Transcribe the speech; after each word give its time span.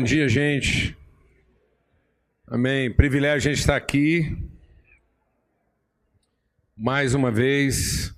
Bom 0.00 0.04
dia, 0.04 0.30
gente. 0.30 0.96
Amém. 2.46 2.90
Privilégio 2.90 3.50
a 3.50 3.52
gente 3.52 3.60
estar 3.60 3.76
aqui 3.76 4.34
mais 6.74 7.14
uma 7.14 7.30
vez. 7.30 8.10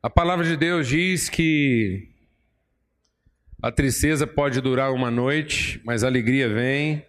A 0.00 0.08
palavra 0.08 0.44
de 0.44 0.56
Deus 0.56 0.86
diz 0.86 1.28
que 1.28 2.08
a 3.60 3.72
tristeza 3.72 4.24
pode 4.24 4.60
durar 4.60 4.92
uma 4.92 5.10
noite, 5.10 5.80
mas 5.84 6.04
a 6.04 6.06
alegria 6.06 6.48
vem 6.48 7.04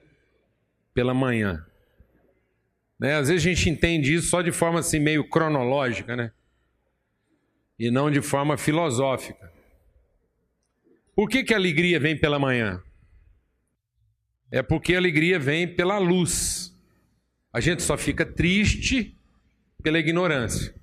pela 0.91 1.13
manhã. 1.13 1.63
Né? 2.99 3.17
Às 3.17 3.27
vezes 3.27 3.45
a 3.45 3.49
gente 3.49 3.70
entende 3.70 4.16
isso 4.16 4.30
só 4.30 4.41
de 4.41 4.52
forma 4.52 4.80
assim 4.80 4.99
meio 4.99 5.30
cronológica, 5.30 6.16
né? 6.16 6.31
E 7.77 7.91
não 7.91 8.09
de 8.09 8.20
forma 8.20 8.58
filosófica. 8.58 9.53
Por 11.16 11.30
que, 11.30 11.44
que 11.44 11.53
a 11.53 11.58
alegria 11.58 11.99
vem 11.99 12.17
pela 12.17 12.39
manhã? 12.39 12.81
É 14.52 14.62
porque 14.63 14.95
a 14.95 14.98
alegria 14.98 15.39
vem 15.39 15.67
pela 15.76 15.98
luz. 15.98 16.76
A 17.53 17.59
gente 17.59 17.84
só 17.84 17.98
fica 17.98 18.26
triste 18.26 19.17
pela 19.84 19.99
ignorância. 19.99 20.73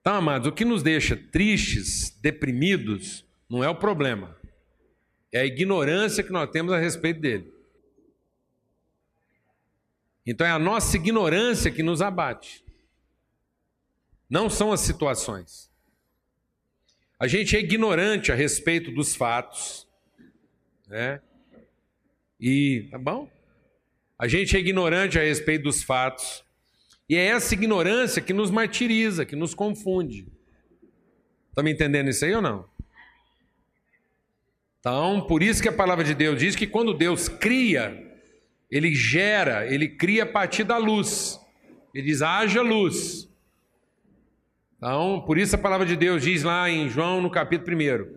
Então, 0.00 0.14
amados, 0.14 0.48
o 0.48 0.52
que 0.52 0.64
nos 0.64 0.82
deixa 0.82 1.16
tristes, 1.16 2.10
deprimidos, 2.20 3.24
não 3.48 3.62
é 3.62 3.68
o 3.68 3.74
problema. 3.74 4.36
É 5.30 5.40
a 5.40 5.46
ignorância 5.46 6.24
que 6.24 6.32
nós 6.32 6.50
temos 6.50 6.72
a 6.72 6.78
respeito 6.78 7.20
dele. 7.20 7.52
Então 10.24 10.46
é 10.46 10.50
a 10.50 10.58
nossa 10.58 10.96
ignorância 10.96 11.70
que 11.70 11.82
nos 11.82 12.00
abate. 12.00 12.64
Não 14.28 14.48
são 14.48 14.72
as 14.72 14.80
situações. 14.80 15.70
A 17.18 17.26
gente 17.26 17.56
é 17.56 17.60
ignorante 17.60 18.32
a 18.32 18.34
respeito 18.34 18.90
dos 18.90 19.14
fatos, 19.14 19.86
né? 20.86 21.20
E 22.42 22.88
tá 22.90 22.98
bom? 22.98 23.30
A 24.18 24.26
gente 24.26 24.56
é 24.56 24.58
ignorante 24.58 25.16
a 25.16 25.22
respeito 25.22 25.62
dos 25.62 25.84
fatos. 25.84 26.42
E 27.08 27.14
é 27.14 27.26
essa 27.26 27.54
ignorância 27.54 28.20
que 28.20 28.32
nos 28.32 28.50
martiriza, 28.50 29.24
que 29.24 29.36
nos 29.36 29.54
confunde. 29.54 30.26
Está 31.50 31.62
me 31.62 31.72
entendendo 31.72 32.08
isso 32.08 32.24
aí 32.24 32.34
ou 32.34 32.42
não? 32.42 32.64
Então, 34.80 35.24
por 35.28 35.40
isso 35.40 35.62
que 35.62 35.68
a 35.68 35.72
palavra 35.72 36.02
de 36.02 36.14
Deus 36.14 36.40
diz 36.40 36.56
que 36.56 36.66
quando 36.66 36.92
Deus 36.92 37.28
cria, 37.28 37.96
ele 38.68 38.92
gera, 38.92 39.72
ele 39.72 39.88
cria 39.88 40.24
a 40.24 40.26
partir 40.26 40.64
da 40.64 40.78
luz. 40.78 41.38
Ele 41.94 42.06
diz: 42.06 42.22
haja 42.22 42.60
luz. 42.60 43.28
Então, 44.76 45.22
por 45.24 45.38
isso 45.38 45.54
a 45.54 45.58
palavra 45.58 45.86
de 45.86 45.94
Deus 45.94 46.24
diz 46.24 46.42
lá 46.42 46.68
em 46.68 46.88
João, 46.88 47.20
no 47.20 47.30
capítulo 47.30 47.76
1, 47.76 48.16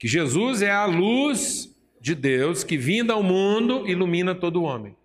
que 0.00 0.08
Jesus 0.08 0.62
é 0.62 0.70
a 0.72 0.84
luz 0.84 1.75
de 2.06 2.14
Deus 2.14 2.62
que, 2.62 2.76
vinda 2.76 3.14
ao 3.14 3.22
mundo, 3.22 3.84
ilumina 3.88 4.32
todo 4.32 4.62
homem. 4.62 4.96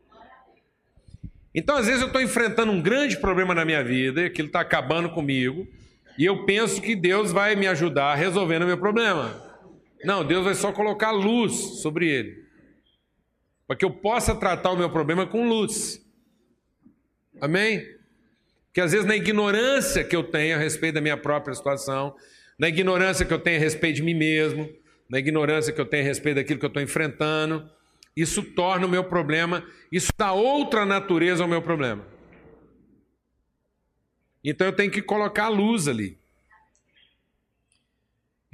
Então, 1.54 1.76
às 1.76 1.88
vezes, 1.88 2.02
eu 2.02 2.08
estou 2.08 2.22
enfrentando 2.22 2.72
um 2.72 2.80
grande 2.80 3.18
problema 3.18 3.56
na 3.56 3.66
minha 3.66 3.84
vida, 3.84 4.22
e 4.22 4.26
aquilo 4.26 4.46
está 4.46 4.62
acabando 4.62 5.10
comigo, 5.10 5.68
e 6.16 6.26
eu 6.26 6.46
penso 6.46 6.80
que 6.80 6.96
Deus 6.96 7.32
vai 7.32 7.56
me 7.56 7.66
ajudar 7.66 8.14
resolvendo 8.14 8.62
o 8.62 8.68
meu 8.68 8.78
problema. 8.78 9.44
Não, 10.04 10.24
Deus 10.24 10.46
vai 10.46 10.54
só 10.54 10.72
colocar 10.72 11.10
luz 11.10 11.82
sobre 11.82 12.08
ele, 12.08 12.46
para 13.66 13.76
que 13.76 13.84
eu 13.84 13.90
possa 13.90 14.36
tratar 14.36 14.70
o 14.70 14.78
meu 14.78 14.92
problema 14.92 15.26
com 15.26 15.50
luz. 15.50 16.06
Amém? 17.42 17.84
Porque 18.68 18.80
às 18.80 18.92
vezes, 18.92 19.08
na 19.08 19.16
ignorância 19.16 20.04
que 20.04 20.16
eu 20.16 20.24
tenho 20.24 20.56
a 20.56 20.60
respeito 20.60 20.94
da 20.94 21.02
minha 21.02 21.18
própria 21.18 21.56
situação, 21.56 22.14
na 22.60 22.70
ignorância 22.70 23.26
que 23.26 23.34
eu 23.34 23.40
tenho 23.40 23.58
a 23.58 23.60
respeito 23.60 23.96
de 23.96 24.04
mim 24.04 24.14
mesmo, 24.14 24.70
na 25.12 25.20
ignorância 25.20 25.74
que 25.74 25.82
eu 25.82 25.86
tenho 25.86 26.04
a 26.04 26.08
respeito 26.08 26.38
daquilo 26.38 26.58
que 26.58 26.66
eu 26.66 26.70
estou 26.70 26.82
enfrentando, 26.82 27.70
isso 28.16 28.42
torna 28.42 28.86
o 28.86 28.90
meu 28.90 29.04
problema, 29.04 29.62
isso 29.92 30.10
dá 30.18 30.32
outra 30.32 30.86
natureza 30.86 31.44
ao 31.44 31.50
meu 31.50 31.62
problema. 31.62 32.08
Então 34.42 34.66
eu 34.66 34.74
tenho 34.74 34.90
que 34.90 35.02
colocar 35.02 35.46
a 35.46 35.50
luz 35.50 35.90
ali. 35.90 36.18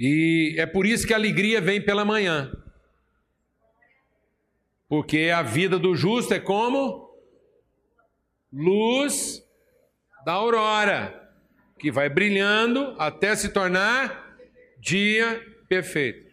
E 0.00 0.56
é 0.58 0.66
por 0.66 0.84
isso 0.84 1.06
que 1.06 1.12
a 1.14 1.16
alegria 1.16 1.60
vem 1.60 1.80
pela 1.80 2.04
manhã. 2.04 2.52
Porque 4.88 5.30
a 5.32 5.42
vida 5.42 5.78
do 5.78 5.94
justo 5.94 6.34
é 6.34 6.40
como 6.40 7.08
luz 8.52 9.44
da 10.24 10.32
aurora, 10.32 11.32
que 11.78 11.92
vai 11.92 12.08
brilhando 12.08 12.96
até 12.98 13.36
se 13.36 13.50
tornar 13.50 14.36
dia 14.80 15.40
perfeito. 15.68 16.27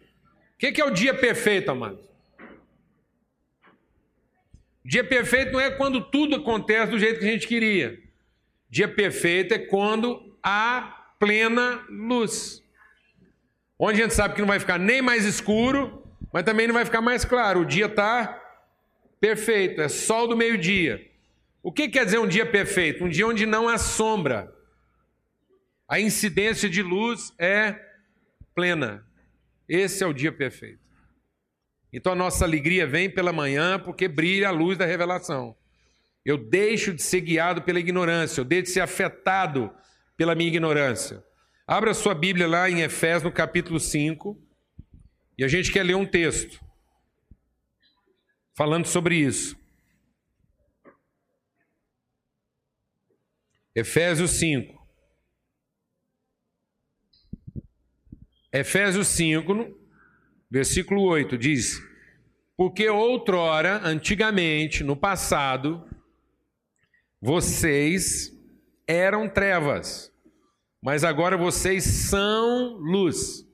O 0.56 0.58
que, 0.58 0.72
que, 0.72 0.80
é 0.80 0.84
o 0.86 0.90
dia 0.90 1.12
perfeito, 1.12 1.70
amado? 1.70 1.98
Dia 4.82 5.04
perfeito 5.04 5.52
não 5.52 5.60
é 5.60 5.70
quando 5.70 6.00
tudo 6.00 6.36
acontece 6.36 6.90
do 6.90 6.98
jeito 6.98 7.20
que 7.20 7.26
a 7.26 7.30
gente 7.30 7.46
queria. 7.46 8.00
Dia 8.70 8.88
perfeito 8.88 9.52
é 9.52 9.58
quando 9.58 10.34
há 10.42 11.14
plena 11.18 11.84
luz. 11.90 12.62
Onde 13.78 14.00
a 14.00 14.04
gente 14.04 14.14
sabe 14.14 14.34
que 14.34 14.40
não 14.40 14.48
vai 14.48 14.58
ficar 14.58 14.78
nem 14.78 15.02
mais 15.02 15.26
escuro, 15.26 16.02
mas 16.32 16.44
também 16.44 16.66
não 16.66 16.74
vai 16.74 16.86
ficar 16.86 17.02
mais 17.02 17.22
claro. 17.22 17.60
O 17.60 17.66
dia 17.66 17.86
está 17.86 18.42
perfeito, 19.20 19.82
é 19.82 19.88
sol 19.88 20.26
do 20.26 20.36
meio-dia. 20.36 21.06
O 21.62 21.70
que 21.70 21.88
quer 21.88 22.06
dizer 22.06 22.18
um 22.18 22.28
dia 22.28 22.46
perfeito? 22.46 23.04
Um 23.04 23.08
dia 23.10 23.26
onde 23.26 23.44
não 23.44 23.68
há 23.68 23.76
sombra. 23.76 24.50
A 25.86 26.00
incidência 26.00 26.68
de 26.70 26.82
luz 26.82 27.34
é 27.38 27.78
plena. 28.54 29.05
Esse 29.68 30.04
é 30.04 30.06
o 30.06 30.12
dia 30.12 30.32
perfeito. 30.32 30.84
Então 31.92 32.12
a 32.12 32.16
nossa 32.16 32.44
alegria 32.44 32.86
vem 32.86 33.08
pela 33.10 33.32
manhã 33.32 33.78
porque 33.78 34.06
brilha 34.06 34.48
a 34.48 34.52
luz 34.52 34.76
da 34.76 34.84
revelação. 34.84 35.56
Eu 36.24 36.36
deixo 36.36 36.92
de 36.92 37.02
ser 37.02 37.20
guiado 37.20 37.62
pela 37.62 37.78
ignorância, 37.78 38.40
eu 38.40 38.44
deixo 38.44 38.64
de 38.64 38.70
ser 38.70 38.80
afetado 38.80 39.72
pela 40.16 40.34
minha 40.34 40.48
ignorância. 40.48 41.24
Abra 41.66 41.94
sua 41.94 42.14
Bíblia 42.14 42.46
lá 42.46 42.68
em 42.68 42.80
Efésios, 42.80 43.22
no 43.22 43.32
capítulo 43.32 43.80
5, 43.80 44.40
e 45.38 45.44
a 45.44 45.48
gente 45.48 45.72
quer 45.72 45.82
ler 45.82 45.94
um 45.94 46.06
texto 46.06 46.60
falando 48.56 48.86
sobre 48.86 49.16
isso. 49.16 49.56
Efésios 53.74 54.30
5. 54.32 54.75
Efésios 58.52 59.08
5, 59.08 59.76
versículo 60.50 61.02
8, 61.02 61.36
diz: 61.36 61.80
Porque 62.56 62.88
outrora, 62.88 63.80
antigamente, 63.84 64.82
no 64.82 64.96
passado, 64.96 65.88
vocês 67.20 68.32
eram 68.86 69.28
trevas, 69.28 70.12
mas 70.80 71.04
agora 71.04 71.36
vocês 71.36 71.84
são 71.84 72.76
luz. 72.78 73.46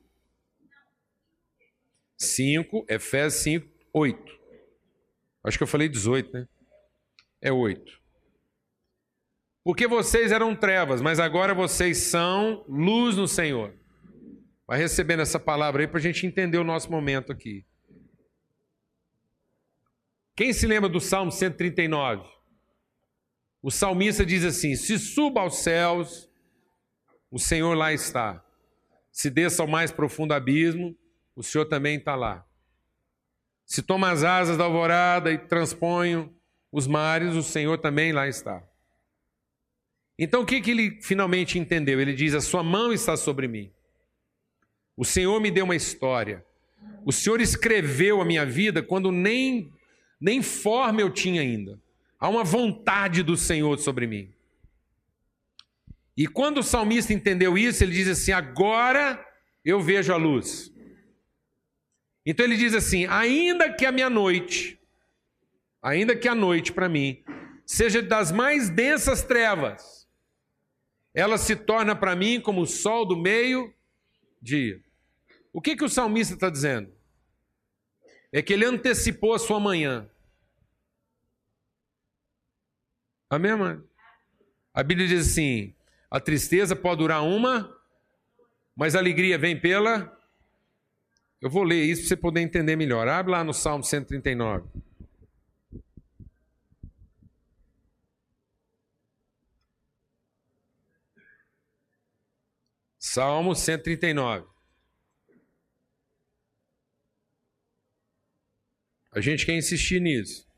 5, 2.18 2.86
Efésios 2.88 3.42
5, 3.42 3.68
8. 3.92 4.32
Acho 5.44 5.58
que 5.58 5.64
eu 5.64 5.68
falei 5.68 5.88
18, 5.88 6.32
né? 6.32 6.48
É 7.40 7.50
8. 7.50 8.00
Porque 9.64 9.86
vocês 9.86 10.30
eram 10.32 10.54
trevas, 10.54 11.00
mas 11.00 11.18
agora 11.18 11.54
vocês 11.54 11.98
são 11.98 12.64
luz 12.68 13.16
no 13.16 13.26
Senhor. 13.26 13.74
Vai 14.66 14.78
recebendo 14.78 15.20
essa 15.20 15.38
palavra 15.38 15.82
aí 15.82 15.88
para 15.88 15.98
a 15.98 16.02
gente 16.02 16.26
entender 16.26 16.58
o 16.58 16.64
nosso 16.64 16.90
momento 16.90 17.32
aqui. 17.32 17.64
Quem 20.34 20.52
se 20.52 20.66
lembra 20.66 20.88
do 20.88 21.00
Salmo 21.00 21.30
139? 21.30 22.26
O 23.62 23.70
salmista 23.70 24.24
diz 24.24 24.44
assim: 24.44 24.74
Se 24.74 24.98
suba 24.98 25.40
aos 25.40 25.58
céus, 25.58 26.30
o 27.30 27.38
Senhor 27.38 27.74
lá 27.74 27.92
está. 27.92 28.44
Se 29.10 29.28
desça 29.28 29.62
ao 29.62 29.68
mais 29.68 29.92
profundo 29.92 30.32
abismo, 30.32 30.96
o 31.36 31.42
Senhor 31.42 31.66
também 31.66 31.98
está 31.98 32.14
lá. 32.14 32.46
Se 33.64 33.82
toma 33.82 34.10
as 34.10 34.24
asas 34.24 34.56
da 34.56 34.64
alvorada 34.64 35.30
e 35.30 35.38
transponho 35.38 36.34
os 36.70 36.86
mares, 36.86 37.34
o 37.34 37.42
Senhor 37.42 37.78
também 37.78 38.12
lá 38.12 38.26
está. 38.26 38.66
Então 40.18 40.42
o 40.42 40.46
que, 40.46 40.60
que 40.60 40.70
ele 40.70 41.00
finalmente 41.02 41.58
entendeu? 41.58 42.00
Ele 42.00 42.14
diz: 42.14 42.34
A 42.34 42.40
sua 42.40 42.62
mão 42.62 42.92
está 42.92 43.16
sobre 43.16 43.46
mim. 43.46 43.72
O 45.02 45.04
Senhor 45.04 45.40
me 45.40 45.50
deu 45.50 45.64
uma 45.64 45.74
história. 45.74 46.46
O 47.04 47.10
Senhor 47.10 47.40
escreveu 47.40 48.20
a 48.20 48.24
minha 48.24 48.46
vida 48.46 48.80
quando 48.80 49.10
nem, 49.10 49.68
nem 50.20 50.40
forma 50.40 51.00
eu 51.00 51.10
tinha 51.10 51.40
ainda. 51.40 51.76
Há 52.20 52.28
uma 52.28 52.44
vontade 52.44 53.20
do 53.20 53.36
Senhor 53.36 53.76
sobre 53.80 54.06
mim. 54.06 54.32
E 56.16 56.28
quando 56.28 56.58
o 56.58 56.62
salmista 56.62 57.12
entendeu 57.12 57.58
isso, 57.58 57.82
ele 57.82 57.90
diz 57.90 58.06
assim: 58.06 58.30
Agora 58.30 59.20
eu 59.64 59.80
vejo 59.80 60.12
a 60.12 60.16
luz. 60.16 60.72
Então 62.24 62.46
ele 62.46 62.56
diz 62.56 62.72
assim: 62.72 63.04
Ainda 63.06 63.72
que 63.72 63.84
a 63.84 63.90
minha 63.90 64.08
noite, 64.08 64.78
ainda 65.82 66.14
que 66.14 66.28
a 66.28 66.34
noite 66.34 66.72
para 66.72 66.88
mim 66.88 67.24
seja 67.66 68.00
das 68.00 68.30
mais 68.30 68.70
densas 68.70 69.20
trevas, 69.20 70.06
ela 71.12 71.38
se 71.38 71.56
torna 71.56 71.96
para 71.96 72.14
mim 72.14 72.40
como 72.40 72.60
o 72.60 72.66
sol 72.68 73.04
do 73.04 73.16
meio 73.16 73.74
dia. 74.40 74.80
O 75.52 75.60
que, 75.60 75.76
que 75.76 75.84
o 75.84 75.88
salmista 75.88 76.34
está 76.34 76.48
dizendo? 76.48 76.92
é 78.32 78.40
que 78.40 78.52
ele 78.52 78.64
antecipou 78.64 79.34
a 79.34 79.38
sua 79.38 79.60
manhã. 79.60 80.08
Amém, 83.28 83.54
mãe? 83.54 83.82
A 84.72 84.82
Bíblia 84.82 85.06
diz 85.06 85.28
assim: 85.30 85.74
a 86.10 86.18
tristeza 86.18 86.74
pode 86.74 86.98
durar 86.98 87.22
uma, 87.22 87.76
mas 88.74 88.96
a 88.96 88.98
alegria 88.98 89.36
vem 89.36 89.60
pela. 89.60 90.18
Eu 91.40 91.50
vou 91.50 91.62
ler 91.62 91.84
isso 91.84 92.02
para 92.02 92.08
você 92.08 92.16
poder 92.16 92.40
entender 92.40 92.76
melhor. 92.76 93.06
Abre 93.06 93.32
lá 93.32 93.44
no 93.44 93.52
Salmo 93.52 93.84
139. 93.84 94.66
Salmo 102.98 103.54
139. 103.54 104.51
A 109.12 109.20
gente 109.20 109.44
quer 109.44 109.54
insistir 109.54 110.00
nisso. 110.00 110.50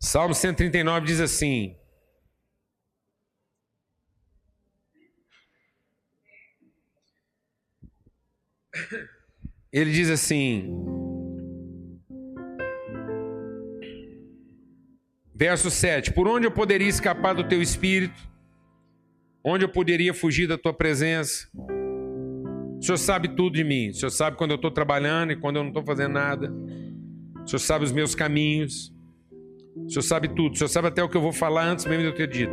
Salmo 0.00 0.34
139 0.34 1.06
diz 1.06 1.20
assim: 1.20 1.76
Ele 9.72 9.92
diz 9.92 10.08
assim, 10.08 10.70
verso 15.34 15.70
7: 15.70 16.12
Por 16.12 16.26
onde 16.26 16.46
eu 16.46 16.52
poderia 16.52 16.88
escapar 16.88 17.34
do 17.34 17.46
teu 17.46 17.60
espírito? 17.60 18.32
Onde 19.44 19.64
eu 19.64 19.68
poderia 19.68 20.14
fugir 20.14 20.46
da 20.46 20.56
tua 20.56 20.72
presença? 20.72 21.50
O 22.84 22.86
Senhor 22.86 22.98
sabe 22.98 23.28
tudo 23.28 23.54
de 23.54 23.64
mim. 23.64 23.88
O 23.88 23.94
Senhor 23.94 24.10
sabe 24.10 24.36
quando 24.36 24.50
eu 24.50 24.56
estou 24.56 24.70
trabalhando 24.70 25.32
e 25.32 25.36
quando 25.36 25.56
eu 25.56 25.62
não 25.62 25.70
estou 25.70 25.82
fazendo 25.82 26.12
nada. 26.12 26.52
O 27.42 27.48
Senhor 27.48 27.58
sabe 27.58 27.82
os 27.82 27.92
meus 27.92 28.14
caminhos. 28.14 28.92
O 29.74 29.88
Senhor 29.88 30.02
sabe 30.02 30.28
tudo, 30.28 30.52
o 30.52 30.56
Senhor 30.58 30.68
sabe 30.68 30.88
até 30.88 31.02
o 31.02 31.08
que 31.08 31.16
eu 31.16 31.22
vou 31.22 31.32
falar 31.32 31.64
antes 31.64 31.86
mesmo 31.86 32.02
de 32.02 32.08
eu 32.08 32.14
ter 32.14 32.28
dito. 32.28 32.52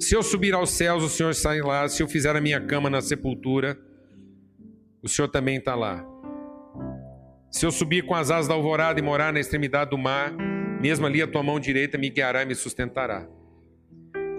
Se 0.00 0.16
eu 0.16 0.22
subir 0.22 0.54
aos 0.54 0.70
céus, 0.70 1.04
o 1.04 1.10
Senhor 1.10 1.34
sai 1.34 1.60
lá. 1.60 1.86
Se 1.88 2.02
eu 2.02 2.08
fizer 2.08 2.34
a 2.34 2.40
minha 2.40 2.58
cama 2.58 2.88
na 2.88 3.02
sepultura, 3.02 3.78
o 5.02 5.10
Senhor 5.10 5.28
também 5.28 5.58
está 5.58 5.74
lá. 5.74 6.02
Se 7.50 7.66
eu 7.66 7.70
subir 7.70 8.06
com 8.06 8.14
as 8.14 8.30
asas 8.30 8.48
da 8.48 8.54
alvorada 8.54 8.98
e 8.98 9.02
morar 9.02 9.30
na 9.30 9.40
extremidade 9.40 9.90
do 9.90 9.98
mar, 9.98 10.32
mesmo 10.80 11.04
ali 11.04 11.20
a 11.20 11.26
tua 11.26 11.42
mão 11.42 11.60
direita 11.60 11.98
me 11.98 12.08
guiará 12.08 12.42
e 12.42 12.46
me 12.46 12.54
sustentará. 12.54 13.28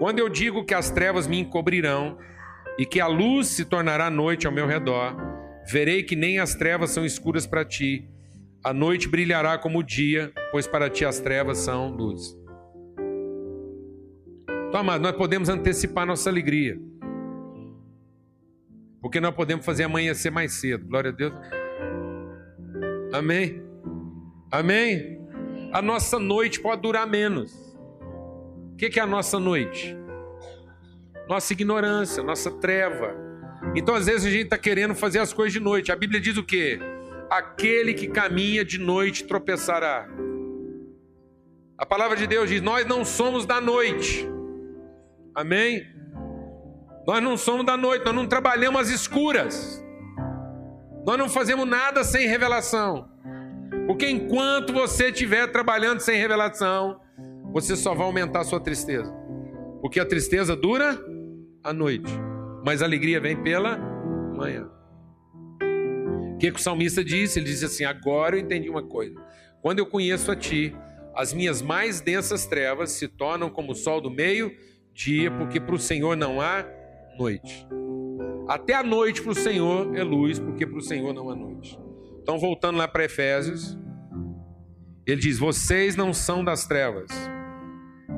Quando 0.00 0.18
eu 0.18 0.28
digo 0.28 0.64
que 0.64 0.74
as 0.74 0.90
trevas 0.90 1.28
me 1.28 1.38
encobrirão 1.38 2.18
e 2.78 2.84
que 2.86 3.00
a 3.00 3.06
luz 3.06 3.48
se 3.48 3.64
tornará 3.64 4.10
noite 4.10 4.46
ao 4.46 4.52
meu 4.52 4.66
redor, 4.66 5.16
verei 5.70 6.02
que 6.02 6.16
nem 6.16 6.38
as 6.38 6.54
trevas 6.54 6.90
são 6.90 7.04
escuras 7.04 7.46
para 7.46 7.64
ti 7.64 8.08
a 8.66 8.74
noite 8.74 9.08
brilhará 9.08 9.56
como 9.56 9.78
o 9.78 9.82
dia, 9.84 10.32
pois 10.50 10.66
para 10.66 10.90
ti 10.90 11.04
as 11.04 11.20
trevas 11.20 11.58
são 11.58 11.88
luz. 11.88 12.36
Então, 14.66 14.80
amado, 14.80 15.02
nós 15.02 15.12
podemos 15.12 15.48
antecipar 15.48 16.04
nossa 16.04 16.28
alegria. 16.28 16.76
Porque 19.00 19.20
nós 19.20 19.32
podemos 19.36 19.64
fazer 19.64 19.84
amanhecer 19.84 20.30
mais 20.30 20.54
cedo. 20.54 20.84
Glória 20.84 21.10
a 21.10 21.14
Deus. 21.14 21.32
Amém. 23.12 23.62
Amém. 24.50 25.24
A 25.72 25.80
nossa 25.80 26.18
noite 26.18 26.58
pode 26.60 26.82
durar 26.82 27.06
menos. 27.06 27.54
O 28.72 28.76
que 28.76 28.98
é 28.98 29.02
a 29.04 29.06
nossa 29.06 29.38
noite? 29.38 29.96
Nossa 31.28 31.52
ignorância, 31.52 32.22
nossa 32.22 32.50
treva. 32.50 33.14
Então, 33.74 33.94
às 33.94 34.06
vezes, 34.06 34.26
a 34.26 34.30
gente 34.30 34.44
está 34.44 34.58
querendo 34.58 34.94
fazer 34.94 35.18
as 35.18 35.32
coisas 35.32 35.52
de 35.52 35.60
noite. 35.60 35.90
A 35.90 35.96
Bíblia 35.96 36.20
diz 36.20 36.36
o 36.36 36.44
quê? 36.44 36.78
aquele 37.30 37.94
que 37.94 38.08
caminha 38.08 38.64
de 38.64 38.78
noite 38.78 39.24
tropeçará. 39.24 40.08
A 41.78 41.84
palavra 41.84 42.16
de 42.16 42.26
Deus 42.26 42.48
diz: 42.48 42.62
Nós 42.62 42.86
não 42.86 43.04
somos 43.04 43.44
da 43.44 43.60
noite. 43.60 44.28
Amém? 45.34 45.86
Nós 47.06 47.22
não 47.22 47.36
somos 47.36 47.64
da 47.64 47.76
noite, 47.76 48.04
nós 48.04 48.14
não 48.14 48.26
trabalhamos 48.26 48.80
às 48.82 48.88
escuras. 48.88 49.84
Nós 51.06 51.16
não 51.18 51.28
fazemos 51.28 51.66
nada 51.68 52.02
sem 52.02 52.26
revelação. 52.26 53.08
Porque 53.86 54.08
enquanto 54.08 54.72
você 54.72 55.10
estiver 55.10 55.46
trabalhando 55.52 56.00
sem 56.00 56.18
revelação, 56.18 57.00
você 57.52 57.76
só 57.76 57.94
vai 57.94 58.06
aumentar 58.06 58.40
a 58.40 58.44
sua 58.44 58.58
tristeza. 58.58 59.12
Porque 59.80 60.00
a 60.00 60.06
tristeza 60.06 60.56
dura 60.56 60.98
a 61.66 61.72
noite, 61.72 62.12
mas 62.64 62.80
a 62.80 62.84
alegria 62.84 63.20
vem 63.20 63.36
pela 63.42 63.76
manhã. 64.36 64.70
O 66.34 66.38
que, 66.38 66.52
que 66.52 66.60
o 66.60 66.62
salmista 66.62 67.04
disse? 67.04 67.38
Ele 67.38 67.46
disse 67.46 67.64
assim: 67.64 67.84
Agora 67.84 68.36
eu 68.36 68.40
entendi 68.40 68.70
uma 68.70 68.82
coisa. 68.82 69.20
Quando 69.60 69.80
eu 69.80 69.86
conheço 69.86 70.30
a 70.30 70.36
ti, 70.36 70.74
as 71.14 71.32
minhas 71.32 71.60
mais 71.60 72.00
densas 72.00 72.46
trevas 72.46 72.92
se 72.92 73.08
tornam 73.08 73.50
como 73.50 73.72
o 73.72 73.74
sol 73.74 74.00
do 74.00 74.10
meio-dia, 74.10 75.30
porque 75.32 75.58
para 75.58 75.74
o 75.74 75.78
Senhor 75.78 76.16
não 76.16 76.40
há 76.40 76.64
noite. 77.18 77.66
Até 78.46 78.74
a 78.74 78.82
noite 78.82 79.22
para 79.22 79.32
o 79.32 79.34
Senhor 79.34 79.96
é 79.96 80.04
luz, 80.04 80.38
porque 80.38 80.64
para 80.64 80.78
o 80.78 80.82
Senhor 80.82 81.12
não 81.12 81.30
há 81.30 81.34
noite. 81.34 81.76
Então, 82.22 82.38
voltando 82.38 82.78
lá 82.78 82.86
para 82.86 83.04
Efésios, 83.04 83.76
ele 85.04 85.20
diz: 85.20 85.36
Vocês 85.36 85.96
não 85.96 86.12
são 86.12 86.44
das 86.44 86.64
trevas, 86.64 87.10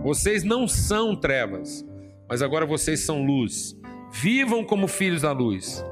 vocês 0.02 0.44
não 0.44 0.68
são 0.68 1.16
trevas, 1.16 1.88
mas 2.28 2.42
agora 2.42 2.66
vocês 2.66 3.00
são 3.00 3.25
luz. 3.25 3.76
Vivam 4.12 4.64
como 4.64 4.86
filhos 4.86 5.22
da 5.22 5.32
luz. 5.32 5.84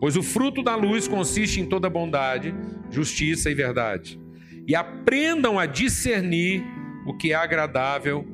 Pois 0.00 0.16
o 0.16 0.22
fruto 0.22 0.62
da 0.62 0.74
luz 0.74 1.06
consiste 1.06 1.60
em 1.60 1.66
toda 1.66 1.90
bondade, 1.90 2.54
justiça 2.90 3.50
e 3.50 3.54
verdade. 3.54 4.20
E 4.66 4.74
aprendam 4.74 5.58
a 5.58 5.66
discernir 5.66 6.64
o 7.06 7.16
que 7.16 7.32
é 7.32 7.34
agradável 7.34 8.24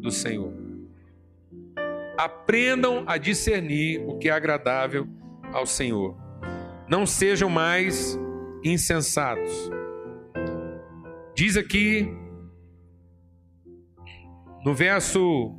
do 0.00 0.10
Senhor. 0.10 0.52
Aprendam 2.16 3.04
a 3.06 3.16
discernir 3.16 4.02
o 4.06 4.18
que 4.18 4.28
é 4.28 4.32
agradável 4.32 5.06
ao 5.52 5.66
Senhor. 5.66 6.16
Não 6.88 7.06
sejam 7.06 7.48
mais 7.48 8.18
insensatos. 8.64 9.70
Diz 11.34 11.56
aqui 11.56 12.08
no 14.64 14.74
verso 14.74 15.54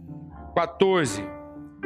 14: 0.53 1.24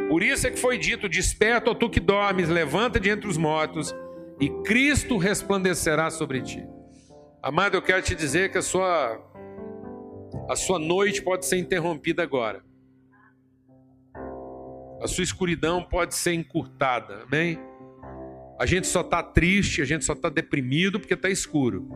por 0.07 0.21
isso 0.21 0.45
é 0.47 0.51
que 0.51 0.59
foi 0.59 0.77
dito: 0.77 1.09
Desperta, 1.09 1.71
ó 1.71 1.73
tu 1.73 1.89
que 1.89 1.99
dormes, 1.99 2.49
levanta 2.49 2.99
de 2.99 3.09
entre 3.09 3.27
os 3.27 3.37
mortos, 3.37 3.93
e 4.39 4.49
Cristo 4.63 5.17
resplandecerá 5.17 6.09
sobre 6.09 6.41
ti. 6.41 6.65
Amado, 7.41 7.75
eu 7.75 7.81
quero 7.81 8.01
te 8.01 8.15
dizer 8.15 8.51
que 8.51 8.57
a 8.57 8.61
sua, 8.61 9.19
a 10.49 10.55
sua 10.55 10.79
noite 10.79 11.21
pode 11.21 11.45
ser 11.45 11.57
interrompida 11.57 12.23
agora. 12.23 12.63
A 15.01 15.07
sua 15.07 15.23
escuridão 15.23 15.83
pode 15.83 16.15
ser 16.15 16.33
encurtada, 16.33 17.23
amém? 17.23 17.59
A 18.59 18.65
gente 18.65 18.87
só 18.87 19.01
está 19.01 19.21
triste, 19.21 19.81
a 19.81 19.85
gente 19.85 20.05
só 20.05 20.13
está 20.13 20.29
deprimido 20.29 20.99
porque 20.99 21.13
está 21.13 21.29
escuro. 21.29 21.89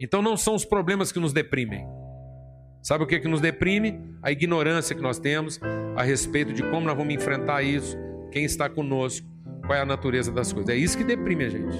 Então 0.00 0.20
não 0.20 0.36
são 0.36 0.54
os 0.54 0.64
problemas 0.64 1.12
que 1.12 1.20
nos 1.20 1.32
deprimem. 1.32 1.86
Sabe 2.84 3.02
o 3.02 3.06
que, 3.06 3.18
que 3.18 3.26
nos 3.26 3.40
deprime? 3.40 3.98
A 4.22 4.30
ignorância 4.30 4.94
que 4.94 5.00
nós 5.00 5.18
temos 5.18 5.58
a 5.96 6.02
respeito 6.02 6.52
de 6.52 6.62
como 6.62 6.82
nós 6.82 6.94
vamos 6.94 7.14
enfrentar 7.14 7.62
isso, 7.62 7.96
quem 8.30 8.44
está 8.44 8.68
conosco, 8.68 9.26
qual 9.64 9.78
é 9.78 9.80
a 9.80 9.86
natureza 9.86 10.30
das 10.30 10.52
coisas. 10.52 10.68
É 10.68 10.76
isso 10.76 10.98
que 10.98 11.02
deprime 11.02 11.44
a 11.44 11.48
gente. 11.48 11.78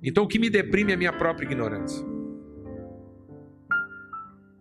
Então 0.00 0.22
o 0.22 0.28
que 0.28 0.38
me 0.38 0.48
deprime 0.48 0.92
é 0.92 0.94
a 0.94 0.96
minha 0.98 1.12
própria 1.12 1.44
ignorância. 1.44 2.06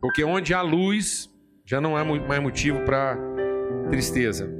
Porque 0.01 0.23
onde 0.23 0.51
há 0.51 0.63
luz, 0.63 1.29
já 1.63 1.79
não 1.79 1.95
há 1.95 2.03
mais 2.03 2.41
motivo 2.41 2.83
para 2.83 3.15
tristeza. 3.91 4.51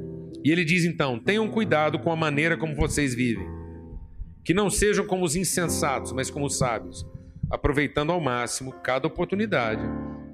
E 0.44 0.52
ele 0.52 0.64
diz 0.64 0.84
então: 0.84 1.18
tenham 1.18 1.50
cuidado 1.50 1.98
com 1.98 2.12
a 2.12 2.16
maneira 2.16 2.56
como 2.56 2.76
vocês 2.76 3.12
vivem. 3.12 3.48
Que 4.44 4.54
não 4.54 4.70
sejam 4.70 5.04
como 5.04 5.24
os 5.24 5.34
insensatos, 5.34 6.12
mas 6.12 6.30
como 6.30 6.46
os 6.46 6.56
sábios, 6.56 7.04
aproveitando 7.50 8.12
ao 8.12 8.20
máximo 8.20 8.72
cada 8.84 9.08
oportunidade 9.08 9.82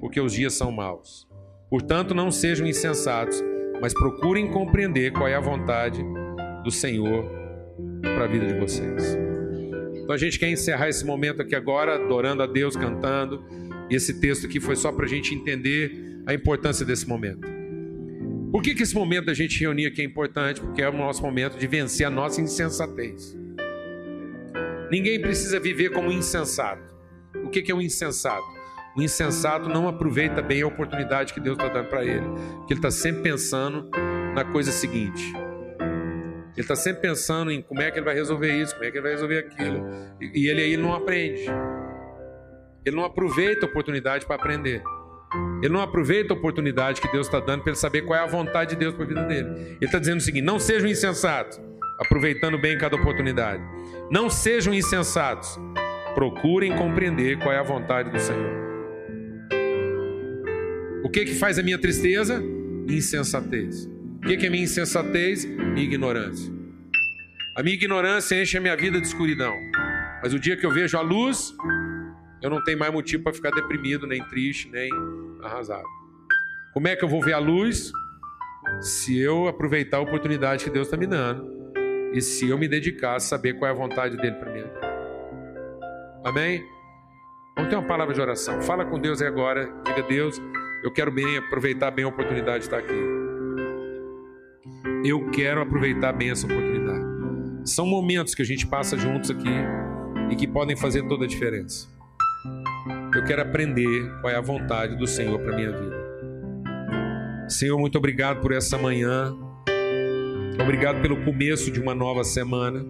porque 0.07 0.21
os 0.21 0.33
dias 0.33 0.55
são 0.55 0.71
maus. 0.71 1.27
Portanto, 1.69 2.15
não 2.15 2.31
sejam 2.31 2.65
insensatos, 2.65 3.43
mas 3.81 3.93
procurem 3.93 4.49
compreender 4.53 5.13
qual 5.13 5.27
é 5.27 5.35
a 5.35 5.41
vontade 5.41 6.01
do 6.63 6.71
Senhor 6.71 7.29
para 8.01 8.23
a 8.23 8.27
vida 8.29 8.47
de 8.47 8.55
vocês. 8.55 9.19
Então 9.97 10.15
a 10.15 10.17
gente 10.17 10.39
quer 10.39 10.49
encerrar 10.49 10.89
esse 10.89 11.05
momento 11.05 11.43
aqui 11.43 11.57
agora, 11.57 11.97
adorando 11.97 12.41
a 12.41 12.47
Deus, 12.47 12.77
cantando. 12.77 13.45
E 13.91 13.97
esse 13.97 14.21
texto 14.21 14.47
aqui 14.47 14.61
foi 14.61 14.77
só 14.77 14.93
para 14.93 15.07
a 15.07 15.09
gente 15.09 15.35
entender 15.35 16.23
a 16.25 16.33
importância 16.33 16.87
desse 16.87 17.09
momento. 17.09 17.49
Por 18.53 18.63
que, 18.63 18.77
que 18.77 18.85
esse 18.85 18.95
momento 18.95 19.27
da 19.27 19.35
gente 19.35 19.59
reunir 19.59 19.87
aqui 19.87 20.03
é 20.03 20.05
importante? 20.05 20.61
Porque 20.61 20.83
é 20.83 20.89
o 20.89 20.97
nosso 20.97 21.21
momento 21.21 21.59
de 21.59 21.67
vencer 21.67 22.07
a 22.07 22.11
nossa 22.11 22.41
insensatez. 22.41 23.37
Ninguém 24.89 25.21
precisa 25.21 25.59
viver 25.59 25.91
como 25.91 26.13
insensato. 26.13 26.95
O 27.45 27.51
que, 27.51 27.61
que 27.61 27.73
é 27.73 27.75
um 27.75 27.81
insensato? 27.83 28.56
O 28.97 29.03
insensato 29.03 29.69
não 29.69 29.87
aproveita 29.87 30.41
bem 30.41 30.63
a 30.63 30.67
oportunidade 30.67 31.35
que 31.35 31.41
Deus 31.41 31.59
está 31.59 31.69
dando 31.69 31.89
para 31.89 32.03
ele, 32.03 32.27
que 32.67 32.73
ele 32.73 32.79
está 32.79 32.91
sempre 32.91 33.23
pensando 33.23 33.91
na 34.35 34.43
coisa 34.43 34.73
seguinte: 34.73 35.35
Ele 35.37 36.63
está 36.63 36.75
sempre 36.75 37.03
pensando 37.03 37.51
em 37.51 37.61
como 37.61 37.83
é 37.83 37.91
que 37.91 37.99
ele 37.99 38.07
vai 38.07 38.15
resolver 38.15 38.51
isso, 38.51 38.73
como 38.73 38.87
é 38.87 38.91
que 38.91 38.97
ele 38.97 39.03
vai 39.03 39.13
resolver 39.13 39.39
aquilo. 39.39 39.87
E 40.19 40.49
ele 40.49 40.63
aí 40.63 40.77
não 40.79 40.95
aprende. 40.95 41.45
Ele 42.87 42.97
não 42.97 43.05
aproveita 43.05 43.67
a 43.67 43.69
oportunidade 43.69 44.25
para 44.25 44.37
aprender. 44.37 44.83
Ele 45.63 45.73
não 45.73 45.83
aproveita 45.83 46.33
a 46.33 46.37
oportunidade 46.37 47.01
que 47.01 47.13
Deus 47.13 47.27
está 47.27 47.39
dando 47.39 47.63
para 47.63 47.73
ele 47.73 47.79
saber 47.79 48.03
qual 48.03 48.19
é 48.19 48.23
a 48.23 48.27
vontade 48.27 48.71
de 48.71 48.77
Deus 48.77 48.95
para 48.95 49.05
a 49.05 49.09
vida 49.09 49.25
dele. 49.25 49.49
Ele 49.49 49.79
está 49.83 49.99
dizendo 49.99 50.19
o 50.19 50.23
seguinte: 50.23 50.45
não 50.45 50.59
sejam 50.59 50.89
insensatos, 50.89 51.61
aproveitando 52.01 52.57
bem 52.57 52.79
cada 52.79 52.97
oportunidade. 52.97 53.63
Não 54.11 54.31
sejam 54.31 54.73
insensatos, 54.73 55.59
procurem 56.15 56.75
compreender 56.75 57.39
qual 57.41 57.53
é 57.53 57.59
a 57.59 57.63
vontade 57.63 58.09
do 58.09 58.19
Senhor. 58.19 58.66
O 61.07 61.09
que 61.09 61.25
que 61.25 61.35
faz 61.37 61.57
a 61.57 61.63
minha 61.63 61.79
tristeza? 61.79 62.43
Insensatez. 62.89 63.89
O 64.17 64.27
que, 64.27 64.37
que 64.37 64.45
é 64.45 64.51
minha 64.51 64.65
insensatez? 64.65 65.45
Minha 65.45 65.85
ignorância. 65.85 66.53
A 67.57 67.63
minha 67.63 67.77
ignorância 67.77 68.43
enche 68.43 68.59
a 68.59 68.61
minha 68.61 68.77
vida 68.77 69.01
de 69.01 69.07
escuridão. 69.07 69.55
Mas 70.21 70.35
o 70.35 70.39
dia 70.41 70.57
que 70.57 70.67
eu 70.67 70.71
vejo 70.73 70.99
a 70.99 71.01
luz, 71.03 71.55
eu 72.43 72.51
não 72.51 72.61
tenho 72.65 72.77
mais 72.77 72.93
motivo 72.93 73.23
para 73.23 73.33
ficar 73.33 73.51
deprimido, 73.53 74.05
nem 74.05 74.21
triste, 74.25 74.69
nem 74.69 74.91
arrasado. 75.45 75.87
Como 76.75 76.89
é 76.89 76.97
que 76.97 77.05
eu 77.05 77.09
vou 77.09 77.23
ver 77.23 77.35
a 77.35 77.39
luz? 77.39 77.93
Se 78.81 79.17
eu 79.17 79.47
aproveitar 79.47 79.99
a 79.99 80.01
oportunidade 80.01 80.65
que 80.65 80.71
Deus 80.71 80.89
está 80.89 80.97
me 80.97 81.07
dando 81.07 81.71
e 82.15 82.21
se 82.21 82.49
eu 82.49 82.59
me 82.59 82.67
dedicar 82.67 83.15
a 83.15 83.21
saber 83.21 83.53
qual 83.53 83.71
é 83.71 83.73
a 83.73 83.77
vontade 83.77 84.17
dele 84.17 84.35
para 84.35 84.53
mim. 84.53 84.65
Amém? 86.25 86.65
Vamos 87.55 87.71
ter 87.71 87.77
uma 87.77 87.87
palavra 87.87 88.13
de 88.13 88.21
oração. 88.21 88.61
Fala 88.61 88.85
com 88.85 88.99
Deus 88.99 89.23
agora. 89.23 89.73
Diga, 89.85 90.03
Deus, 90.03 90.41
eu 90.83 90.91
quero 90.91 91.11
bem 91.11 91.39
aproveitar 91.39 91.91
bem 91.91 92.05
a 92.05 92.09
oportunidade 92.09 92.61
de 92.61 92.65
estar 92.65 92.79
aqui 92.79 93.27
eu 95.09 95.31
quero 95.31 95.61
aproveitar 95.61 96.13
bem 96.13 96.31
essa 96.31 96.47
oportunidade. 96.47 97.05
São 97.65 97.87
momentos 97.87 98.35
que 98.35 98.43
a 98.43 98.45
gente 98.45 98.67
passa 98.67 98.97
juntos 98.97 99.31
aqui 99.31 99.49
e 100.31 100.37
que 100.37 100.47
podem 100.47 100.77
fazer 100.77 101.07
toda 101.07 101.25
a 101.25 101.29
diferença. 101.29 101.89
Eu 103.15 103.25
quero 103.25 103.43
aprender 103.43 104.11
qual 104.21 104.33
é 104.33 104.37
a 104.37 104.41
vontade 104.41 104.97
do 104.97 105.07
Senhor 105.07 105.39
para 105.39 105.57
minha 105.57 105.73
vida. 105.73 106.07
Senhor, 107.49 107.79
muito 107.79 107.97
obrigado 107.97 108.41
por 108.41 108.53
essa 108.53 108.77
manhã. 108.77 109.35
Obrigado 110.61 111.01
pelo 111.01 111.25
começo 111.25 111.71
de 111.71 111.81
uma 111.81 111.95
nova 111.95 112.25
semana. 112.25 112.85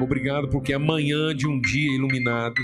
Obrigado 0.00 0.48
porque 0.48 0.72
é 0.72 0.78
manhã 0.78 1.34
de 1.34 1.46
um 1.46 1.60
dia 1.60 1.94
iluminado. 1.94 2.60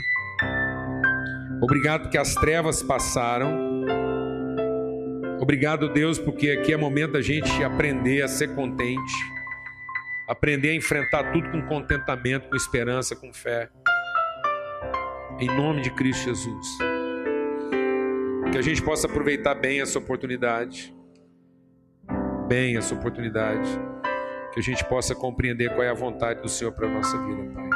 Obrigado 1.64 2.02
porque 2.02 2.18
as 2.18 2.34
trevas 2.34 2.82
passaram 2.82 3.74
Obrigado, 5.44 5.90
Deus, 5.90 6.18
porque 6.18 6.52
aqui 6.52 6.72
é 6.72 6.76
momento 6.76 7.12
da 7.12 7.20
gente 7.20 7.62
aprender 7.62 8.22
a 8.22 8.28
ser 8.28 8.54
contente, 8.54 9.12
aprender 10.26 10.70
a 10.70 10.74
enfrentar 10.74 11.32
tudo 11.32 11.50
com 11.50 11.60
contentamento, 11.66 12.48
com 12.48 12.56
esperança, 12.56 13.14
com 13.14 13.30
fé. 13.30 13.68
Em 15.38 15.46
nome 15.48 15.82
de 15.82 15.90
Cristo 15.90 16.30
Jesus. 16.30 16.78
Que 18.50 18.56
a 18.56 18.62
gente 18.62 18.80
possa 18.80 19.06
aproveitar 19.06 19.54
bem 19.54 19.82
essa 19.82 19.98
oportunidade. 19.98 20.94
Bem 22.48 22.78
essa 22.78 22.94
oportunidade. 22.94 23.68
Que 24.54 24.60
a 24.60 24.62
gente 24.62 24.82
possa 24.84 25.14
compreender 25.14 25.74
qual 25.74 25.82
é 25.82 25.90
a 25.90 25.94
vontade 25.94 26.40
do 26.40 26.48
Senhor 26.48 26.72
para 26.72 26.86
a 26.86 26.90
nossa 26.90 27.18
vida, 27.18 27.42
Pai. 27.52 27.68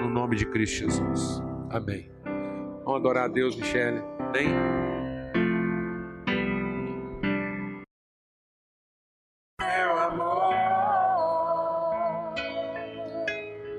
No 0.00 0.08
nome 0.08 0.34
de 0.34 0.46
Cristo 0.46 0.78
Jesus. 0.78 1.40
Amém. 1.70 2.17
Vamos 2.88 3.02
adorar 3.02 3.24
a 3.24 3.28
Deus, 3.28 3.54
Michele. 3.54 4.00
Amém. 4.18 4.48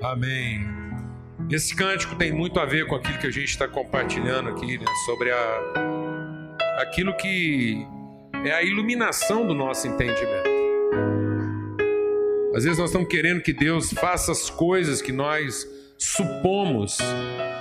Amém. 0.04 0.68
Esse 1.50 1.76
cântico 1.76 2.16
tem 2.18 2.32
muito 2.32 2.60
a 2.60 2.66
ver 2.68 2.86
com 2.86 2.94
aquilo 2.94 3.18
que 3.18 3.26
a 3.26 3.32
gente 3.32 3.50
está 3.50 3.68
compartilhando 3.68 4.50
aqui, 4.50 4.78
né? 4.78 4.86
sobre 5.08 5.32
a, 5.32 6.78
aquilo 6.78 7.18
que 7.18 7.84
é 8.46 8.52
a 8.52 8.62
iluminação 8.62 9.48
do 9.48 9.56
nosso 9.56 9.88
entendimento. 9.88 10.50
Às 12.56 12.64
vezes 12.64 12.78
nós 12.78 12.92
estamos 12.92 13.08
querendo 13.08 13.42
que 13.42 13.54
Deus 13.54 13.92
faça 13.92 14.32
as 14.32 14.52
coisas 14.52 15.02
que 15.02 15.12
nós 15.12 15.68
supomos 16.00 16.98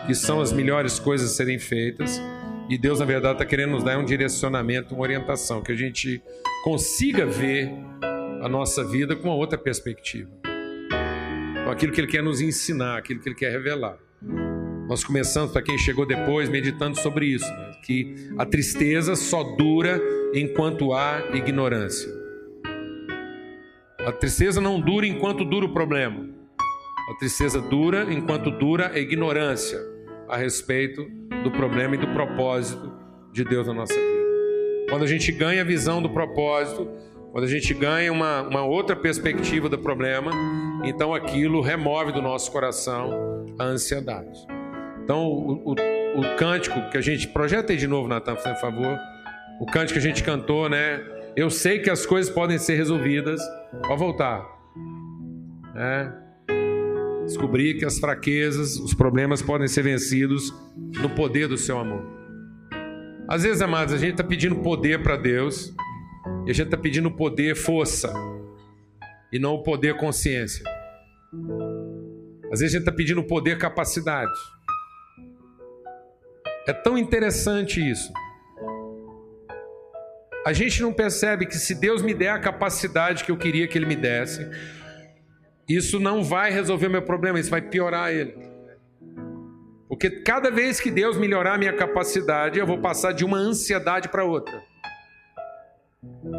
que 0.07 0.15
são 0.15 0.41
as 0.41 0.53
melhores 0.53 0.99
coisas 0.99 1.33
a 1.33 1.35
serem 1.35 1.59
feitas, 1.59 2.23
e 2.71 2.79
Deus, 2.79 3.01
na 3.01 3.05
verdade, 3.05 3.35
está 3.35 3.45
querendo 3.45 3.73
nos 3.73 3.85
dar 3.85 3.99
um 3.99 4.05
direcionamento, 4.05 4.95
uma 4.95 5.03
orientação, 5.03 5.61
que 5.61 5.73
a 5.73 5.77
gente 5.77 6.23
consiga 6.65 7.27
ver 7.27 7.71
a 8.41 8.49
nossa 8.49 8.85
vida 8.85 9.15
com 9.17 9.29
uma 9.29 9.35
outra 9.35 9.59
perspectiva 9.59 10.31
com 11.69 11.73
aquilo 11.73 11.93
que 11.93 12.01
Ele 12.01 12.09
quer 12.09 12.23
nos 12.23 12.41
ensinar, 12.41 12.97
aquilo 12.97 13.21
que 13.21 13.29
Ele 13.29 13.37
quer 13.37 13.53
revelar. 13.53 13.99
Nós 14.89 15.05
começamos, 15.05 15.53
para 15.53 15.61
quem 15.61 15.77
chegou 15.77 16.07
depois, 16.07 16.49
meditando 16.49 16.99
sobre 16.99 17.27
isso, 17.27 17.45
né? 17.45 17.73
que 17.85 18.31
a 18.39 18.47
tristeza 18.47 19.15
só 19.15 19.43
dura 19.43 20.01
enquanto 20.33 20.95
há 20.95 21.29
ignorância. 21.35 22.11
A 23.99 24.11
tristeza 24.13 24.63
não 24.63 24.81
dura 24.81 25.07
enquanto 25.07 25.45
dura 25.45 25.67
o 25.67 25.75
problema. 25.75 26.27
A 27.09 27.15
tristeza 27.15 27.61
dura 27.61 28.13
enquanto 28.13 28.51
dura 28.51 28.91
a 28.93 28.99
ignorância 28.99 29.79
a 30.29 30.37
respeito 30.37 31.07
do 31.43 31.51
problema 31.51 31.95
e 31.95 31.99
do 31.99 32.09
propósito 32.09 32.93
de 33.33 33.45
Deus 33.45 33.67
na 33.67 33.73
nossa 33.73 33.95
vida. 33.95 34.29
Quando 34.91 35.05
a 35.05 35.07
gente 35.07 35.33
ganha 35.33 35.63
a 35.63 35.65
visão 35.65 36.03
do 36.03 36.11
propósito, 36.11 36.89
quando 37.33 37.45
a 37.45 37.49
gente 37.49 37.73
ganha 37.73 38.13
uma, 38.13 38.43
uma 38.43 38.65
outra 38.65 38.95
perspectiva 38.95 39.69
do 39.69 39.79
problema, 39.79 40.31
então 40.85 41.15
aquilo 41.15 41.61
remove 41.61 42.13
do 42.13 42.21
nosso 42.21 42.51
coração 42.53 43.47
a 43.59 43.65
ansiedade. 43.65 44.47
Então, 45.03 45.27
o, 45.27 45.73
o, 45.73 45.73
o 45.73 46.37
cântico 46.37 46.91
que 46.91 46.99
a 46.99 47.01
gente. 47.01 47.29
Projeta 47.29 47.73
aí 47.73 47.79
de 47.79 47.87
novo, 47.87 48.07
Natan, 48.09 48.35
por 48.35 48.57
favor. 48.57 48.99
O 49.61 49.67
cântico 49.67 49.99
que 49.99 50.07
a 50.07 50.09
gente 50.09 50.23
cantou, 50.23 50.69
né? 50.69 51.03
Eu 51.35 51.49
sei 51.49 51.79
que 51.79 51.89
as 51.89 52.05
coisas 52.05 52.31
podem 52.31 52.59
ser 52.59 52.75
resolvidas. 52.75 53.41
Pode 53.87 53.99
voltar. 53.99 54.45
É. 55.75 56.28
Descobrir 57.29 57.75
que 57.75 57.85
as 57.85 57.99
fraquezas, 57.99 58.79
os 58.79 58.95
problemas 58.95 59.43
podem 59.43 59.69
ser 59.69 59.83
vencidos 59.83 60.51
no 60.75 61.11
poder 61.11 61.47
do 61.47 61.59
seu 61.59 61.79
amor. 61.79 62.03
Às 63.29 63.43
vezes, 63.43 63.61
amados, 63.61 63.93
a 63.93 63.99
gente 63.99 64.13
está 64.13 64.25
pedindo 64.25 64.57
poder 64.57 65.03
para 65.03 65.15
Deus 65.15 65.75
e 66.47 66.51
a 66.51 66.55
gente 66.55 66.69
está 66.69 66.79
pedindo 66.79 67.11
poder, 67.11 67.55
força, 67.55 68.11
e 69.31 69.39
não 69.39 69.57
o 69.57 69.63
poder 69.63 69.95
consciência. 69.99 70.65
Às 72.51 72.61
vezes 72.61 72.75
a 72.75 72.79
gente 72.79 72.89
está 72.89 72.93
pedindo 72.93 73.23
poder, 73.23 73.59
capacidade. 73.59 74.33
É 76.67 76.73
tão 76.73 76.97
interessante 76.97 77.79
isso. 77.79 78.11
A 80.47 80.55
gente 80.55 80.81
não 80.81 80.95
percebe 80.95 81.45
que 81.45 81.59
se 81.59 81.75
Deus 81.75 82.01
me 82.01 82.15
der 82.15 82.31
a 82.31 82.39
capacidade 82.39 83.23
que 83.23 83.31
eu 83.31 83.37
queria 83.37 83.69
que 83.69 83.77
Ele 83.77 83.85
me 83.85 83.97
desse, 83.97 84.49
isso 85.69 86.01
não 86.01 86.25
vai 86.25 86.51
resolver 86.51 86.89
meu 86.89 87.03
problema, 87.03 87.39
isso 87.39 87.51
vai 87.51 87.61
piorar 87.61 88.13
ele. 88.13 88.35
Porque 89.89 90.11
cada 90.11 90.51
vez 90.51 90.81
que 90.81 90.91
Deus 90.91 91.17
melhorar 91.17 91.55
a 91.55 91.59
minha 91.59 91.73
capacidade, 91.73 92.59
eu 92.59 92.67
vou 92.67 92.79
passar 92.79 93.13
de 93.13 93.25
uma 93.25 93.39
ansiedade 93.39 94.09
para 94.09 94.25
outra. 94.25 94.63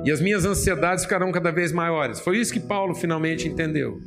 E 0.06 0.12
as 0.12 0.22
minhas 0.22 0.46
ansiedades 0.46 1.04
ficarão 1.04 1.32
cada 1.32 1.52
vez 1.52 1.72
maiores. 1.72 2.20
Foi 2.20 2.38
isso 2.38 2.54
que 2.54 2.60
Paulo 2.60 2.96
finalmente 2.96 3.48
entendeu. 3.48 4.00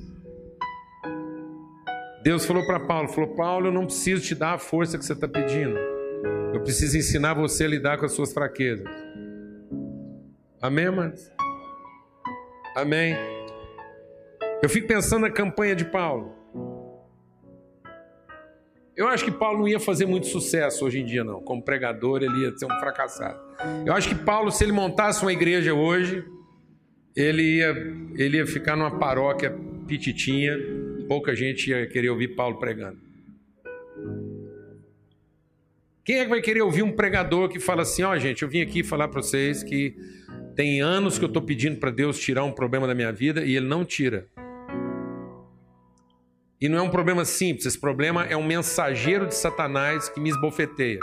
Deus 2.23 2.47
falou 2.47 2.64
para 2.64 2.81
Paulo: 2.81 3.09
falou, 3.09 3.35
Paulo, 3.35 3.67
eu 3.67 3.73
não 3.73 3.85
preciso 3.85 4.23
te 4.23 4.35
dar 4.35 4.55
a 4.55 4.59
força 4.59 4.97
que 4.97 5.05
você 5.05 5.12
está 5.12 5.29
pedindo. 5.29 5.76
Eu 6.55 6.61
preciso 6.62 6.97
ensinar 6.97 7.35
você 7.35 7.64
a 7.64 7.69
lidar 7.69 7.99
com 7.99 8.07
as 8.07 8.12
suas 8.12 8.33
fraquezas. 8.33 8.87
Amém, 10.61 10.85
irmãs? 10.85 11.31
Amém. 12.76 13.17
Eu 14.62 14.69
fico 14.69 14.87
pensando 14.87 15.23
na 15.23 15.31
campanha 15.31 15.75
de 15.75 15.85
Paulo. 15.85 16.37
Eu 18.97 19.09
acho 19.09 19.25
que 19.25 19.33
Paulo 19.33 19.59
não 19.59 19.69
ia 19.69 19.81
fazer 19.81 20.07
muito 20.07 20.28
sucesso 20.28 20.85
hoje 20.85 21.00
em 21.00 21.04
dia, 21.04 21.25
não. 21.25 21.42
Como 21.42 21.61
pregador, 21.61 22.23
ele 22.23 22.42
ia 22.42 22.57
ser 22.57 22.66
um 22.66 22.78
fracassado. 22.78 23.40
Eu 23.85 23.92
acho 23.92 24.09
que 24.09 24.14
Paulo, 24.14 24.52
se 24.52 24.62
ele 24.62 24.71
montasse 24.71 25.23
uma 25.23 25.33
igreja 25.33 25.75
hoje, 25.75 26.25
ele 27.16 27.57
ia, 27.57 27.71
ele 28.14 28.37
ia 28.37 28.47
ficar 28.47 28.76
numa 28.76 28.99
paróquia 28.99 29.52
pititinha, 29.88 30.57
pouca 31.09 31.35
gente 31.35 31.71
ia 31.71 31.85
querer 31.88 32.11
ouvir 32.11 32.28
Paulo 32.37 32.59
pregando. 32.61 32.99
Quem 36.04 36.19
é 36.19 36.25
que 36.25 36.31
vai 36.31 36.40
querer 36.40 36.62
ouvir 36.62 36.85
um 36.85 36.92
pregador 36.92 37.49
que 37.49 37.59
fala 37.59 37.83
assim: 37.83 38.04
Ó, 38.04 38.12
oh, 38.12 38.19
gente, 38.19 38.42
eu 38.42 38.49
vim 38.49 38.61
aqui 38.61 38.85
falar 38.85 39.09
para 39.09 39.23
vocês 39.23 39.64
que 39.64 39.97
tem 40.54 40.81
anos 40.81 41.19
que 41.19 41.25
eu 41.25 41.28
estou 41.28 41.42
pedindo 41.42 41.78
para 41.78 41.90
Deus 41.90 42.19
tirar 42.19 42.45
um 42.45 42.52
problema 42.52 42.87
da 42.87 42.95
minha 42.95 43.11
vida 43.11 43.45
e 43.45 43.57
Ele 43.57 43.66
não 43.66 43.85
tira. 43.85 44.28
E 46.62 46.69
não 46.69 46.78
é 46.78 46.83
um 46.83 46.90
problema 46.90 47.25
simples, 47.25 47.66
esse 47.66 47.81
problema 47.81 48.25
é 48.25 48.37
um 48.37 48.47
mensageiro 48.47 49.26
de 49.26 49.35
Satanás 49.35 50.09
que 50.09 50.21
me 50.21 50.31
esbofeteia. 50.31 51.00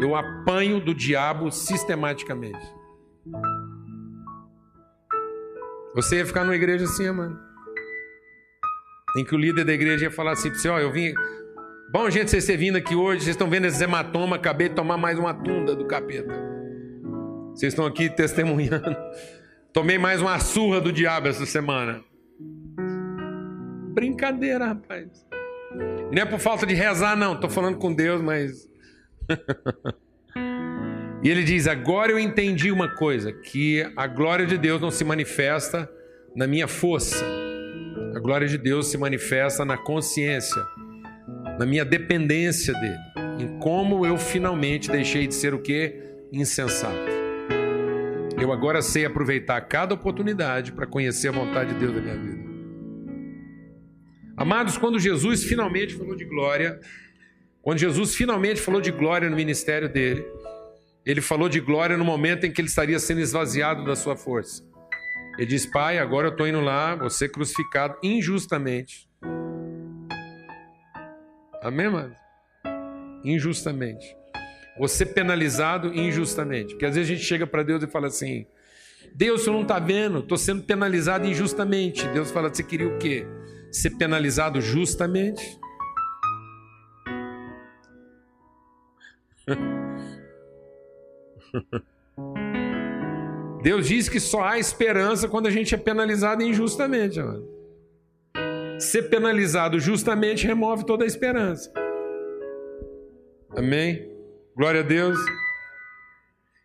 Eu 0.00 0.14
apanho 0.14 0.78
do 0.78 0.94
diabo 0.94 1.50
sistematicamente. 1.50 2.64
Você 5.92 6.18
ia 6.18 6.26
ficar 6.26 6.44
numa 6.44 6.54
igreja 6.54 6.84
assim, 6.84 7.10
mano. 7.10 7.36
Em 9.18 9.24
que 9.24 9.34
o 9.34 9.38
líder 9.38 9.64
da 9.64 9.72
igreja 9.72 10.04
ia 10.04 10.10
falar 10.12 10.34
assim 10.34 10.50
para 10.50 10.58
você: 10.60 10.68
Ó, 10.68 10.78
eu 10.78 10.92
vim. 10.92 11.12
Bom, 11.90 12.08
gente, 12.08 12.30
vocês 12.30 12.46
terem 12.46 12.66
vindo 12.66 12.76
aqui 12.76 12.94
hoje, 12.94 13.22
vocês 13.22 13.34
estão 13.34 13.50
vendo 13.50 13.64
esses 13.64 13.80
hematomas, 13.80 14.38
acabei 14.38 14.68
de 14.68 14.76
tomar 14.76 14.96
mais 14.96 15.18
uma 15.18 15.34
tunda 15.34 15.74
do 15.74 15.84
capeta. 15.88 16.32
Vocês 17.52 17.72
estão 17.72 17.86
aqui 17.86 18.08
testemunhando. 18.08 18.96
Tomei 19.74 19.98
mais 19.98 20.22
uma 20.22 20.38
surra 20.38 20.80
do 20.80 20.92
diabo 20.92 21.26
essa 21.26 21.44
semana. 21.44 22.04
Brincadeira, 23.96 24.66
rapaz. 24.66 25.26
Não 26.12 26.20
é 26.20 26.26
por 26.26 26.38
falta 26.38 26.66
de 26.66 26.74
rezar, 26.74 27.16
não. 27.16 27.32
Estou 27.32 27.48
falando 27.48 27.78
com 27.78 27.94
Deus, 27.94 28.20
mas. 28.20 28.68
e 31.24 31.30
ele 31.30 31.42
diz: 31.42 31.66
Agora 31.66 32.12
eu 32.12 32.18
entendi 32.18 32.70
uma 32.70 32.94
coisa: 32.94 33.32
que 33.32 33.90
a 33.96 34.06
glória 34.06 34.44
de 34.44 34.58
Deus 34.58 34.82
não 34.82 34.90
se 34.90 35.02
manifesta 35.02 35.90
na 36.36 36.46
minha 36.46 36.68
força. 36.68 37.24
A 38.14 38.18
glória 38.18 38.46
de 38.46 38.58
Deus 38.58 38.88
se 38.88 38.98
manifesta 38.98 39.64
na 39.64 39.78
consciência, 39.78 40.62
na 41.58 41.64
minha 41.64 41.84
dependência 41.84 42.74
dele, 42.74 42.98
em 43.38 43.58
como 43.58 44.04
eu 44.04 44.18
finalmente 44.18 44.90
deixei 44.90 45.26
de 45.26 45.34
ser 45.34 45.54
o 45.54 45.58
que? 45.58 46.02
Insensato. 46.30 47.16
Eu 48.38 48.52
agora 48.52 48.82
sei 48.82 49.06
aproveitar 49.06 49.58
cada 49.62 49.94
oportunidade 49.94 50.72
para 50.72 50.86
conhecer 50.86 51.28
a 51.28 51.32
vontade 51.32 51.72
de 51.72 51.80
Deus 51.80 51.94
na 51.94 52.02
minha 52.02 52.18
vida. 52.18 52.55
Amados, 54.36 54.76
quando 54.76 54.98
Jesus 54.98 55.44
finalmente 55.44 55.94
falou 55.94 56.14
de 56.14 56.26
glória, 56.26 56.78
quando 57.62 57.78
Jesus 57.78 58.14
finalmente 58.14 58.60
falou 58.60 58.82
de 58.82 58.90
glória 58.90 59.30
no 59.30 59.34
ministério 59.34 59.88
dele, 59.88 60.26
ele 61.06 61.22
falou 61.22 61.48
de 61.48 61.58
glória 61.58 61.96
no 61.96 62.04
momento 62.04 62.44
em 62.44 62.52
que 62.52 62.60
ele 62.60 62.68
estaria 62.68 62.98
sendo 62.98 63.20
esvaziado 63.20 63.82
da 63.84 63.96
sua 63.96 64.14
força. 64.14 64.62
Ele 65.38 65.46
diz: 65.46 65.64
Pai, 65.64 65.98
agora 65.98 66.26
eu 66.26 66.32
estou 66.32 66.46
indo 66.46 66.60
lá, 66.60 66.94
você 66.94 67.26
crucificado 67.26 67.96
injustamente. 68.02 69.08
Amém, 71.62 71.88
mano? 71.88 72.14
Injustamente. 73.24 74.14
Você 74.78 75.06
penalizado 75.06 75.94
injustamente. 75.94 76.74
Porque 76.74 76.84
às 76.84 76.94
vezes 76.94 77.10
a 77.10 77.14
gente 77.14 77.26
chega 77.26 77.46
para 77.46 77.62
Deus 77.62 77.82
e 77.82 77.86
fala 77.86 78.08
assim: 78.08 78.46
Deus, 79.16 79.42
você 79.42 79.50
não 79.50 79.62
está 79.62 79.78
vendo, 79.78 80.18
estou 80.18 80.36
sendo 80.36 80.62
penalizado 80.62 81.26
injustamente. 81.26 82.06
Deus 82.08 82.30
fala: 82.30 82.52
Você 82.52 82.62
queria 82.62 82.86
o 82.86 82.98
quê? 82.98 83.26
ser 83.76 83.90
penalizado 83.90 84.60
justamente? 84.60 85.60
Deus 93.62 93.86
diz 93.88 94.08
que 94.08 94.18
só 94.20 94.44
há 94.44 94.58
esperança 94.58 95.28
quando 95.28 95.46
a 95.46 95.50
gente 95.50 95.74
é 95.74 95.78
penalizado 95.78 96.42
injustamente. 96.42 97.20
Mano. 97.20 97.46
Ser 98.78 99.04
penalizado 99.04 99.80
justamente 99.80 100.46
remove 100.46 100.84
toda 100.86 101.04
a 101.04 101.06
esperança. 101.06 101.72
Amém? 103.50 104.10
Glória 104.54 104.80
a 104.80 104.84
Deus. 104.84 105.18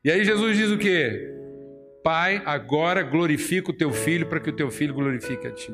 E 0.03 0.12
aí 0.12 0.25
Jesus 0.25 0.58
diz 0.58 0.72
o 0.72 0.77
que? 0.77 1.30
Pai, 2.03 2.41
agora 2.46 3.03
glorifica 3.03 3.70
o 3.70 3.74
teu 3.74 3.91
filho 3.91 4.27
para 4.27 4.39
que 4.39 4.50
o 4.50 4.55
teu 4.55 4.72
filho 4.72 4.93
glorifique 4.93 5.46
a 5.46 5.51
ti. 5.51 5.72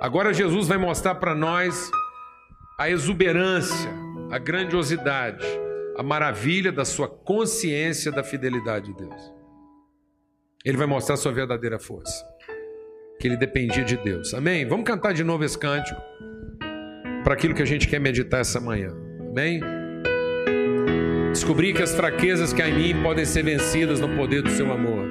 Agora 0.00 0.34
Jesus 0.34 0.68
vai 0.68 0.76
mostrar 0.76 1.14
para 1.14 1.34
nós 1.34 1.90
a 2.78 2.90
exuberância, 2.90 3.90
a 4.30 4.38
grandiosidade, 4.38 5.46
a 5.96 6.02
maravilha 6.02 6.72
da 6.72 6.84
sua 6.84 7.08
consciência 7.08 8.10
da 8.10 8.22
fidelidade 8.22 8.92
de 8.92 8.98
Deus. 8.98 9.32
Ele 10.64 10.76
vai 10.76 10.86
mostrar 10.86 11.14
a 11.14 11.18
sua 11.18 11.32
verdadeira 11.32 11.78
força, 11.78 12.24
que 13.18 13.28
ele 13.28 13.36
dependia 13.36 13.84
de 13.84 13.96
Deus. 13.96 14.34
Amém? 14.34 14.66
Vamos 14.66 14.84
cantar 14.84 15.14
de 15.14 15.24
novo 15.24 15.44
esse 15.44 15.58
cântico 15.58 16.00
para 17.24 17.34
aquilo 17.34 17.54
que 17.54 17.62
a 17.62 17.66
gente 17.66 17.88
quer 17.88 18.00
meditar 18.00 18.40
essa 18.40 18.60
manhã. 18.60 18.92
Amém? 19.30 19.81
Descobri 21.32 21.72
que 21.72 21.82
as 21.82 21.94
fraquezas 21.94 22.52
que 22.52 22.60
há 22.60 22.68
em 22.68 22.74
mim 22.74 23.02
podem 23.02 23.24
ser 23.24 23.42
vencidas 23.42 23.98
no 23.98 24.16
poder 24.16 24.42
do 24.42 24.50
seu 24.50 24.70
amor. 24.70 25.08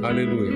Aleluia. 0.00 0.52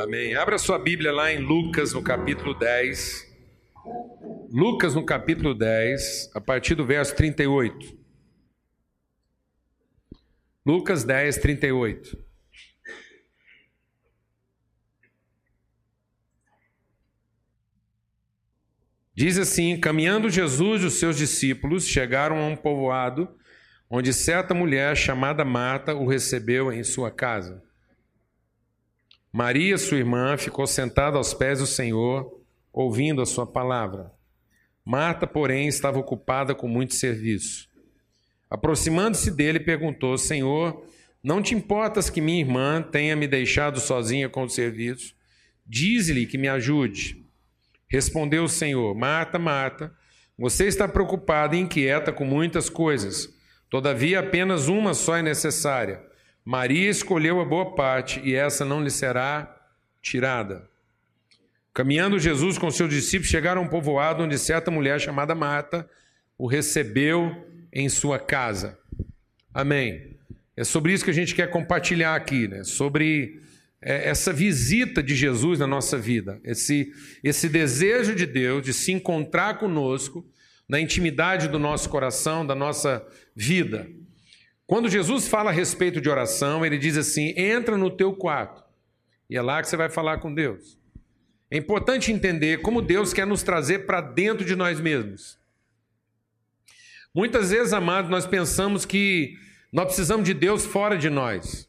Amém. 0.00 0.34
Abra 0.34 0.58
sua 0.58 0.80
Bíblia 0.80 1.12
lá 1.12 1.32
em 1.32 1.38
Lucas, 1.38 1.92
no 1.92 2.02
capítulo 2.02 2.54
10. 2.54 3.24
Lucas, 4.50 4.96
no 4.96 5.04
capítulo 5.04 5.54
10, 5.54 6.32
a 6.34 6.40
partir 6.40 6.74
do 6.74 6.84
verso 6.84 7.14
38. 7.14 8.05
Lucas 10.66 11.04
10, 11.04 11.36
38. 11.36 12.18
Diz 19.14 19.38
assim: 19.38 19.78
Caminhando 19.78 20.28
Jesus 20.28 20.82
e 20.82 20.86
os 20.86 20.94
seus 20.94 21.16
discípulos 21.16 21.86
chegaram 21.86 22.38
a 22.38 22.46
um 22.46 22.56
povoado 22.56 23.28
onde 23.88 24.12
certa 24.12 24.52
mulher 24.54 24.96
chamada 24.96 25.44
Marta 25.44 25.94
o 25.94 26.04
recebeu 26.04 26.72
em 26.72 26.82
sua 26.82 27.12
casa. 27.12 27.62
Maria, 29.32 29.78
sua 29.78 29.98
irmã, 29.98 30.36
ficou 30.36 30.66
sentada 30.66 31.16
aos 31.16 31.32
pés 31.32 31.60
do 31.60 31.66
Senhor, 31.66 32.42
ouvindo 32.72 33.22
a 33.22 33.26
sua 33.26 33.46
palavra. 33.46 34.10
Marta, 34.84 35.28
porém, 35.28 35.68
estava 35.68 36.00
ocupada 36.00 36.56
com 36.56 36.66
muito 36.66 36.94
serviço. 36.94 37.65
Aproximando-se 38.50 39.30
dele, 39.30 39.60
perguntou: 39.60 40.16
Senhor, 40.16 40.86
não 41.22 41.42
te 41.42 41.54
importas 41.54 42.08
que 42.08 42.20
minha 42.20 42.40
irmã 42.40 42.82
tenha 42.82 43.16
me 43.16 43.26
deixado 43.26 43.80
sozinha 43.80 44.28
com 44.28 44.44
o 44.44 44.48
serviço? 44.48 45.14
Diz-lhe 45.66 46.26
que 46.26 46.38
me 46.38 46.48
ajude. 46.48 47.26
Respondeu 47.88 48.44
o 48.44 48.48
Senhor: 48.48 48.94
Marta, 48.94 49.38
Marta, 49.38 49.92
você 50.38 50.66
está 50.66 50.86
preocupada 50.86 51.56
e 51.56 51.60
inquieta 51.60 52.12
com 52.12 52.24
muitas 52.24 52.68
coisas. 52.68 53.34
Todavia, 53.68 54.20
apenas 54.20 54.68
uma 54.68 54.94
só 54.94 55.16
é 55.16 55.22
necessária. 55.22 56.00
Maria 56.44 56.88
escolheu 56.88 57.40
a 57.40 57.44
boa 57.44 57.74
parte 57.74 58.20
e 58.20 58.34
essa 58.34 58.64
não 58.64 58.82
lhe 58.82 58.90
será 58.90 59.52
tirada. 60.00 60.68
Caminhando 61.74 62.18
Jesus 62.18 62.56
com 62.56 62.70
seus 62.70 62.88
discípulos, 62.88 63.28
chegaram 63.28 63.62
a 63.62 63.64
um 63.64 63.68
povoado 63.68 64.22
onde 64.22 64.38
certa 64.38 64.70
mulher 64.70 65.00
chamada 65.00 65.34
Marta 65.34 65.88
o 66.38 66.46
recebeu 66.46 67.34
em 67.78 67.90
sua 67.90 68.18
casa. 68.18 68.78
Amém. 69.52 70.16
É 70.56 70.64
sobre 70.64 70.94
isso 70.94 71.04
que 71.04 71.10
a 71.10 71.14
gente 71.14 71.34
quer 71.34 71.50
compartilhar 71.50 72.14
aqui, 72.14 72.48
né? 72.48 72.64
Sobre 72.64 73.42
é, 73.82 74.08
essa 74.08 74.32
visita 74.32 75.02
de 75.02 75.14
Jesus 75.14 75.58
na 75.58 75.66
nossa 75.66 75.98
vida, 75.98 76.40
esse, 76.42 76.90
esse 77.22 77.50
desejo 77.50 78.14
de 78.14 78.24
Deus 78.24 78.64
de 78.64 78.72
se 78.72 78.92
encontrar 78.92 79.58
conosco 79.58 80.26
na 80.66 80.80
intimidade 80.80 81.48
do 81.48 81.58
nosso 81.58 81.90
coração, 81.90 82.46
da 82.46 82.54
nossa 82.54 83.06
vida. 83.34 83.86
Quando 84.66 84.88
Jesus 84.88 85.28
fala 85.28 85.50
a 85.50 85.52
respeito 85.52 86.00
de 86.00 86.08
oração, 86.08 86.64
ele 86.64 86.78
diz 86.78 86.96
assim: 86.96 87.34
entra 87.36 87.76
no 87.76 87.90
teu 87.90 88.14
quarto. 88.14 88.64
E 89.28 89.36
é 89.36 89.42
lá 89.42 89.60
que 89.60 89.68
você 89.68 89.76
vai 89.76 89.90
falar 89.90 90.16
com 90.18 90.32
Deus. 90.32 90.78
É 91.50 91.58
importante 91.58 92.10
entender 92.10 92.62
como 92.62 92.80
Deus 92.80 93.12
quer 93.12 93.26
nos 93.26 93.42
trazer 93.42 93.80
para 93.80 94.00
dentro 94.00 94.46
de 94.46 94.56
nós 94.56 94.80
mesmos. 94.80 95.38
Muitas 97.16 97.50
vezes, 97.50 97.72
amados, 97.72 98.10
nós 98.10 98.26
pensamos 98.26 98.84
que 98.84 99.38
nós 99.72 99.86
precisamos 99.86 100.26
de 100.26 100.34
Deus 100.34 100.66
fora 100.66 100.98
de 100.98 101.08
nós. 101.08 101.66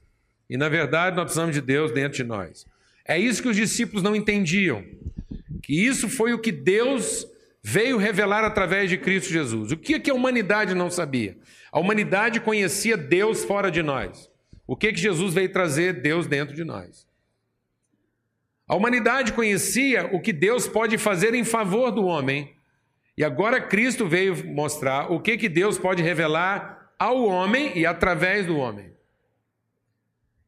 E 0.49 0.57
na 0.57 0.67
verdade, 0.67 1.15
nós 1.15 1.23
precisamos 1.23 1.55
de 1.55 1.61
Deus 1.61 1.89
dentro 1.89 2.17
de 2.17 2.25
nós. 2.25 2.65
É 3.05 3.17
isso 3.17 3.41
que 3.41 3.47
os 3.47 3.55
discípulos 3.55 4.03
não 4.03 4.13
entendiam. 4.13 4.83
Que 5.63 5.73
isso 5.73 6.09
foi 6.09 6.33
o 6.33 6.39
que 6.39 6.51
Deus 6.51 7.25
veio 7.63 7.97
revelar 7.97 8.43
através 8.43 8.89
de 8.89 8.97
Cristo 8.97 9.31
Jesus. 9.31 9.71
O 9.71 9.77
que, 9.77 9.97
que 10.01 10.11
a 10.11 10.13
humanidade 10.13 10.75
não 10.75 10.91
sabia? 10.91 11.37
A 11.71 11.79
humanidade 11.79 12.41
conhecia 12.41 12.97
Deus 12.97 13.45
fora 13.45 13.71
de 13.71 13.81
nós. 13.81 14.29
O 14.67 14.75
que, 14.75 14.91
que 14.91 14.99
Jesus 14.99 15.33
veio 15.33 15.49
trazer? 15.53 16.01
Deus 16.01 16.27
dentro 16.27 16.53
de 16.53 16.65
nós. 16.65 17.07
A 18.67 18.75
humanidade 18.75 19.31
conhecia 19.31 20.09
o 20.11 20.19
que 20.19 20.33
Deus 20.33 20.67
pode 20.67 20.97
fazer 20.97 21.33
em 21.33 21.45
favor 21.45 21.89
do 21.89 22.03
homem. 22.03 22.56
E 23.17 23.23
agora 23.23 23.59
Cristo 23.59 24.07
veio 24.07 24.45
mostrar 24.45 25.11
o 25.11 25.19
que, 25.19 25.37
que 25.37 25.49
Deus 25.49 25.77
pode 25.77 26.03
revelar 26.03 26.93
ao 26.99 27.23
homem 27.23 27.77
e 27.77 27.85
através 27.85 28.45
do 28.45 28.57
homem. 28.57 28.91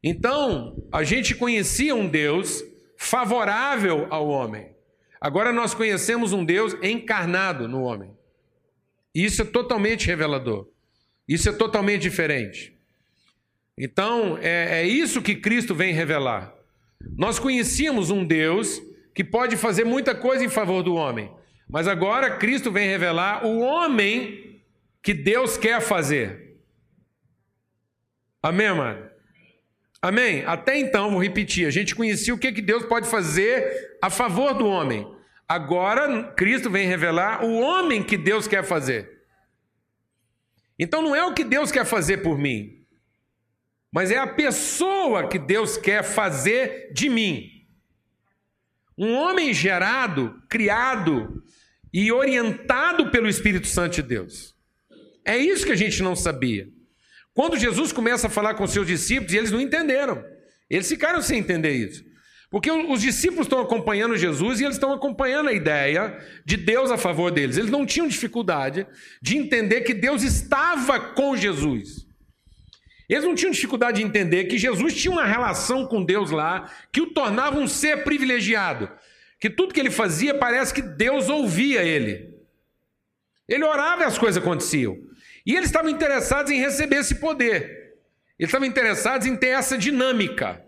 Então, 0.04 0.82
a 0.92 1.04
gente 1.04 1.36
conhecia 1.36 1.96
um 1.96 2.08
Deus 2.08 2.64
favorável 2.96 4.08
ao 4.10 4.28
homem. 4.28 4.70
Agora 5.20 5.52
nós 5.52 5.74
conhecemos 5.74 6.32
um 6.32 6.46
Deus 6.46 6.76
encarnado 6.82 7.68
no 7.68 7.82
homem. 7.82 8.12
Isso 9.14 9.42
é 9.42 9.46
totalmente 9.46 10.06
revelador. 10.08 10.68
Isso 11.28 11.50
é 11.50 11.52
totalmente 11.52 12.04
diferente. 12.04 12.78
Então, 13.78 14.38
é, 14.42 14.82
é 14.82 14.88
isso 14.88 15.22
que 15.22 15.36
Cristo 15.36 15.74
vem 15.74 15.94
revelar. 15.94 16.54
Nós 17.18 17.40
conhecíamos 17.40 18.10
um 18.10 18.26
Deus 18.26 18.82
que 19.14 19.24
pode 19.24 19.58
fazer 19.58 19.86
muita 19.86 20.14
coisa 20.14 20.44
em 20.44 20.50
favor 20.50 20.84
do 20.84 20.96
homem, 20.96 21.32
mas 21.70 21.88
agora 21.88 22.36
Cristo 22.38 22.72
vem 22.72 22.90
revelar 22.90 23.46
o 23.46 23.60
homem 23.60 24.60
que 25.04 25.14
Deus 25.14 25.56
quer 25.56 25.80
fazer. 25.80 26.58
Amém, 28.42 28.74
mano? 28.74 29.08
Amém? 30.02 30.44
Até 30.46 30.80
então, 30.80 31.12
vou 31.12 31.22
repetir, 31.22 31.68
a 31.68 31.72
gente 31.72 31.94
conhecia 31.94 32.34
o 32.34 32.38
que, 32.40 32.52
que 32.52 32.62
Deus 32.62 32.86
pode 32.86 33.08
fazer 33.08 33.98
a 34.02 34.10
favor 34.10 34.54
do 34.56 34.66
homem. 34.66 35.08
Agora, 35.48 36.32
Cristo 36.32 36.72
vem 36.72 36.88
revelar 36.88 37.44
o 37.46 37.60
homem 37.60 38.02
que 38.02 38.18
Deus 38.18 38.48
quer 38.48 38.64
fazer. 38.64 39.20
Então, 40.78 41.02
não 41.02 41.16
é 41.16 41.24
o 41.24 41.34
que 41.34 41.44
Deus 41.44 41.72
quer 41.72 41.86
fazer 41.86 42.18
por 42.18 42.38
mim, 42.38 42.84
mas 43.92 44.10
é 44.10 44.18
a 44.18 44.26
pessoa 44.26 45.28
que 45.28 45.38
Deus 45.38 45.78
quer 45.78 46.04
fazer 46.04 46.92
de 46.94 47.10
mim. 47.10 47.52
Um 48.98 49.14
homem 49.14 49.54
gerado, 49.54 50.42
criado 50.50 51.44
e 51.94 52.12
orientado 52.12 53.10
pelo 53.12 53.28
Espírito 53.28 53.68
Santo 53.68 53.96
de 53.96 54.04
Deus. 54.04 54.56
É 55.26 55.38
isso 55.38 55.66
que 55.66 55.72
a 55.72 55.76
gente 55.76 56.02
não 56.02 56.16
sabia. 56.16 56.68
Quando 57.34 57.58
Jesus 57.58 57.92
começa 57.92 58.28
a 58.28 58.30
falar 58.30 58.56
com 58.56 58.68
seus 58.68 58.88
discípulos, 58.88 59.34
eles 59.34 59.52
não 59.52 59.62
entenderam. 59.62 60.24
Eles 60.70 60.88
ficaram 60.88 61.22
sem 61.22 61.40
entender 61.40 61.72
isso. 61.72 62.04
Porque 62.50 62.72
os 62.72 63.02
discípulos 63.02 63.46
estão 63.46 63.60
acompanhando 63.60 64.18
Jesus 64.18 64.60
e 64.60 64.64
eles 64.64 64.76
estão 64.76 64.92
acompanhando 64.92 65.50
a 65.50 65.54
ideia 65.54 66.18
de 66.44 66.58
Deus 66.58 66.90
a 66.90 66.98
favor 66.98 67.32
deles. 67.32 67.58
Eles 67.58 67.70
não 67.70 67.86
tinham 67.86 68.08
dificuldade 68.08 68.88
de 69.22 69.38
entender 69.38 69.82
que 69.82 69.94
Deus 69.94 70.24
estava 70.24 71.00
com 71.00 71.38
Jesus. 71.38 72.08
Eles 73.08 73.24
não 73.24 73.36
tinham 73.36 73.52
dificuldade 73.52 74.00
de 74.00 74.06
entender 74.06 74.46
que 74.46 74.58
Jesus 74.58 74.96
tinha 74.96 75.12
uma 75.12 75.26
relação 75.26 75.86
com 75.86 76.04
Deus 76.04 76.32
lá 76.32 76.72
que 76.92 77.02
o 77.02 77.12
tornava 77.12 77.60
um 77.60 77.68
ser 77.68 78.04
privilegiado. 78.04 78.90
Que 79.40 79.50
tudo 79.50 79.74
que 79.74 79.80
ele 79.80 79.92
fazia 79.92 80.34
parece 80.34 80.74
que 80.74 80.82
Deus 80.82 81.30
ouvia 81.30 81.84
ele. 81.84 82.34
Ele 83.48 83.64
orava 83.64 84.04
e 84.04 84.06
as 84.06 84.18
coisas 84.18 84.42
aconteciam. 84.42 84.98
E 85.46 85.56
eles 85.56 85.70
estavam 85.70 85.90
interessados 85.90 86.52
em 86.52 86.60
receber 86.60 86.98
esse 86.98 87.16
poder. 87.16 87.96
Eles 88.38 88.50
estavam 88.50 88.68
interessados 88.68 89.26
em 89.26 89.36
ter 89.36 89.48
essa 89.48 89.78
dinâmica. 89.78 90.64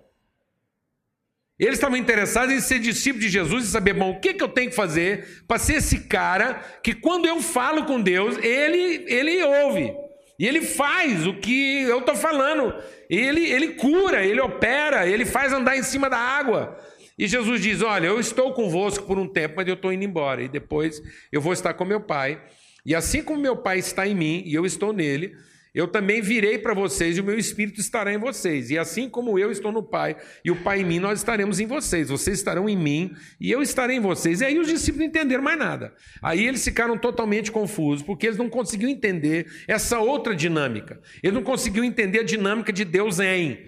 Eles 1.59 1.75
estavam 1.75 1.95
interessados 1.95 2.51
em 2.51 2.59
ser 2.59 2.79
discípulos 2.79 3.25
de 3.25 3.31
Jesus 3.31 3.65
e 3.65 3.71
saber, 3.71 3.93
bom, 3.93 4.09
o 4.09 4.19
que, 4.19 4.33
que 4.33 4.43
eu 4.43 4.47
tenho 4.47 4.71
que 4.71 4.75
fazer 4.75 5.43
para 5.47 5.59
ser 5.59 5.75
esse 5.75 5.99
cara 6.07 6.55
que 6.83 6.93
quando 6.93 7.27
eu 7.27 7.39
falo 7.39 7.85
com 7.85 8.01
Deus, 8.01 8.35
ele, 8.37 9.05
ele 9.07 9.43
ouve. 9.43 9.93
E 10.39 10.47
ele 10.47 10.63
faz 10.63 11.27
o 11.27 11.35
que 11.35 11.83
eu 11.83 11.99
estou 11.99 12.15
falando. 12.15 12.73
Ele, 13.07 13.47
ele 13.47 13.75
cura, 13.75 14.25
ele 14.25 14.41
opera, 14.41 15.07
ele 15.07 15.23
faz 15.23 15.53
andar 15.53 15.77
em 15.77 15.83
cima 15.83 16.09
da 16.09 16.17
água. 16.17 16.75
E 17.17 17.27
Jesus 17.27 17.61
diz: 17.61 17.81
Olha, 17.81 18.07
eu 18.07 18.19
estou 18.19 18.53
convosco 18.53 19.05
por 19.05 19.17
um 19.17 19.27
tempo, 19.27 19.55
mas 19.57 19.67
eu 19.67 19.75
estou 19.75 19.91
indo 19.91 20.03
embora. 20.03 20.41
E 20.41 20.49
depois 20.49 21.01
eu 21.31 21.41
vou 21.41 21.53
estar 21.53 21.73
com 21.73 21.85
meu 21.85 22.01
Pai. 22.01 22.41
E 22.85 22.95
assim 22.95 23.23
como 23.23 23.39
meu 23.39 23.57
Pai 23.57 23.79
está 23.79 24.07
em 24.07 24.15
mim 24.15 24.43
e 24.45 24.53
eu 24.53 24.65
estou 24.65 24.91
nele, 24.91 25.35
eu 25.73 25.87
também 25.87 26.21
virei 26.21 26.57
para 26.57 26.73
vocês 26.73 27.15
e 27.15 27.21
o 27.21 27.23
meu 27.23 27.37
espírito 27.37 27.79
estará 27.79 28.13
em 28.13 28.17
vocês. 28.17 28.69
E 28.69 28.77
assim 28.77 29.07
como 29.07 29.39
eu 29.39 29.49
estou 29.51 29.71
no 29.71 29.81
Pai 29.81 30.17
e 30.43 30.51
o 30.51 30.55
Pai 30.57 30.81
em 30.81 30.83
mim, 30.83 30.99
nós 30.99 31.19
estaremos 31.19 31.61
em 31.61 31.65
vocês. 31.65 32.09
Vocês 32.09 32.39
estarão 32.39 32.67
em 32.67 32.75
mim 32.75 33.13
e 33.39 33.49
eu 33.49 33.61
estarei 33.61 33.95
em 33.95 34.01
vocês. 34.01 34.41
E 34.41 34.45
aí 34.45 34.59
os 34.59 34.67
discípulos 34.67 34.99
não 34.99 35.07
entenderam 35.07 35.41
mais 35.41 35.57
nada. 35.57 35.93
Aí 36.21 36.45
eles 36.45 36.63
ficaram 36.63 36.97
totalmente 36.97 37.51
confusos, 37.51 38.03
porque 38.03 38.27
eles 38.27 38.37
não 38.37 38.49
conseguiam 38.49 38.89
entender 38.89 39.47
essa 39.65 39.99
outra 39.99 40.35
dinâmica. 40.35 40.99
Eles 41.23 41.33
não 41.33 41.43
conseguiam 41.43 41.85
entender 41.85 42.19
a 42.19 42.23
dinâmica 42.23 42.73
de 42.73 42.83
Deus 42.83 43.19
em. 43.19 43.59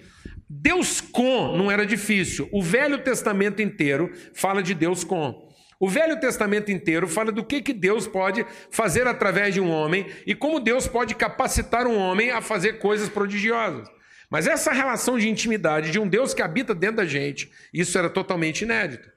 Deus 0.61 1.01
com 1.01 1.57
não 1.57 1.71
era 1.71 1.85
difícil. 1.85 2.47
O 2.51 2.61
Velho 2.61 3.03
Testamento 3.03 3.61
inteiro 3.61 4.11
fala 4.33 4.61
de 4.61 4.73
Deus 4.73 5.03
com. 5.03 5.51
O 5.79 5.89
Velho 5.89 6.19
Testamento 6.19 6.71
inteiro 6.71 7.07
fala 7.07 7.31
do 7.31 7.43
que, 7.43 7.61
que 7.61 7.73
Deus 7.73 8.07
pode 8.07 8.45
fazer 8.69 9.07
através 9.07 9.53
de 9.53 9.59
um 9.59 9.69
homem 9.69 10.05
e 10.27 10.35
como 10.35 10.59
Deus 10.59 10.87
pode 10.87 11.15
capacitar 11.15 11.87
um 11.87 11.97
homem 11.97 12.31
a 12.31 12.41
fazer 12.41 12.73
coisas 12.73 13.09
prodigiosas. 13.09 13.89
Mas 14.29 14.47
essa 14.47 14.71
relação 14.71 15.17
de 15.17 15.27
intimidade 15.27 15.91
de 15.91 15.99
um 15.99 16.07
Deus 16.07 16.33
que 16.33 16.41
habita 16.41 16.73
dentro 16.73 16.97
da 16.97 17.05
gente, 17.05 17.51
isso 17.73 17.97
era 17.97 18.09
totalmente 18.09 18.61
inédito. 18.61 19.12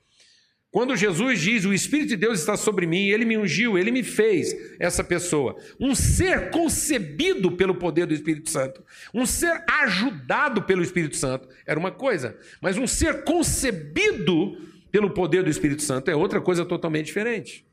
Quando 0.77 0.95
Jesus 0.95 1.41
diz: 1.41 1.65
O 1.65 1.73
Espírito 1.73 2.09
de 2.09 2.17
Deus 2.17 2.39
está 2.39 2.55
sobre 2.55 2.87
mim, 2.87 3.09
ele 3.09 3.25
me 3.25 3.39
ungiu, 3.39 3.79
ele 3.79 3.91
me 3.91 4.03
fez 4.03 4.55
essa 4.79 5.03
pessoa. 5.03 5.57
Um 5.81 5.95
ser 5.95 6.51
concebido 6.51 7.53
pelo 7.53 7.77
poder 7.77 8.05
do 8.05 8.13
Espírito 8.13 8.51
Santo, 8.51 8.85
um 9.15 9.25
ser 9.25 9.65
ajudado 9.67 10.65
pelo 10.65 10.83
Espírito 10.83 11.17
Santo, 11.17 11.49
era 11.65 11.81
uma 11.81 11.91
coisa, 11.91 12.39
mas 12.61 12.77
um 12.77 12.87
ser 12.87 13.25
concebido 13.25 14.59
pelo 14.93 15.15
poder 15.15 15.43
do 15.43 15.49
Espírito 15.49 15.81
Santo 15.81 16.11
é 16.11 16.15
outra 16.15 16.43
coisa 16.43 16.63
totalmente 16.63 17.07
diferente. 17.07 17.67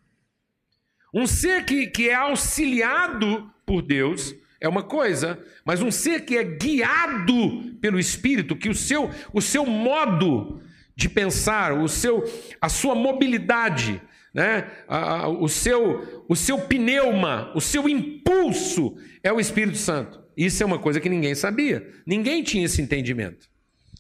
Um 1.14 1.28
ser 1.28 1.66
que, 1.66 1.88
que 1.88 2.08
é 2.08 2.16
auxiliado 2.16 3.52
por 3.66 3.82
Deus 3.82 4.34
é 4.62 4.70
uma 4.70 4.82
coisa, 4.82 5.44
mas 5.66 5.82
um 5.82 5.92
ser 5.92 6.22
que 6.22 6.38
é 6.38 6.44
guiado 6.46 7.76
pelo 7.82 8.00
Espírito, 8.00 8.56
que 8.56 8.70
o 8.70 8.74
seu, 8.74 9.12
o 9.34 9.42
seu 9.42 9.66
modo 9.66 10.64
de 10.96 11.10
pensar, 11.10 11.74
o 11.74 11.88
seu, 11.88 12.24
a 12.62 12.70
sua 12.70 12.96
mobilidade, 12.96 14.02
né? 14.34 14.72
A, 14.88 15.22
a, 15.22 15.28
o, 15.28 15.48
seu, 15.48 16.26
o 16.28 16.36
seu 16.36 16.60
pneuma, 16.60 17.52
o 17.56 17.62
seu 17.62 17.88
impulso 17.88 18.96
é 19.24 19.32
o 19.32 19.40
Espírito 19.40 19.78
Santo. 19.78 20.22
Isso 20.36 20.64
é 20.64 20.66
uma 20.66 20.80
coisa 20.80 21.00
que 21.00 21.10
ninguém 21.10 21.36
sabia, 21.36 21.88
ninguém 22.06 22.44
tinha 22.44 22.66
esse 22.66 22.82
entendimento, 22.82 23.48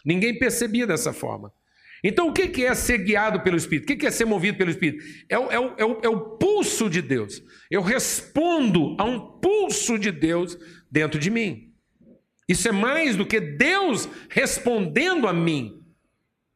ninguém 0.05 0.37
percebia 0.37 0.87
dessa 0.87 1.13
forma. 1.13 1.51
Então, 2.03 2.27
o 2.27 2.33
que 2.33 2.65
é 2.65 2.75
ser 2.75 2.97
guiado 2.97 3.39
pelo 3.41 3.55
Espírito? 3.55 3.93
O 3.93 3.97
que 3.97 4.05
é 4.05 4.11
ser 4.11 4.25
movido 4.25 4.57
pelo 4.57 4.69
Espírito? 4.69 5.05
É 5.29 5.39
o, 5.39 5.49
é, 5.49 5.57
o, 5.57 5.73
é, 5.77 5.85
o, 5.85 5.99
é 6.03 6.09
o, 6.09 6.19
pulso 6.37 6.89
de 6.89 7.01
Deus. 7.01 7.41
Eu 7.71 7.81
respondo 7.81 8.97
a 8.99 9.05
um 9.05 9.39
pulso 9.39 9.97
de 9.97 10.11
Deus 10.11 10.57
dentro 10.91 11.17
de 11.17 11.31
mim. 11.31 11.71
Isso 12.47 12.67
é 12.67 12.73
mais 12.73 13.15
do 13.15 13.25
que 13.25 13.39
Deus 13.39 14.09
respondendo 14.29 15.29
a 15.29 15.33
mim. 15.33 15.81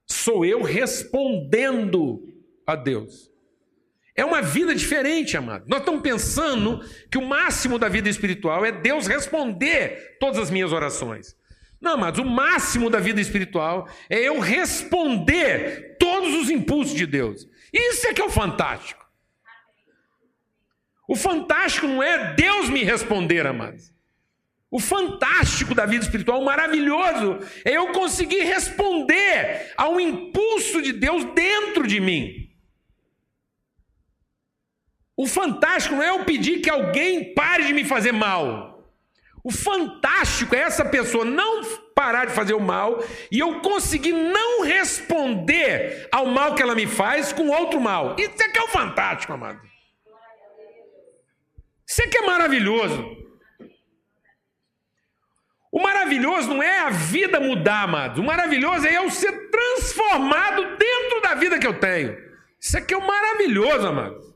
Sou 0.08 0.46
eu 0.46 0.62
respondendo 0.62 2.34
a 2.66 2.76
Deus. 2.76 3.30
É 4.16 4.26
uma 4.26 4.42
vida 4.42 4.74
diferente, 4.74 5.38
amado. 5.38 5.66
Nós 5.68 5.80
estamos 5.80 6.02
pensando 6.02 6.80
que 7.12 7.18
o 7.18 7.26
máximo 7.26 7.78
da 7.78 7.88
vida 7.88 8.10
espiritual 8.10 8.66
é 8.66 8.72
Deus 8.72 9.06
responder 9.06 10.18
todas 10.20 10.40
as 10.40 10.50
minhas 10.50 10.72
orações. 10.72 11.36
Não, 11.80 11.96
mas 11.98 12.18
o 12.18 12.26
máximo 12.26 12.90
da 12.90 13.00
vida 13.00 13.22
espiritual 13.22 13.88
é 14.10 14.20
eu 14.20 14.40
responder 14.40 15.98
todos 16.00 16.34
os 16.34 16.50
impulsos 16.50 16.96
de 16.96 17.06
Deus. 17.06 17.48
Isso 17.72 18.08
é 18.08 18.14
que 18.14 18.22
é 18.22 18.26
o 18.26 18.30
fantástico. 18.30 19.06
O 21.08 21.16
fantástico 21.16 21.88
não 21.88 22.02
é 22.02 22.34
Deus 22.34 22.70
me 22.70 22.84
responder, 22.84 23.46
amados. 23.46 23.94
O 24.70 24.80
fantástico 24.80 25.74
da 25.74 25.86
vida 25.86 26.04
espiritual, 26.04 26.42
o 26.42 26.46
maravilhoso, 26.46 27.40
é 27.64 27.78
eu 27.78 27.94
conseguir 27.94 28.42
responder 28.42 29.74
a 29.78 29.88
um 29.88 30.00
impulso 30.00 30.82
de 30.82 30.92
Deus 30.92 31.24
dentro 31.34 31.88
de 31.88 32.00
mim. 32.02 32.50
O 35.16 35.26
fantástico 35.26 35.96
não 35.96 36.04
é 36.04 36.10
eu 36.10 36.26
pedir 36.26 36.60
que 36.60 36.70
alguém 36.70 37.34
pare 37.34 37.66
de 37.66 37.74
me 37.74 37.86
fazer 37.86 38.12
mal. 38.12 38.94
O 39.44 39.52
fantástico 39.52 40.54
é 40.54 40.60
essa 40.60 40.84
pessoa 40.84 41.24
não 41.24 41.64
parar 41.96 42.26
de 42.26 42.34
fazer 42.34 42.54
o 42.54 42.60
mal 42.60 43.02
e 43.32 43.40
eu 43.40 43.62
conseguir 43.62 44.12
não 44.12 44.64
responder 44.64 46.10
ao 46.12 46.26
mal 46.26 46.54
que 46.54 46.62
ela 46.62 46.76
me 46.76 46.86
faz 46.86 47.32
com 47.32 47.48
outro 47.48 47.80
mal. 47.80 48.18
Isso 48.20 48.44
é 48.44 48.50
que 48.50 48.60
é 48.60 48.64
o 48.64 48.68
fantástico, 48.68 49.32
amado. 49.32 49.62
Isso 51.88 52.02
é 52.02 52.08
que 52.08 52.18
é 52.18 52.22
maravilhoso. 52.28 53.27
O 55.78 55.80
maravilhoso 55.80 56.50
não 56.50 56.64
é 56.64 56.80
a 56.80 56.90
vida 56.90 57.40
mudar, 57.40 57.84
amado. 57.84 58.20
O 58.20 58.26
maravilhoso 58.26 58.88
é 58.88 58.98
eu 58.98 59.12
ser 59.12 59.52
transformado 59.52 60.76
dentro 60.76 61.22
da 61.22 61.36
vida 61.36 61.60
que 61.60 61.68
eu 61.68 61.80
tenho. 61.80 62.18
Isso 62.60 62.76
aqui 62.76 62.96
é 62.96 62.98
o 62.98 63.06
maravilhoso, 63.06 63.86
amado. 63.86 64.34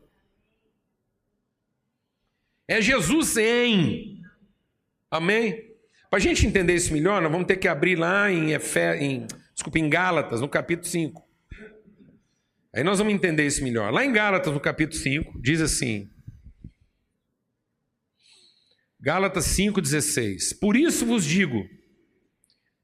É 2.67 2.79
Jesus 2.79 3.37
em 3.37 4.21
Amém? 5.09 5.73
Para 6.11 6.19
a 6.19 6.21
gente 6.21 6.45
entender 6.45 6.75
isso 6.75 6.93
melhor, 6.93 7.19
nós 7.23 7.31
vamos 7.31 7.47
ter 7.47 7.57
que 7.57 7.67
abrir 7.67 7.95
lá 7.95 8.31
em, 8.31 8.51
Efé, 8.51 8.97
em, 8.97 9.25
desculpa, 9.55 9.79
em 9.79 9.89
Gálatas, 9.89 10.41
no 10.41 10.47
capítulo 10.47 10.87
5. 10.87 11.27
Aí 12.71 12.83
nós 12.83 12.99
vamos 12.99 13.15
entender 13.15 13.47
isso 13.47 13.63
melhor. 13.63 13.91
Lá 13.91 14.05
em 14.05 14.13
Gálatas, 14.13 14.53
no 14.53 14.59
capítulo 14.59 15.01
5, 15.01 15.41
diz 15.41 15.59
assim: 15.59 16.07
Gálatas 19.01 19.45
5,16. 19.57 20.59
Por 20.59 20.77
isso 20.77 21.07
vos 21.07 21.25
digo, 21.25 21.67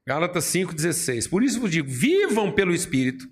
Gálatas 0.06 0.45
5,16. 0.45 1.30
Por 1.30 1.43
isso 1.43 1.60
vos 1.60 1.69
digo: 1.69 1.88
vivam 1.88 2.51
pelo 2.51 2.73
Espírito, 2.73 3.27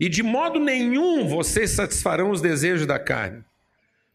e 0.00 0.08
de 0.08 0.22
modo 0.22 0.58
nenhum 0.58 1.28
vocês 1.28 1.72
satisfarão 1.72 2.30
os 2.30 2.40
desejos 2.40 2.86
da 2.86 2.98
carne. 2.98 3.44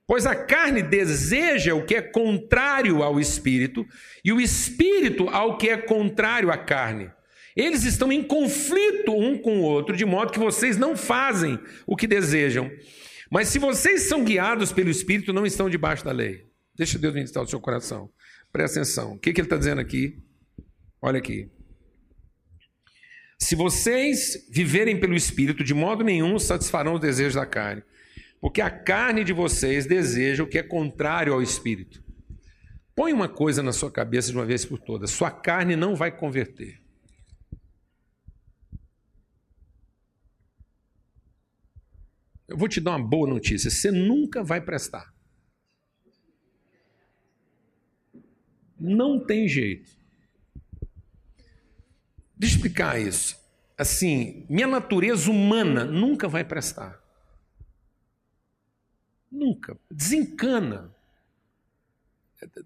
Pois 0.07 0.25
a 0.25 0.33
carne 0.33 0.81
deseja 0.81 1.75
o 1.75 1.85
que 1.85 1.93
é 1.93 2.01
contrário 2.01 3.03
ao 3.03 3.19
espírito, 3.19 3.85
e 4.23 4.31
o 4.31 4.39
espírito 4.39 5.27
ao 5.29 5.57
que 5.57 5.69
é 5.69 5.77
contrário 5.77 6.49
à 6.49 6.57
carne. 6.57 7.11
Eles 7.55 7.83
estão 7.83 8.11
em 8.11 8.23
conflito 8.23 9.11
um 9.11 9.37
com 9.37 9.59
o 9.59 9.63
outro, 9.63 9.97
de 9.97 10.05
modo 10.05 10.31
que 10.31 10.39
vocês 10.39 10.77
não 10.77 10.95
fazem 10.95 11.59
o 11.85 11.95
que 11.95 12.07
desejam. 12.07 12.71
Mas 13.29 13.49
se 13.49 13.59
vocês 13.59 14.03
são 14.03 14.23
guiados 14.23 14.71
pelo 14.71 14.89
Espírito, 14.89 15.33
não 15.33 15.45
estão 15.45 15.69
debaixo 15.69 16.05
da 16.05 16.13
lei. 16.13 16.46
Deixa 16.77 16.99
Deus 16.99 17.13
ministrar 17.13 17.43
o 17.43 17.47
seu 17.47 17.59
coração. 17.59 18.09
Presta 18.51 18.79
atenção. 18.79 19.13
O 19.13 19.19
que, 19.19 19.33
que 19.33 19.41
ele 19.41 19.47
está 19.47 19.57
dizendo 19.57 19.81
aqui? 19.81 20.21
Olha 21.01 21.17
aqui. 21.17 21.49
Se 23.39 23.55
vocês 23.55 24.47
viverem 24.49 24.99
pelo 24.99 25.15
Espírito, 25.15 25.63
de 25.63 25.73
modo 25.73 26.03
nenhum 26.03 26.37
satisfarão 26.37 26.93
os 26.93 27.01
desejos 27.01 27.33
da 27.33 27.45
carne. 27.45 27.83
Porque 28.39 28.61
a 28.61 28.69
carne 28.69 29.23
de 29.23 29.33
vocês 29.33 29.85
deseja 29.87 30.43
o 30.43 30.47
que 30.47 30.59
é 30.59 30.63
contrário 30.63 31.33
ao 31.33 31.41
Espírito. 31.41 32.03
Põe 32.95 33.11
uma 33.11 33.27
coisa 33.29 33.63
na 33.63 33.73
sua 33.73 33.91
cabeça 33.91 34.31
de 34.31 34.37
uma 34.37 34.45
vez 34.45 34.63
por 34.63 34.79
todas: 34.79 35.09
sua 35.09 35.31
carne 35.31 35.75
não 35.75 35.95
vai 35.95 36.15
converter. 36.15 36.81
Eu 42.47 42.57
vou 42.57 42.67
te 42.67 42.79
dar 42.79 42.91
uma 42.91 43.07
boa 43.07 43.27
notícia: 43.27 43.69
você 43.69 43.91
nunca 43.91 44.43
vai 44.43 44.61
prestar. 44.61 45.16
Não 48.79 49.19
tem 49.19 49.47
jeito. 49.47 49.97
Eu 52.39 52.47
explicar 52.47 52.99
isso. 52.99 53.37
Assim, 53.77 54.45
minha 54.49 54.67
natureza 54.67 55.29
humana 55.29 55.83
nunca 55.85 56.27
vai 56.27 56.43
prestar. 56.43 57.01
Nunca. 59.31 59.77
Desencana 59.89 60.95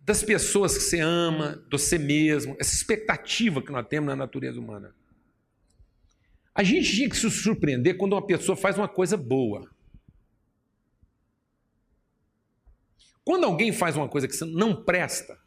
das 0.03 0.21
pessoas 0.23 0.77
que 0.77 0.83
você 0.83 0.99
ama, 0.99 1.55
de 1.55 1.69
você 1.71 1.97
mesmo, 1.97 2.55
essa 2.59 2.75
expectativa 2.75 3.61
que 3.61 3.71
nós 3.71 3.87
temos 3.87 4.07
na 4.07 4.15
natureza 4.15 4.59
humana. 4.59 4.93
A 6.53 6.63
gente 6.63 6.93
tinha 6.93 7.09
que 7.09 7.15
se 7.15 7.29
surpreender 7.31 7.97
quando 7.97 8.13
uma 8.13 8.25
pessoa 8.25 8.57
faz 8.57 8.77
uma 8.77 8.89
coisa 8.89 9.15
boa. 9.15 9.69
Quando 13.23 13.45
alguém 13.45 13.71
faz 13.71 13.95
uma 13.95 14.09
coisa 14.09 14.27
que 14.27 14.35
você 14.35 14.45
não 14.45 14.83
presta, 14.83 15.39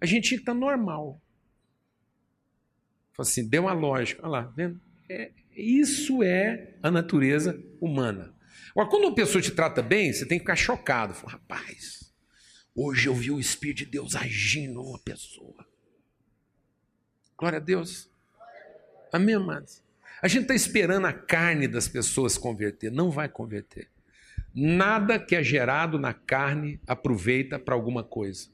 a 0.00 0.06
gente 0.06 0.28
tinha 0.28 0.38
que 0.38 0.42
estar 0.42 0.54
normal. 0.54 1.20
Fala 3.12 3.28
assim, 3.28 3.48
deu 3.48 3.62
uma 3.62 3.72
lógica. 3.72 4.22
Olha 4.22 4.30
lá, 4.30 4.42
vendo? 4.42 4.80
É, 5.08 5.32
isso 5.56 6.22
é 6.22 6.76
a 6.82 6.90
natureza 6.90 7.60
humana. 7.80 8.34
Agora, 8.70 8.88
quando 8.88 9.04
uma 9.04 9.14
pessoa 9.14 9.42
te 9.42 9.50
trata 9.50 9.82
bem, 9.82 10.12
você 10.12 10.24
tem 10.24 10.38
que 10.38 10.44
ficar 10.44 10.56
chocado. 10.56 11.14
Fala, 11.14 11.32
rapaz, 11.32 12.12
hoje 12.74 13.08
eu 13.08 13.14
vi 13.14 13.30
o 13.30 13.40
Espírito 13.40 13.78
de 13.78 13.86
Deus 13.86 14.14
agindo 14.14 14.74
numa 14.74 14.98
pessoa. 15.00 15.66
Glória 17.36 17.58
a 17.58 17.60
Deus. 17.60 18.08
Amém, 19.12 19.34
amados? 19.34 19.82
A 20.22 20.28
gente 20.28 20.42
está 20.42 20.54
esperando 20.54 21.06
a 21.06 21.12
carne 21.12 21.66
das 21.66 21.88
pessoas 21.88 22.36
converter. 22.36 22.90
Não 22.90 23.10
vai 23.10 23.28
converter. 23.28 23.88
Nada 24.54 25.18
que 25.18 25.36
é 25.36 25.42
gerado 25.42 25.98
na 25.98 26.12
carne 26.12 26.80
aproveita 26.86 27.58
para 27.58 27.74
alguma 27.74 28.02
coisa. 28.02 28.48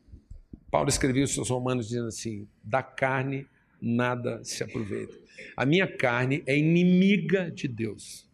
Paulo 0.75 0.89
escreveu 0.89 1.23
os 1.23 1.33
seus 1.33 1.51
romanos 1.51 1.87
dizendo 1.87 2.09
assim: 2.09 2.49
da 2.61 2.83
carne 2.83 3.47
nada 3.81 4.43
se 4.43 4.61
aproveita. 4.65 5.17
A 5.57 5.65
minha 5.65 5.87
carne 5.87 6.43
é 6.49 6.59
inimiga 6.59 7.49
de 7.49 7.69
Deus. 7.69 8.29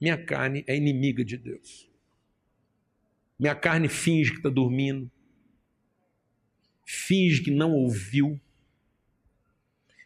Minha 0.00 0.16
carne 0.16 0.64
é 0.66 0.74
inimiga 0.74 1.22
de 1.22 1.36
Deus. 1.36 1.90
Minha 3.38 3.54
carne 3.54 3.86
finge 3.86 4.30
que 4.30 4.38
está 4.38 4.48
dormindo, 4.48 5.10
finge 6.86 7.42
que 7.42 7.50
não 7.50 7.72
ouviu, 7.72 8.40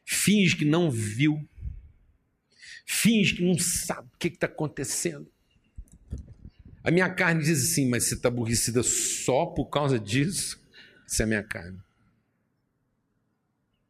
finge 0.04 0.56
que 0.56 0.64
não 0.64 0.90
viu, 0.90 1.48
finge 2.84 3.36
que 3.36 3.44
não 3.44 3.56
sabe 3.56 4.08
o 4.12 4.18
que 4.18 4.26
está 4.26 4.48
acontecendo. 4.48 5.30
A 6.86 6.90
minha 6.90 7.10
carne 7.10 7.42
diz 7.42 7.70
assim, 7.70 7.88
mas 7.88 8.04
você 8.04 8.14
está 8.14 8.28
aborrecida 8.28 8.82
só 8.82 9.46
por 9.46 9.66
causa 9.66 9.98
disso? 9.98 10.58
Isso 11.06 11.20
é 11.20 11.24
a 11.24 11.28
minha 11.28 11.42
carne 11.42 11.78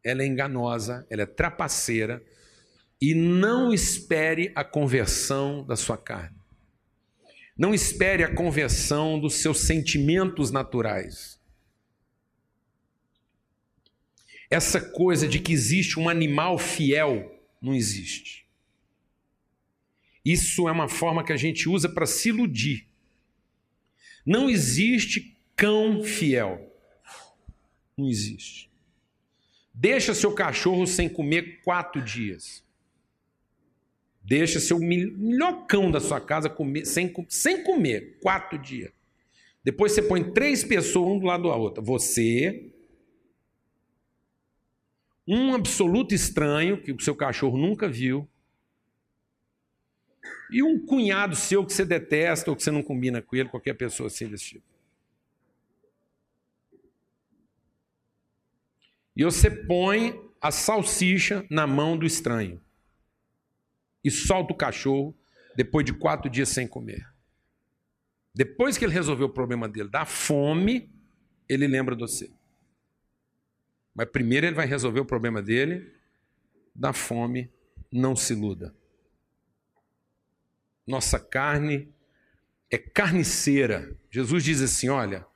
ela 0.06 0.22
é 0.22 0.26
enganosa, 0.26 1.04
ela 1.10 1.22
é 1.22 1.26
trapaceira 1.26 2.24
e 3.00 3.12
não 3.12 3.72
espere 3.72 4.52
a 4.54 4.62
conversão 4.62 5.66
da 5.66 5.74
sua 5.74 5.98
carne. 5.98 6.36
Não 7.58 7.74
espere 7.74 8.22
a 8.22 8.32
conversão 8.32 9.18
dos 9.18 9.34
seus 9.34 9.58
sentimentos 9.58 10.52
naturais. 10.52 11.40
Essa 14.48 14.80
coisa 14.80 15.26
de 15.26 15.40
que 15.40 15.52
existe 15.52 15.98
um 15.98 16.08
animal 16.08 16.56
fiel 16.56 17.42
não 17.60 17.74
existe. 17.74 18.45
Isso 20.26 20.68
é 20.68 20.72
uma 20.72 20.88
forma 20.88 21.22
que 21.22 21.32
a 21.32 21.36
gente 21.36 21.68
usa 21.68 21.88
para 21.88 22.04
se 22.04 22.30
iludir. 22.30 22.88
Não 24.26 24.50
existe 24.50 25.38
cão 25.54 26.02
fiel. 26.02 26.68
Não 27.96 28.08
existe. 28.08 28.68
Deixa 29.72 30.12
seu 30.14 30.34
cachorro 30.34 30.84
sem 30.84 31.08
comer 31.08 31.60
quatro 31.62 32.02
dias. 32.02 32.64
Deixa 34.20 34.58
seu 34.58 34.80
melhor 34.80 35.64
cão 35.68 35.92
da 35.92 36.00
sua 36.00 36.20
casa 36.20 36.50
comer, 36.50 36.84
sem, 36.86 37.14
sem 37.28 37.62
comer 37.62 38.18
quatro 38.20 38.58
dias. 38.58 38.90
Depois 39.62 39.92
você 39.92 40.02
põe 40.02 40.32
três 40.32 40.64
pessoas 40.64 41.08
um 41.08 41.20
do 41.20 41.26
lado 41.26 41.48
da 41.48 41.54
outra. 41.54 41.80
Você, 41.84 42.72
um 45.24 45.54
absoluto 45.54 46.16
estranho 46.16 46.82
que 46.82 46.90
o 46.90 47.00
seu 47.00 47.14
cachorro 47.14 47.56
nunca 47.56 47.88
viu, 47.88 48.28
e 50.50 50.62
um 50.62 50.84
cunhado 50.84 51.34
seu 51.34 51.64
que 51.64 51.72
você 51.72 51.84
detesta 51.84 52.50
ou 52.50 52.56
que 52.56 52.62
você 52.62 52.70
não 52.70 52.82
combina 52.82 53.20
com 53.20 53.36
ele, 53.36 53.48
qualquer 53.48 53.74
pessoa 53.74 54.06
assim 54.06 54.28
desse 54.28 54.44
tipo. 54.44 54.64
E 59.16 59.24
você 59.24 59.50
põe 59.50 60.14
a 60.40 60.50
salsicha 60.50 61.46
na 61.50 61.66
mão 61.66 61.96
do 61.96 62.04
estranho. 62.04 62.60
E 64.04 64.10
solta 64.10 64.52
o 64.52 64.56
cachorro 64.56 65.16
depois 65.56 65.84
de 65.84 65.94
quatro 65.94 66.30
dias 66.30 66.50
sem 66.50 66.68
comer. 66.68 67.08
Depois 68.34 68.76
que 68.76 68.84
ele 68.84 68.92
resolveu 68.92 69.26
o 69.26 69.32
problema 69.32 69.66
dele 69.66 69.88
da 69.88 70.04
fome, 70.04 70.92
ele 71.48 71.66
lembra 71.66 71.96
de 71.96 72.02
você. 72.02 72.30
Mas 73.94 74.10
primeiro 74.10 74.46
ele 74.46 74.54
vai 74.54 74.66
resolver 74.66 75.00
o 75.00 75.06
problema 75.06 75.42
dele 75.42 75.90
da 76.74 76.92
fome, 76.92 77.50
não 77.90 78.14
se 78.14 78.34
iluda. 78.34 78.74
Nossa 80.86 81.18
carne 81.18 81.92
é 82.70 82.78
carniceira. 82.78 83.96
Jesus 84.10 84.44
diz 84.44 84.60
assim: 84.60 84.88
olha, 84.88 85.26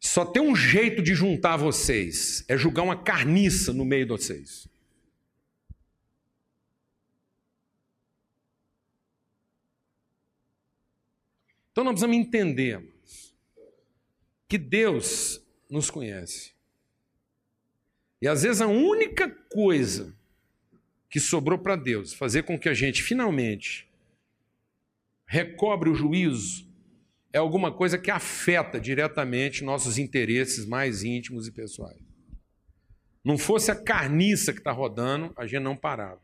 só 0.00 0.24
tem 0.24 0.42
um 0.42 0.56
jeito 0.56 1.02
de 1.02 1.14
juntar 1.14 1.56
vocês: 1.56 2.44
é 2.48 2.56
jogar 2.56 2.82
uma 2.82 3.00
carniça 3.02 3.72
no 3.72 3.84
meio 3.84 4.04
de 4.04 4.10
vocês. 4.10 4.68
Então 11.70 11.84
nós 11.84 11.92
precisamos 11.92 12.16
entender 12.16 12.84
que 14.48 14.58
Deus 14.58 15.40
nos 15.70 15.90
conhece. 15.90 16.52
E 18.20 18.26
às 18.26 18.42
vezes 18.42 18.60
a 18.60 18.66
única 18.66 19.30
coisa 19.30 20.12
que 21.08 21.20
sobrou 21.20 21.58
para 21.58 21.76
Deus 21.76 22.12
fazer 22.12 22.42
com 22.42 22.58
que 22.58 22.68
a 22.68 22.74
gente 22.74 23.02
finalmente 23.02 23.87
recobre 25.28 25.90
o 25.90 25.94
juízo 25.94 26.66
é 27.32 27.38
alguma 27.38 27.70
coisa 27.70 27.98
que 27.98 28.10
afeta 28.10 28.80
diretamente 28.80 29.62
nossos 29.62 29.98
interesses 29.98 30.64
mais 30.64 31.04
íntimos 31.04 31.46
e 31.46 31.52
pessoais. 31.52 32.02
Não 33.22 33.36
fosse 33.36 33.70
a 33.70 33.76
carniça 33.76 34.52
que 34.52 34.58
está 34.58 34.72
rodando, 34.72 35.32
a 35.36 35.46
gente 35.46 35.62
não 35.62 35.76
parava. 35.76 36.22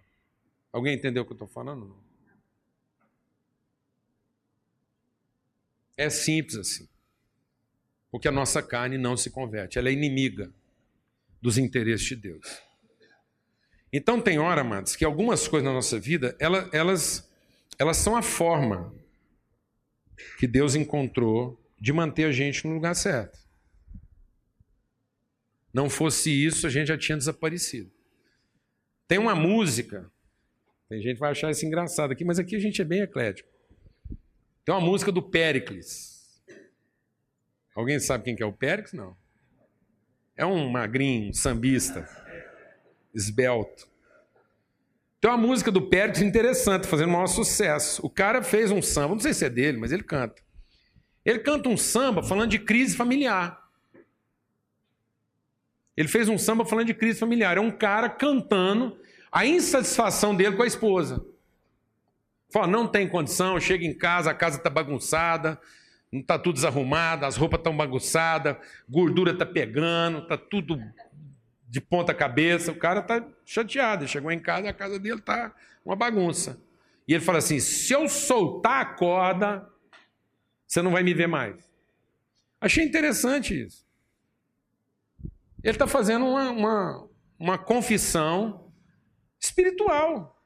Alguém 0.73 0.95
entendeu 0.95 1.23
o 1.23 1.27
que 1.27 1.33
eu 1.33 1.37
estou 1.37 1.47
falando? 1.47 1.87
Não. 1.87 2.05
É 5.97 6.09
simples 6.09 6.57
assim. 6.57 6.89
Porque 8.11 8.27
a 8.27 8.33
nossa 8.33 8.63
carne 8.63 8.97
não 8.97 9.17
se 9.17 9.31
converte, 9.31 9.79
ela 9.79 9.91
é 9.91 9.93
inimiga 9.93 10.51
dos 11.43 11.59
interesses 11.59 12.07
de 12.07 12.17
Deus. 12.17 12.63
Então 13.93 14.21
tem 14.21 14.39
hora, 14.39 14.63
amados, 14.63 14.97
que 14.97 15.05
algumas 15.05 15.47
coisas 15.47 15.67
na 15.67 15.75
nossa 15.75 16.01
vida, 16.01 16.35
elas, 16.41 16.73
elas, 16.73 17.31
elas 17.79 17.97
são 17.97 18.17
a 18.17 18.23
forma 18.23 18.95
que 20.39 20.47
Deus 20.47 20.75
encontrou 20.75 21.61
de 21.81 21.93
manter 21.93 22.25
a 22.25 22.33
gente 22.33 22.67
no 22.67 22.75
lugar 22.75 22.95
certo. 22.95 23.39
Não 25.73 25.91
fosse 25.91 26.31
isso, 26.31 26.67
a 26.67 26.71
gente 26.71 26.89
já 26.89 26.97
tinha 26.97 27.19
desaparecido. 27.19 27.91
Tem 29.09 29.19
uma 29.19 29.35
música, 29.35 30.11
tem 30.89 31.03
gente 31.03 31.15
que 31.15 31.21
vai 31.21 31.33
achar 31.33 31.51
isso 31.51 31.67
engraçado 31.67 32.13
aqui, 32.13 32.25
mas 32.25 32.39
aqui 32.39 32.55
a 32.55 32.61
gente 32.61 32.81
é 32.81 32.85
bem 32.85 33.03
eclético. 33.03 33.49
Tem 34.65 34.75
uma 34.75 34.81
música 34.81 35.11
do 35.11 35.23
Péricles. 35.23 36.43
Alguém 37.75 37.99
sabe 37.99 38.25
quem 38.25 38.37
que 38.37 38.43
é 38.43 38.47
o 38.47 38.53
Péricles? 38.53 38.93
Não. 38.93 39.17
É 40.37 40.47
um 40.47 40.69
magrinho, 40.71 41.31
um 41.31 41.35
sambista, 41.35 42.09
esbelto. 43.13 43.89
Tem 45.25 45.31
uma 45.31 45.39
música 45.39 45.71
do 45.71 45.81
Pérez 45.81 46.21
interessante, 46.21 46.87
fazendo 46.87 47.11
maior 47.11 47.27
sucesso. 47.29 48.05
O 48.05 48.11
cara 48.11 48.43
fez 48.43 48.71
um 48.71 48.83
samba, 48.83 49.15
não 49.15 49.21
sei 49.21 49.33
se 49.33 49.47
é 49.47 49.49
dele, 49.49 49.79
mas 49.79 49.91
ele 49.91 50.03
canta. 50.03 50.43
Ele 51.25 51.39
canta 51.39 51.67
um 51.67 51.79
samba 51.79 52.23
falando 52.23 52.51
de 52.51 52.59
crise 52.59 52.95
familiar. 52.95 53.59
Ele 55.97 56.09
fez 56.09 56.29
um 56.29 56.37
samba 56.37 56.67
falando 56.67 56.89
de 56.89 56.93
crise 56.93 57.19
familiar. 57.19 57.57
É 57.57 57.61
um 57.61 57.71
cara 57.71 58.11
cantando 58.11 58.99
a 59.33 59.47
insatisfação 59.47 60.37
dele 60.37 60.57
com 60.57 60.63
a 60.63 60.67
esposa. 60.67 61.25
Fala, 62.51 62.67
não 62.67 62.87
tem 62.87 63.09
condição, 63.09 63.59
chega 63.59 63.87
em 63.87 63.97
casa, 63.97 64.31
a 64.31 64.35
casa 64.35 64.59
está 64.59 64.69
bagunçada, 64.69 65.59
não 66.13 66.21
está 66.21 66.39
tudo 66.39 66.57
desarrumado, 66.57 67.25
as 67.25 67.39
roupas 67.39 67.61
estão 67.61 67.75
bagunçadas, 67.75 68.59
gordura 68.87 69.33
está 69.33 69.47
pegando, 69.47 70.19
está 70.19 70.37
tudo 70.37 70.79
de 71.75 71.81
ponta 71.81 72.15
cabeça. 72.15 72.71
O 72.71 72.77
cara 72.77 73.01
está 73.01 73.27
chateado. 73.45 74.05
Ele 74.05 74.09
chegou 74.09 74.31
em 74.31 74.39
casa, 74.39 74.69
a 74.69 74.73
casa 74.73 74.97
dele 74.97 75.19
está 75.19 75.53
uma 75.85 75.97
bagunça. 75.97 76.63
E 77.07 77.13
ele 77.13 77.25
fala 77.25 77.39
assim: 77.39 77.59
se 77.59 77.93
eu 77.93 78.09
soltar 78.09 78.81
a 78.81 78.85
corda, 78.85 79.69
você 80.65 80.81
não 80.81 80.93
vai 80.93 81.03
me 81.03 81.13
ver 81.13 81.27
mais. 81.27 81.69
Achei 82.61 82.85
interessante 82.85 83.61
isso. 83.61 83.85
Ele 85.65 85.73
está 85.73 85.89
fazendo 85.89 86.25
uma, 86.27 86.51
uma, 86.51 87.11
uma 87.37 87.59
confissão 87.59 88.73
espiritual. 89.41 90.41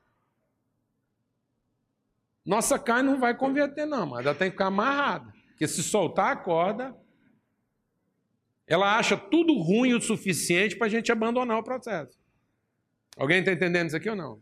Nossa 2.42 2.78
carne 2.78 3.10
não 3.10 3.20
vai 3.20 3.36
converter, 3.36 3.84
não, 3.84 4.06
mas 4.06 4.24
ela 4.24 4.34
tem 4.34 4.48
que 4.48 4.52
ficar 4.52 4.68
amarrada. 4.68 5.30
Porque 5.50 5.68
se 5.68 5.82
soltar 5.82 6.32
a 6.32 6.36
corda, 6.36 6.96
ela 8.68 8.96
acha 8.96 9.16
tudo 9.16 9.54
ruim 9.54 9.94
o 9.94 10.00
suficiente 10.00 10.76
para 10.76 10.86
a 10.86 10.90
gente 10.90 11.10
abandonar 11.10 11.58
o 11.58 11.62
processo. 11.62 12.18
Alguém 13.16 13.40
está 13.40 13.52
entendendo 13.52 13.88
isso 13.88 13.96
aqui 13.96 14.08
ou 14.10 14.16
não? 14.16 14.40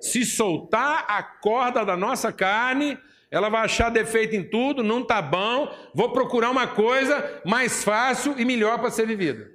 Se 0.00 0.24
soltar 0.24 1.04
a 1.08 1.22
corda 1.22 1.84
da 1.84 1.96
nossa 1.96 2.32
carne, 2.32 2.98
ela 3.30 3.48
vai 3.48 3.64
achar 3.64 3.90
defeito 3.90 4.34
em 4.34 4.42
tudo, 4.42 4.82
não 4.82 5.02
está 5.02 5.20
bom, 5.20 5.68
vou 5.94 6.12
procurar 6.12 6.50
uma 6.50 6.66
coisa 6.66 7.42
mais 7.44 7.84
fácil 7.84 8.34
e 8.38 8.44
melhor 8.44 8.78
para 8.78 8.90
ser 8.90 9.06
vivida. 9.06 9.50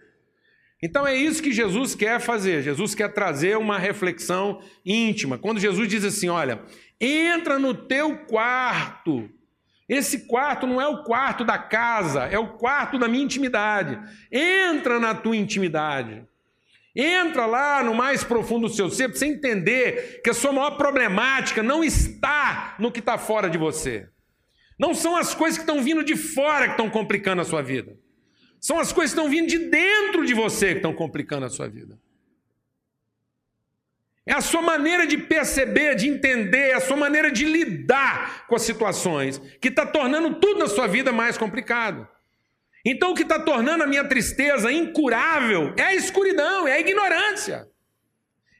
Então 0.82 1.08
é 1.08 1.16
isso 1.16 1.42
que 1.42 1.52
Jesus 1.52 1.96
quer 1.96 2.20
fazer. 2.20 2.62
Jesus 2.62 2.94
quer 2.94 3.12
trazer 3.12 3.58
uma 3.58 3.80
reflexão 3.80 4.62
íntima. 4.86 5.38
Quando 5.38 5.60
Jesus 5.60 5.88
diz 5.88 6.04
assim: 6.04 6.30
Olha, 6.30 6.64
Entra 7.00 7.60
no 7.60 7.74
teu 7.74 8.18
quarto. 8.26 9.30
Esse 9.88 10.28
quarto 10.28 10.68
não 10.68 10.82
é 10.82 10.88
o 10.88 11.04
quarto 11.04 11.46
da 11.46 11.58
casa, 11.58 12.26
é 12.26 12.38
o 12.38 12.58
quarto 12.58 13.00
da 13.00 13.08
minha 13.08 13.24
intimidade. 13.24 13.98
Entra 14.32 15.00
na 15.00 15.16
tua 15.16 15.38
intimidade. 15.38 16.26
Entra 16.94 17.46
lá 17.46 17.84
no 17.84 17.94
mais 17.94 18.24
profundo 18.24 18.68
do 18.68 18.74
seu 18.74 18.90
ser 18.90 19.08
para 19.08 19.18
você 19.18 19.28
entender 19.28 20.22
que 20.24 20.30
a 20.30 20.34
sua 20.34 20.52
maior 20.52 20.72
problemática 20.72 21.62
não 21.62 21.84
está 21.84 22.76
no 22.80 22.92
que 22.92 23.00
está 23.00 23.18
fora 23.18 23.50
de 23.50 23.58
você. 23.58 24.10
Não 24.80 24.94
são 24.94 25.16
as 25.16 25.34
coisas 25.34 25.58
que 25.58 25.64
estão 25.64 25.82
vindo 25.82 26.04
de 26.04 26.16
fora 26.16 26.66
que 26.66 26.72
estão 26.72 26.90
complicando 26.90 27.42
a 27.42 27.46
sua 27.46 27.62
vida. 27.62 27.98
São 28.60 28.80
as 28.80 28.92
coisas 28.92 29.14
que 29.14 29.20
estão 29.20 29.32
vindo 29.32 29.48
de 29.48 29.70
dentro 29.70 30.26
de 30.26 30.34
você 30.34 30.72
que 30.72 30.78
estão 30.78 30.94
complicando 30.94 31.46
a 31.46 31.50
sua 31.50 31.68
vida. 31.68 31.98
É 34.28 34.34
a 34.34 34.42
sua 34.42 34.62
maneira 34.62 35.08
de 35.08 35.18
perceber, 35.18 35.96
de 35.96 36.10
entender, 36.10 36.72
é 36.72 36.74
a 36.74 36.82
sua 36.82 36.98
maneira 36.98 37.32
de 37.32 37.46
lidar 37.46 38.46
com 38.46 38.58
as 38.58 38.62
situações 38.62 39.42
que 39.62 39.70
está 39.70 39.86
tornando 39.86 40.36
tudo 40.36 40.60
na 40.60 40.68
sua 40.68 40.86
vida 40.86 41.14
mais 41.14 41.38
complicado. 41.38 42.06
Então, 42.84 43.12
o 43.12 43.16
que 43.16 43.24
está 43.24 43.40
tornando 43.40 43.86
a 43.86 43.88
minha 43.88 44.04
tristeza 44.04 44.70
incurável 44.70 45.74
é 45.78 45.84
a 45.84 45.96
escuridão, 45.96 46.68
é 46.68 46.74
a 46.74 46.80
ignorância, 46.80 47.70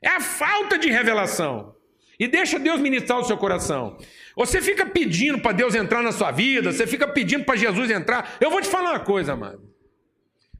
é 0.02 0.08
a 0.08 0.22
falta 0.22 0.78
de 0.78 0.90
revelação. 0.90 1.76
E 2.18 2.28
deixa 2.28 2.58
Deus 2.58 2.80
ministrar 2.80 3.20
o 3.20 3.26
seu 3.26 3.38
coração. 3.38 3.98
Você 4.38 4.62
fica 4.62 4.86
pedindo 4.86 5.40
para 5.40 5.52
Deus 5.52 5.76
entrar 5.76 6.02
na 6.02 6.14
sua 6.14 6.32
vida, 6.32 6.72
você 6.72 6.88
fica 6.88 7.08
pedindo 7.08 7.44
para 7.44 7.58
Jesus 7.58 7.92
entrar. 7.92 8.38
Eu 8.40 8.50
vou 8.50 8.62
te 8.62 8.70
falar 8.70 8.92
uma 8.92 9.00
coisa, 9.02 9.34
amado. 9.34 9.62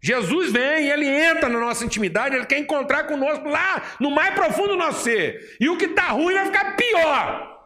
Jesus 0.02 0.52
vem, 0.52 0.88
ele 0.90 1.08
entra 1.08 1.50
na 1.50 1.60
nossa 1.60 1.84
intimidade, 1.84 2.36
ele 2.36 2.46
quer 2.46 2.60
encontrar 2.60 3.06
conosco 3.06 3.48
lá 3.48 3.98
no 4.00 4.12
mais 4.12 4.34
profundo 4.34 4.70
do 4.70 4.76
nosso 4.78 5.04
ser. 5.04 5.58
E 5.60 5.70
o 5.70 5.78
que 5.78 5.86
está 5.86 6.10
ruim 6.10 6.34
vai 6.34 6.46
ficar 6.46 6.76
pior. 6.76 7.58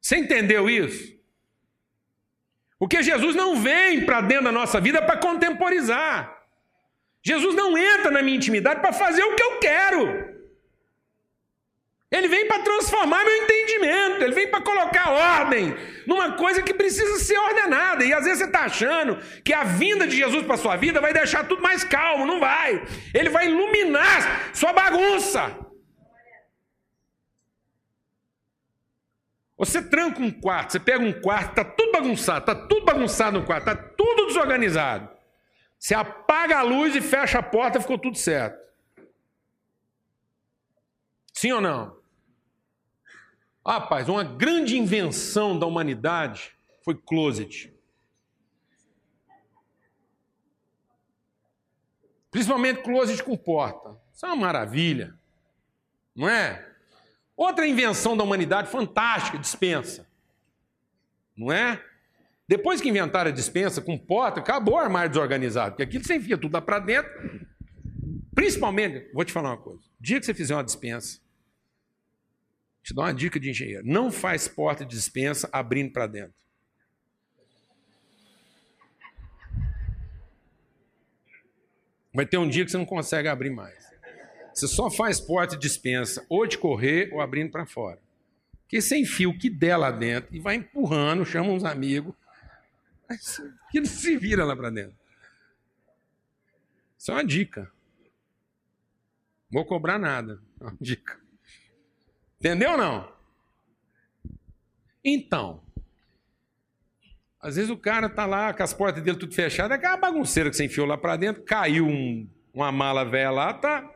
Você 0.00 0.16
entendeu 0.16 0.70
isso? 0.70 1.18
Porque 2.78 3.02
Jesus 3.02 3.34
não 3.34 3.56
vem 3.56 4.06
para 4.06 4.20
dentro 4.20 4.44
da 4.44 4.52
nossa 4.52 4.80
vida 4.80 5.02
para 5.02 5.18
contemporizar. 5.18 6.38
Jesus 7.22 7.54
não 7.54 7.76
entra 7.76 8.10
na 8.10 8.22
minha 8.22 8.36
intimidade 8.36 8.80
para 8.80 8.92
fazer 8.92 9.22
o 9.22 9.34
que 9.34 9.42
eu 9.42 9.58
quero. 9.58 10.37
Ele 12.10 12.26
vem 12.26 12.48
para 12.48 12.62
transformar 12.62 13.22
meu 13.22 13.36
entendimento, 13.36 14.24
ele 14.24 14.34
vem 14.34 14.48
para 14.48 14.62
colocar 14.62 15.10
ordem 15.10 15.76
numa 16.06 16.32
coisa 16.32 16.62
que 16.62 16.72
precisa 16.72 17.18
ser 17.18 17.38
ordenada. 17.38 18.02
E 18.02 18.14
às 18.14 18.24
vezes 18.24 18.38
você 18.38 18.44
está 18.46 18.60
achando 18.60 19.18
que 19.44 19.52
a 19.52 19.62
vinda 19.62 20.06
de 20.06 20.16
Jesus 20.16 20.46
para 20.46 20.56
sua 20.56 20.76
vida 20.76 21.02
vai 21.02 21.12
deixar 21.12 21.46
tudo 21.46 21.60
mais 21.60 21.84
calmo. 21.84 22.24
Não 22.24 22.40
vai. 22.40 22.82
Ele 23.12 23.28
vai 23.28 23.46
iluminar 23.46 24.54
sua 24.54 24.72
bagunça. 24.72 25.54
Você 29.58 29.82
tranca 29.82 30.22
um 30.22 30.30
quarto, 30.30 30.72
você 30.72 30.80
pega 30.80 31.04
um 31.04 31.20
quarto, 31.20 31.50
está 31.50 31.64
tudo 31.64 31.90
bagunçado, 31.92 32.38
está 32.38 32.54
tudo 32.54 32.86
bagunçado 32.86 33.40
no 33.40 33.44
quarto, 33.44 33.68
está 33.68 33.76
tudo 33.96 34.28
desorganizado. 34.28 35.10
Você 35.78 35.94
apaga 35.94 36.58
a 36.58 36.62
luz 36.62 36.94
e 36.94 37.00
fecha 37.00 37.40
a 37.40 37.42
porta, 37.42 37.80
ficou 37.80 37.98
tudo 37.98 38.16
certo. 38.16 38.56
Sim 41.34 41.52
ou 41.52 41.60
não? 41.60 41.97
Ah, 43.64 43.74
rapaz, 43.74 44.08
uma 44.08 44.24
grande 44.24 44.76
invenção 44.76 45.58
da 45.58 45.66
humanidade 45.66 46.52
foi 46.84 46.94
closet. 46.94 47.72
Principalmente 52.30 52.82
closet 52.82 53.22
com 53.22 53.36
porta. 53.36 53.96
Isso 54.14 54.24
é 54.24 54.28
uma 54.28 54.36
maravilha. 54.36 55.14
Não 56.14 56.28
é? 56.28 56.66
Outra 57.36 57.66
invenção 57.66 58.16
da 58.16 58.24
humanidade 58.24 58.70
fantástica, 58.70 59.38
dispensa. 59.38 60.08
Não 61.36 61.52
é? 61.52 61.82
Depois 62.48 62.80
que 62.80 62.88
inventaram 62.88 63.30
a 63.30 63.34
dispensa 63.34 63.80
com 63.82 63.96
porta, 63.98 64.40
acabou 64.40 64.74
o 64.74 64.78
armário 64.78 65.10
desorganizado, 65.10 65.72
porque 65.72 65.82
aquilo 65.82 66.02
você 66.02 66.16
enfia 66.16 66.38
tudo 66.38 66.54
lá 66.54 66.62
para 66.62 66.78
dentro. 66.78 67.46
Principalmente, 68.34 69.10
vou 69.12 69.24
te 69.24 69.32
falar 69.32 69.50
uma 69.50 69.58
coisa: 69.58 69.80
o 69.80 70.02
dia 70.02 70.18
que 70.18 70.24
você 70.24 70.32
fizer 70.32 70.54
uma 70.54 70.64
dispensa, 70.64 71.20
te 72.88 72.94
dou 72.94 73.04
uma 73.04 73.12
dica 73.12 73.38
de 73.38 73.50
engenheiro. 73.50 73.82
Não 73.84 74.10
faz 74.10 74.48
porta 74.48 74.82
de 74.82 74.96
dispensa 74.96 75.46
abrindo 75.52 75.92
para 75.92 76.06
dentro. 76.06 76.32
Vai 82.14 82.24
ter 82.24 82.38
um 82.38 82.48
dia 82.48 82.64
que 82.64 82.70
você 82.70 82.78
não 82.78 82.86
consegue 82.86 83.28
abrir 83.28 83.50
mais. 83.50 83.86
Você 84.54 84.66
só 84.66 84.90
faz 84.90 85.20
porta 85.20 85.54
de 85.54 85.60
dispensa 85.60 86.24
ou 86.30 86.46
de 86.46 86.56
correr 86.56 87.12
ou 87.12 87.20
abrindo 87.20 87.50
para 87.50 87.66
fora. 87.66 88.00
Porque 88.62 88.80
você 88.80 88.96
enfia 88.96 89.28
o 89.28 89.38
que 89.38 89.50
der 89.50 89.76
lá 89.76 89.90
dentro 89.90 90.34
e 90.34 90.40
vai 90.40 90.54
empurrando, 90.54 91.26
chama 91.26 91.50
uns 91.50 91.64
amigos, 91.64 92.14
que 93.70 93.80
não 93.80 93.86
se 93.86 94.16
vira 94.16 94.46
lá 94.46 94.56
para 94.56 94.70
dentro. 94.70 94.96
Isso 96.96 97.10
é 97.10 97.14
uma 97.14 97.24
dica. 97.24 97.70
Vou 99.50 99.66
cobrar 99.66 99.98
nada. 99.98 100.40
É 100.58 100.64
uma 100.64 100.76
dica. 100.80 101.27
Entendeu 102.38 102.72
ou 102.72 102.78
não? 102.78 103.12
Então, 105.04 105.62
às 107.40 107.56
vezes 107.56 107.70
o 107.70 107.76
cara 107.76 108.08
tá 108.08 108.26
lá 108.26 108.52
com 108.52 108.62
as 108.62 108.72
portas 108.72 109.02
dele 109.02 109.18
tudo 109.18 109.34
fechadas, 109.34 109.72
é 109.72 109.74
aquela 109.74 109.96
bagunceira 109.96 110.50
que 110.50 110.56
você 110.56 110.64
enfiou 110.64 110.86
lá 110.86 110.96
para 110.96 111.16
dentro, 111.16 111.42
caiu 111.42 111.86
um, 111.86 112.28
uma 112.52 112.70
mala 112.70 113.04
velha 113.04 113.30
lá, 113.30 113.54
tá 113.54 113.92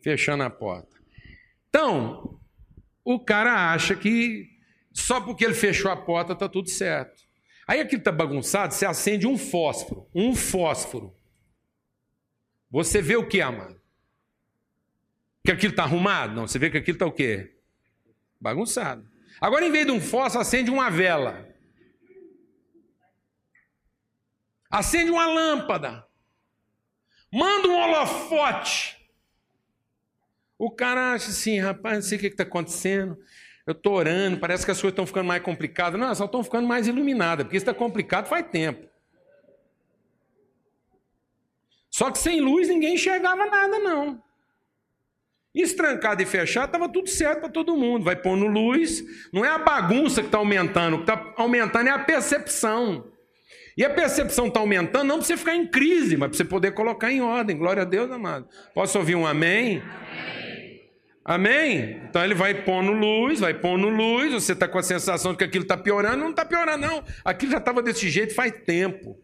fechando 0.00 0.42
a 0.42 0.50
porta. 0.50 0.96
Então, 1.68 2.40
o 3.04 3.18
cara 3.18 3.72
acha 3.72 3.96
que 3.96 4.48
só 4.92 5.20
porque 5.20 5.44
ele 5.44 5.54
fechou 5.54 5.90
a 5.90 5.96
porta 5.96 6.34
tá 6.34 6.48
tudo 6.48 6.68
certo. 6.68 7.22
Aí 7.66 7.80
aquilo 7.80 8.02
tá 8.02 8.12
bagunçado, 8.12 8.74
você 8.74 8.84
acende 8.84 9.26
um 9.26 9.38
fósforo, 9.38 10.06
um 10.14 10.34
fósforo. 10.34 11.14
Você 12.70 13.00
vê 13.00 13.16
o 13.16 13.26
que, 13.26 13.40
amado? 13.40 13.81
Que 15.44 15.50
aquilo 15.50 15.72
está 15.72 15.82
arrumado? 15.82 16.34
Não, 16.34 16.46
você 16.46 16.58
vê 16.58 16.70
que 16.70 16.78
aquilo 16.78 16.96
está 16.96 17.06
o 17.06 17.12
quê? 17.12 17.56
Bagunçado. 18.40 19.08
Agora, 19.40 19.66
em 19.66 19.72
vez 19.72 19.86
de 19.86 19.92
um 19.92 20.00
fósforo, 20.00 20.42
acende 20.42 20.70
uma 20.70 20.90
vela. 20.90 21.48
Acende 24.70 25.10
uma 25.10 25.26
lâmpada. 25.26 26.06
Manda 27.32 27.68
um 27.68 27.76
holofote. 27.76 28.96
O 30.58 30.70
cara 30.70 31.12
acha 31.12 31.30
assim, 31.30 31.58
rapaz, 31.58 31.96
não 31.96 32.02
sei 32.02 32.18
o 32.18 32.20
que 32.20 32.28
está 32.28 32.44
acontecendo. 32.44 33.18
Eu 33.66 33.72
estou 33.72 33.94
orando, 33.94 34.38
parece 34.38 34.64
que 34.64 34.70
as 34.70 34.76
coisas 34.76 34.92
estão 34.92 35.06
ficando 35.06 35.26
mais 35.26 35.42
complicadas. 35.42 35.98
Não, 35.98 36.14
só 36.14 36.24
estão 36.24 36.44
ficando 36.44 36.68
mais 36.68 36.86
iluminadas, 36.86 37.44
porque 37.44 37.56
isso 37.56 37.64
está 37.68 37.74
complicado 37.74 38.28
faz 38.28 38.46
tempo. 38.48 38.88
Só 41.90 42.10
que 42.10 42.18
sem 42.18 42.40
luz 42.40 42.68
ninguém 42.68 42.94
enxergava 42.94 43.44
nada, 43.46 43.78
não. 43.78 44.22
Isso 45.54 45.76
trancado 45.76 46.22
e 46.22 46.26
fechado 46.26 46.66
estava 46.66 46.88
tudo 46.88 47.08
certo 47.08 47.40
para 47.40 47.48
todo 47.50 47.76
mundo. 47.76 48.04
Vai 48.04 48.16
pondo 48.16 48.46
luz, 48.46 49.04
não 49.32 49.44
é 49.44 49.48
a 49.48 49.58
bagunça 49.58 50.22
que 50.22 50.28
está 50.28 50.38
aumentando, 50.38 50.94
o 50.94 51.04
que 51.04 51.10
está 51.10 51.34
aumentando 51.36 51.88
é 51.88 51.90
a 51.90 51.98
percepção. 51.98 53.06
E 53.76 53.84
a 53.84 53.90
percepção 53.90 54.48
está 54.48 54.60
aumentando 54.60 55.04
não 55.04 55.16
para 55.16 55.26
você 55.26 55.36
ficar 55.36 55.54
em 55.54 55.66
crise, 55.66 56.16
mas 56.16 56.28
para 56.28 56.36
você 56.36 56.44
poder 56.44 56.72
colocar 56.72 57.10
em 57.10 57.20
ordem. 57.20 57.56
Glória 57.56 57.82
a 57.82 57.86
Deus, 57.86 58.10
amado. 58.10 58.46
Posso 58.74 58.98
ouvir 58.98 59.14
um 59.14 59.26
amém? 59.26 59.82
Amém? 61.24 62.00
Então 62.08 62.24
ele 62.24 62.34
vai 62.34 62.52
pondo 62.64 62.92
luz, 62.92 63.40
vai 63.40 63.54
pondo 63.54 63.88
luz, 63.88 64.32
você 64.32 64.52
está 64.52 64.66
com 64.66 64.78
a 64.78 64.82
sensação 64.82 65.32
de 65.32 65.38
que 65.38 65.44
aquilo 65.44 65.62
está 65.62 65.76
piorando, 65.76 66.16
não 66.16 66.30
está 66.30 66.44
piorando, 66.44 66.86
não. 66.86 67.04
Aquilo 67.24 67.52
já 67.52 67.58
estava 67.58 67.80
desse 67.82 68.08
jeito 68.10 68.34
faz 68.34 68.52
tempo. 68.64 69.16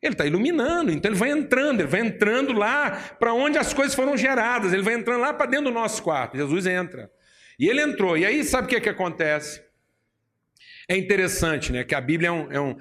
Ele 0.00 0.14
está 0.14 0.24
iluminando, 0.24 0.92
então 0.92 1.10
ele 1.10 1.18
vai 1.18 1.30
entrando, 1.30 1.80
ele 1.80 1.88
vai 1.88 2.00
entrando 2.00 2.52
lá 2.52 3.16
para 3.18 3.34
onde 3.34 3.58
as 3.58 3.74
coisas 3.74 3.94
foram 3.94 4.16
geradas, 4.16 4.72
ele 4.72 4.82
vai 4.82 4.94
entrando 4.94 5.20
lá 5.20 5.34
para 5.34 5.46
dentro 5.46 5.66
do 5.66 5.72
nosso 5.72 6.02
quarto. 6.02 6.36
Jesus 6.36 6.66
entra. 6.66 7.10
E 7.58 7.68
ele 7.68 7.80
entrou, 7.80 8.16
e 8.16 8.24
aí 8.24 8.44
sabe 8.44 8.66
o 8.66 8.68
que, 8.68 8.76
é 8.76 8.80
que 8.80 8.88
acontece? 8.88 9.60
É 10.90 10.96
interessante, 10.96 11.70
né? 11.70 11.84
Que 11.84 11.94
a 11.94 12.00
Bíblia 12.00 12.28
é 12.28 12.32
um. 12.32 12.50
É 12.50 12.60
um 12.60 12.76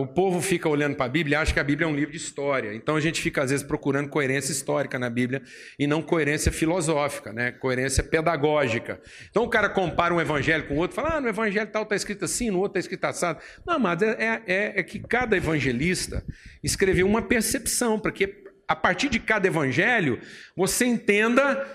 o 0.00 0.06
povo 0.06 0.40
fica 0.40 0.68
olhando 0.68 0.96
para 0.96 1.06
a 1.06 1.08
Bíblia 1.08 1.36
e 1.36 1.42
acha 1.42 1.52
que 1.52 1.60
a 1.60 1.64
Bíblia 1.64 1.86
é 1.86 1.90
um 1.90 1.94
livro 1.94 2.12
de 2.12 2.16
história. 2.16 2.72
Então 2.74 2.96
a 2.96 3.00
gente 3.00 3.20
fica, 3.20 3.42
às 3.42 3.50
vezes, 3.50 3.66
procurando 3.66 4.08
coerência 4.08 4.50
histórica 4.52 4.98
na 4.98 5.10
Bíblia 5.10 5.42
e 5.78 5.86
não 5.86 6.00
coerência 6.00 6.50
filosófica, 6.50 7.32
né? 7.32 7.52
Coerência 7.52 8.02
pedagógica. 8.02 8.98
Então 9.28 9.44
o 9.44 9.48
cara 9.48 9.68
compara 9.68 10.14
um 10.14 10.20
evangelho 10.20 10.66
com 10.66 10.74
o 10.74 10.78
outro, 10.78 10.94
fala, 10.94 11.16
ah, 11.16 11.20
no 11.20 11.28
evangelho 11.28 11.68
tal 11.70 11.82
está 11.82 11.96
escrito 11.96 12.24
assim, 12.24 12.50
no 12.50 12.60
outro 12.60 12.78
está 12.78 12.80
escrito 12.80 13.04
assado. 13.04 13.40
Não, 13.66 13.78
mas 13.78 14.00
é, 14.00 14.42
é, 14.46 14.72
é 14.76 14.82
que 14.82 15.00
cada 15.00 15.36
evangelista 15.36 16.24
escreveu 16.62 17.06
uma 17.06 17.20
percepção, 17.20 17.98
para 17.98 18.12
que 18.12 18.32
a 18.66 18.76
partir 18.76 19.10
de 19.10 19.18
cada 19.18 19.46
evangelho 19.46 20.18
você 20.56 20.86
entenda 20.86 21.66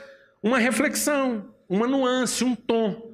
uma 0.42 0.58
reflexão, 0.58 1.54
uma 1.68 1.86
nuance, 1.86 2.44
um 2.44 2.56
tom 2.56 3.09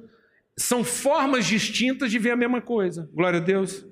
são 0.58 0.82
formas 0.82 1.44
distintas 1.46 2.10
de 2.10 2.18
ver 2.18 2.30
a 2.30 2.36
mesma 2.36 2.60
coisa. 2.60 3.08
Glória 3.12 3.38
a 3.38 3.42
Deus. 3.42 3.84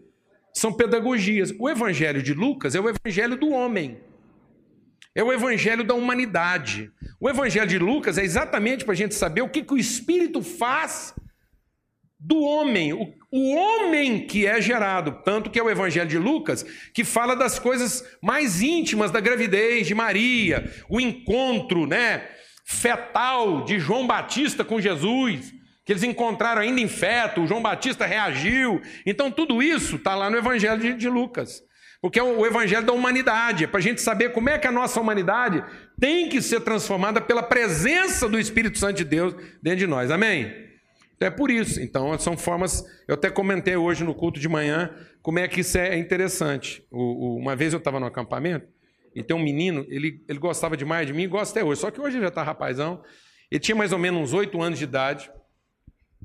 São 0.53 0.73
pedagogias. 0.73 1.53
O 1.59 1.69
evangelho 1.69 2.23
de 2.23 2.33
Lucas 2.33 2.75
é 2.75 2.81
o 2.81 2.89
evangelho 2.89 3.37
do 3.37 3.51
homem. 3.51 4.01
É 5.15 5.23
o 5.23 5.33
evangelho 5.33 5.85
da 5.85 5.95
humanidade. 5.95 6.91
O 7.21 7.29
evangelho 7.29 7.69
de 7.69 7.79
Lucas 7.79 8.19
é 8.19 8.25
exatamente 8.25 8.85
para 8.85 8.95
a 8.95 8.97
gente 8.97 9.15
saber 9.15 9.43
o 9.43 9.49
que, 9.49 9.63
que 9.63 9.75
o 9.75 9.79
Espírito 9.79 10.43
faz 10.43 11.15
do 12.19 12.41
homem, 12.41 12.95
o, 12.95 13.13
o, 13.31 13.55
homem 13.55 14.27
que 14.27 14.47
é 14.47 14.61
gerado. 14.61 15.21
Tanto 15.23 15.51
que 15.51 15.59
é 15.59 15.63
o 15.63 15.69
evangelho 15.69 16.09
de 16.09 16.19
Lucas 16.19 16.65
que 16.95 17.05
fala 17.05 17.37
das 17.37 17.59
coisas 17.59 18.03
mais 18.23 18.63
íntimas 18.63 19.11
da 19.11 19.21
gravidez 19.21 19.87
de 19.87 19.95
Maria, 19.95 20.73
o 20.89 20.99
encontro 20.99 21.87
né, 21.87 22.27
fetal 22.65 23.65
de 23.65 23.79
João 23.79 24.07
Batista 24.07 24.65
com 24.65 24.81
Jesus 24.81 25.54
que 25.85 25.93
eles 25.93 26.03
encontraram 26.03 26.63
ainda 26.63 26.81
em 26.81 26.89
feto, 26.89 27.43
o 27.43 27.47
João 27.47 27.63
Batista 27.63 28.07
reagiu. 28.07 28.81
Então, 29.05 29.31
tudo 29.31 29.63
isso 29.63 29.97
está 29.97 30.15
lá 30.15 30.31
no 30.31 30.37
Evangelho 30.37 30.81
de, 30.81 30.95
de, 30.95 31.09
Lucas. 31.09 31.63
Porque 32.01 32.19
é 32.19 32.23
o 32.23 32.45
Evangelho 32.47 32.87
da 32.87 32.93
humanidade, 32.93 33.65
é 33.65 33.67
para 33.67 33.79
a 33.79 33.83
gente 33.83 34.01
saber 34.01 34.33
como 34.33 34.49
é 34.49 34.59
que 34.59 34.67
a 34.67 34.73
nossa 34.73 35.01
humanidade 35.01 35.65
tem 36.01 36.29
que 36.29 36.41
ser 36.41 36.61
transformada 36.61 37.21
pela 37.21 37.43
presença 37.43 38.29
do 38.29 38.39
Espírito 38.39 38.79
Santo 38.79 38.97
de 38.97 39.05
Deus 39.05 39.35
dentro 39.63 39.81
de 39.81 39.87
nós. 39.87 40.11
Amém? 40.11 40.53
Então, 41.17 41.29
é 41.29 41.31
por 41.31 41.51
isso. 41.51 41.81
Então, 41.81 42.19
são 42.19 42.37
formas. 42.37 42.85
Eu 43.07 43.15
até 43.15 43.31
comentei 43.31 43.77
hoje 43.77 44.05
no 44.05 44.15
culto 44.15 44.41
de 44.41 44.49
manhã 44.49 44.91
como 45.23 45.39
é 45.39 45.49
que 45.49 45.61
isso 45.61 45.79
é 45.79 45.97
interessante. 45.97 46.83
O, 46.91 46.99
o, 46.99 47.37
uma 47.37 47.55
vez 47.55 47.73
eu 47.73 47.79
estava 47.79 48.01
no 48.01 48.07
acampamento 48.07 48.67
e 49.15 49.23
tem 49.23 49.37
um 49.37 49.43
menino, 49.43 49.87
ele, 49.89 50.23
ele 50.29 50.39
gostava 50.39 50.77
demais 50.77 51.07
de 51.07 51.13
mim, 51.13 51.29
gosta 51.29 51.59
até 51.59 51.67
hoje, 51.67 51.81
só 51.81 51.91
que 51.91 52.01
hoje 52.01 52.17
ele 52.17 52.25
já 52.25 52.29
está 52.29 52.43
rapazão. 52.43 53.03
Ele 53.51 53.61
tinha 53.61 53.77
mais 53.77 53.93
ou 53.93 53.99
menos 53.99 54.21
uns 54.21 54.33
oito 54.33 54.61
anos 54.61 54.79
de 54.79 54.85
idade. 54.85 55.31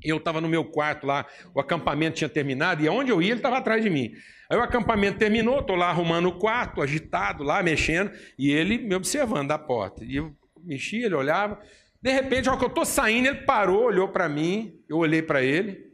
Eu 0.02 0.16
estava 0.16 0.40
no 0.40 0.48
meu 0.48 0.64
quarto 0.64 1.06
lá, 1.06 1.26
o 1.54 1.60
acampamento 1.60 2.16
tinha 2.16 2.28
terminado, 2.28 2.82
e 2.82 2.88
aonde 2.88 3.10
eu 3.10 3.20
ia, 3.20 3.30
ele 3.30 3.38
estava 3.38 3.58
atrás 3.58 3.82
de 3.82 3.90
mim. 3.90 4.12
Aí 4.48 4.58
o 4.58 4.62
acampamento 4.62 5.18
terminou, 5.18 5.60
estou 5.60 5.76
lá 5.76 5.88
arrumando 5.88 6.26
o 6.26 6.38
quarto, 6.38 6.82
agitado 6.82 7.42
lá, 7.42 7.62
mexendo, 7.62 8.10
e 8.38 8.50
ele 8.50 8.78
me 8.78 8.94
observando 8.94 9.48
da 9.48 9.58
porta. 9.58 10.04
E 10.04 10.16
eu 10.16 10.34
mexia, 10.62 11.06
ele 11.06 11.14
olhava. 11.14 11.60
De 12.02 12.10
repente, 12.10 12.48
ao 12.48 12.58
que 12.58 12.64
eu 12.64 12.68
estou 12.68 12.84
saindo, 12.84 13.28
ele 13.28 13.42
parou, 13.42 13.84
olhou 13.84 14.08
para 14.08 14.28
mim, 14.28 14.80
eu 14.88 14.96
olhei 14.98 15.22
para 15.22 15.42
ele, 15.42 15.90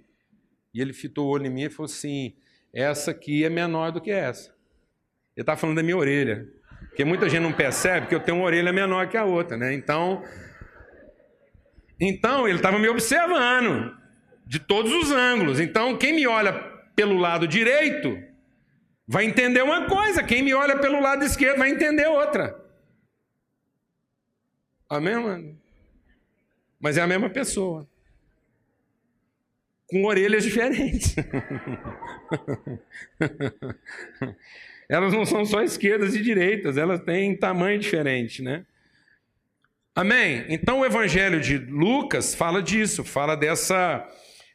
e 0.73 0.81
ele 0.81 0.93
fitou 0.93 1.27
o 1.27 1.31
olho 1.31 1.47
em 1.47 1.51
mim 1.51 1.65
e 1.65 1.71
falou 1.71 1.87
assim: 1.87 2.35
essa 2.73 3.11
aqui 3.11 3.45
é 3.45 3.49
menor 3.49 3.91
do 3.91 4.01
que 4.01 4.11
essa. 4.11 4.51
Ele 5.35 5.43
estava 5.43 5.59
falando 5.59 5.77
da 5.77 5.83
minha 5.83 5.97
orelha. 5.97 6.47
Porque 6.89 7.05
muita 7.05 7.29
gente 7.29 7.43
não 7.43 7.53
percebe 7.53 8.07
que 8.07 8.15
eu 8.15 8.21
tenho 8.21 8.39
uma 8.39 8.47
orelha 8.47 8.73
menor 8.73 9.09
que 9.09 9.17
a 9.17 9.25
outra, 9.25 9.57
né? 9.57 9.75
Então, 9.75 10.23
então, 11.99 12.47
ele 12.47 12.59
estava 12.59 12.79
me 12.79 12.89
observando 12.89 13.97
de 14.47 14.59
todos 14.59 14.93
os 14.93 15.11
ângulos. 15.11 15.59
Então, 15.59 15.97
quem 15.97 16.13
me 16.13 16.27
olha 16.27 16.53
pelo 16.95 17.17
lado 17.17 17.49
direito 17.49 18.23
vai 19.07 19.25
entender 19.25 19.63
uma 19.63 19.87
coisa, 19.87 20.23
quem 20.23 20.43
me 20.43 20.53
olha 20.53 20.79
pelo 20.79 21.01
lado 21.01 21.25
esquerdo 21.25 21.59
vai 21.59 21.71
entender 21.71 22.07
outra. 22.07 22.63
Amém, 24.89 25.17
mano? 25.17 25.59
Mas 26.79 26.97
é 26.97 27.03
a 27.03 27.07
mesma 27.07 27.31
pessoa. 27.31 27.89
Com 29.89 30.05
orelhas 30.05 30.45
diferentes. 30.45 31.17
elas 34.89 35.13
não 35.13 35.25
são 35.25 35.45
só 35.45 35.63
esquerdas 35.63 36.15
e 36.15 36.23
direitas, 36.23 36.77
elas 36.77 37.01
têm 37.01 37.37
tamanho 37.37 37.79
diferente, 37.79 38.43
né? 38.43 38.67
Amém? 39.97 40.45
Então 40.51 40.81
o 40.81 40.85
evangelho 40.85 41.41
de 41.41 41.57
Lucas 41.57 42.35
fala 42.35 42.63
disso, 42.63 43.03
fala 43.03 43.35
dessa, 43.35 44.07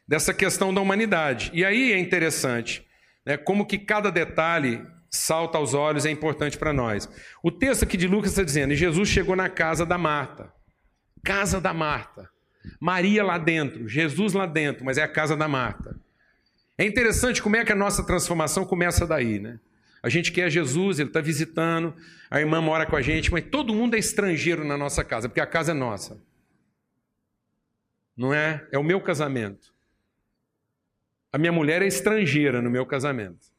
dessa 0.06 0.32
questão 0.32 0.72
da 0.72 0.80
humanidade. 0.80 1.50
E 1.52 1.64
aí 1.64 1.92
é 1.92 1.98
interessante, 1.98 2.86
né, 3.26 3.36
como 3.36 3.66
que 3.66 3.76
cada 3.76 4.08
detalhe 4.08 4.80
salta 5.10 5.58
aos 5.58 5.74
olhos 5.74 6.06
é 6.06 6.12
importante 6.12 6.56
para 6.56 6.72
nós. 6.72 7.08
O 7.42 7.50
texto 7.50 7.82
aqui 7.82 7.96
de 7.96 8.06
Lucas 8.06 8.30
está 8.30 8.44
dizendo: 8.44 8.72
Jesus 8.72 9.08
chegou 9.08 9.34
na 9.34 9.48
casa 9.48 9.84
da 9.84 9.98
Marta. 9.98 10.48
Casa 11.24 11.60
da 11.60 11.74
Marta. 11.74 12.30
Maria 12.80 13.24
lá 13.24 13.36
dentro, 13.36 13.88
Jesus 13.88 14.34
lá 14.34 14.46
dentro, 14.46 14.84
mas 14.84 14.96
é 14.96 15.02
a 15.02 15.08
casa 15.08 15.36
da 15.36 15.48
Marta. 15.48 15.96
É 16.78 16.84
interessante 16.84 17.42
como 17.42 17.56
é 17.56 17.64
que 17.64 17.72
a 17.72 17.76
nossa 17.76 18.06
transformação 18.06 18.64
começa 18.64 19.04
daí, 19.04 19.40
né? 19.40 19.58
A 20.02 20.08
gente 20.08 20.32
quer 20.32 20.50
Jesus, 20.50 20.98
ele 20.98 21.10
está 21.10 21.20
visitando, 21.20 21.94
a 22.28 22.40
irmã 22.40 22.60
mora 22.60 22.84
com 22.84 22.96
a 22.96 23.02
gente, 23.02 23.30
mas 23.30 23.44
todo 23.48 23.74
mundo 23.74 23.94
é 23.94 23.98
estrangeiro 23.98 24.64
na 24.64 24.76
nossa 24.76 25.04
casa, 25.04 25.28
porque 25.28 25.40
a 25.40 25.46
casa 25.46 25.70
é 25.70 25.74
nossa. 25.74 26.20
Não 28.16 28.34
é? 28.34 28.66
É 28.72 28.78
o 28.78 28.82
meu 28.82 29.00
casamento. 29.00 29.72
A 31.32 31.38
minha 31.38 31.52
mulher 31.52 31.82
é 31.82 31.86
estrangeira 31.86 32.60
no 32.60 32.70
meu 32.70 32.84
casamento. 32.84 33.52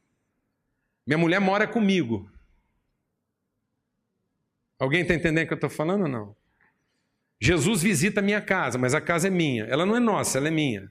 Minha 1.06 1.18
mulher 1.18 1.40
mora 1.40 1.66
comigo. 1.66 2.30
Alguém 4.78 5.02
está 5.02 5.14
entendendo 5.14 5.44
o 5.44 5.46
que 5.48 5.54
eu 5.54 5.56
estou 5.56 5.70
falando 5.70 6.02
ou 6.02 6.08
não? 6.08 6.36
Jesus 7.40 7.82
visita 7.82 8.20
a 8.20 8.22
minha 8.22 8.40
casa, 8.40 8.78
mas 8.78 8.94
a 8.94 9.00
casa 9.00 9.28
é 9.28 9.30
minha. 9.30 9.64
Ela 9.64 9.84
não 9.84 9.96
é 9.96 10.00
nossa, 10.00 10.38
ela 10.38 10.48
é 10.48 10.50
minha. 10.50 10.90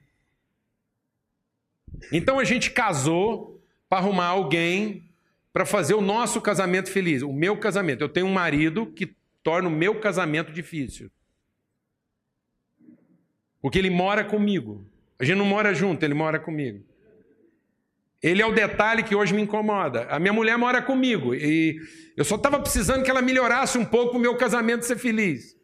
Então 2.12 2.38
a 2.38 2.44
gente 2.44 2.70
casou 2.70 3.62
para 3.88 3.98
arrumar 3.98 4.26
alguém 4.26 5.08
para 5.54 5.64
fazer 5.64 5.94
o 5.94 6.00
nosso 6.00 6.40
casamento 6.40 6.90
feliz, 6.90 7.22
o 7.22 7.32
meu 7.32 7.56
casamento. 7.56 8.02
Eu 8.02 8.08
tenho 8.08 8.26
um 8.26 8.32
marido 8.32 8.86
que 8.86 9.14
torna 9.40 9.68
o 9.68 9.72
meu 9.72 10.00
casamento 10.00 10.50
difícil. 10.50 11.08
Porque 13.62 13.78
ele 13.78 13.88
mora 13.88 14.24
comigo. 14.24 14.84
A 15.16 15.24
gente 15.24 15.38
não 15.38 15.46
mora 15.46 15.72
junto, 15.72 16.02
ele 16.02 16.12
mora 16.12 16.40
comigo. 16.40 16.84
Ele 18.20 18.42
é 18.42 18.46
o 18.46 18.52
detalhe 18.52 19.04
que 19.04 19.14
hoje 19.14 19.32
me 19.32 19.42
incomoda. 19.42 20.08
A 20.08 20.18
minha 20.18 20.32
mulher 20.32 20.58
mora 20.58 20.82
comigo 20.82 21.32
e 21.32 21.80
eu 22.16 22.24
só 22.24 22.34
estava 22.34 22.58
precisando 22.58 23.04
que 23.04 23.10
ela 23.10 23.22
melhorasse 23.22 23.78
um 23.78 23.84
pouco 23.84 24.16
o 24.16 24.20
meu 24.20 24.36
casamento 24.36 24.84
ser 24.84 24.98
feliz. 24.98 25.56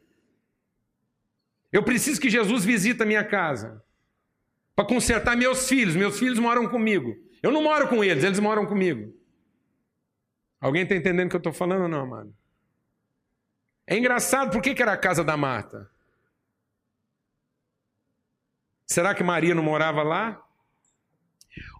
Eu 1.73 1.83
preciso 1.83 2.21
que 2.21 2.31
Jesus 2.31 2.65
visite 2.65 3.03
a 3.03 3.07
minha 3.07 3.25
casa 3.25 3.83
para 4.77 4.85
consertar 4.85 5.37
meus 5.37 5.69
filhos. 5.69 5.97
Meus 5.97 6.17
filhos 6.17 6.39
moram 6.39 6.69
comigo. 6.69 7.17
Eu 7.43 7.51
não 7.51 7.61
moro 7.61 7.89
com 7.89 8.05
eles, 8.05 8.23
eles 8.23 8.39
moram 8.39 8.67
comigo. 8.67 9.19
Alguém 10.61 10.83
está 10.83 10.95
entendendo 10.95 11.27
o 11.27 11.31
que 11.31 11.37
eu 11.37 11.39
estou 11.39 11.53
falando 11.53 11.83
ou 11.83 11.89
não, 11.89 12.03
amado? 12.03 12.35
É 13.87 13.97
engraçado, 13.97 14.53
por 14.53 14.61
que, 14.61 14.75
que 14.75 14.83
era 14.83 14.93
a 14.93 14.99
casa 14.99 15.25
da 15.25 15.37
Marta? 15.37 15.91
Será 18.87 19.15
que 19.15 19.23
Maria 19.23 19.55
não 19.55 19.63
morava 19.63 20.03
lá? 20.03 20.45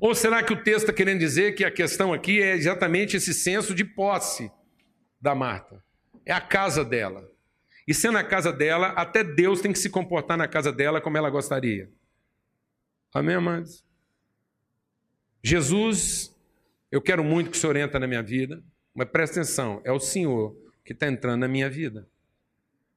Ou 0.01 0.15
será 0.15 0.43
que 0.43 0.53
o 0.53 0.63
texto 0.63 0.87
está 0.87 0.93
querendo 0.93 1.19
dizer 1.19 1.55
que 1.55 1.65
a 1.65 1.71
questão 1.71 2.13
aqui 2.13 2.41
é 2.41 2.55
exatamente 2.55 3.17
esse 3.17 3.35
senso 3.35 3.75
de 3.75 3.85
posse 3.85 4.51
da 5.21 5.35
Marta? 5.35 5.85
É 6.25 6.33
a 6.33 6.41
casa 6.41 6.85
dela. 6.85 7.31
E 7.87 7.93
sendo 7.93 8.19
a 8.19 8.25
casa 8.25 8.53
dela, 8.53 8.89
até 8.89 9.23
Deus 9.23 9.61
tem 9.61 9.73
que 9.73 9.79
se 9.79 9.91
comportar 9.91 10.37
na 10.37 10.49
casa 10.49 10.73
dela 10.73 11.01
como 11.01 11.17
ela 11.17 11.29
gostaria. 11.29 11.91
Amém, 13.13 13.35
amados? 13.35 13.85
Jesus, 15.43 16.35
eu 16.91 17.01
quero 17.01 17.25
muito 17.25 17.51
que 17.51 17.57
o 17.57 17.61
Senhor 17.61 17.77
entre 17.77 17.99
na 17.99 18.07
minha 18.07 18.23
vida, 18.23 18.63
mas 18.95 19.09
presta 19.09 19.41
atenção, 19.41 19.81
é 19.85 19.93
o 19.93 20.01
Senhor 20.01 20.57
que 20.85 20.93
está 20.93 21.07
entrando 21.07 21.41
na 21.41 21.49
minha 21.49 21.71
vida. 21.71 22.09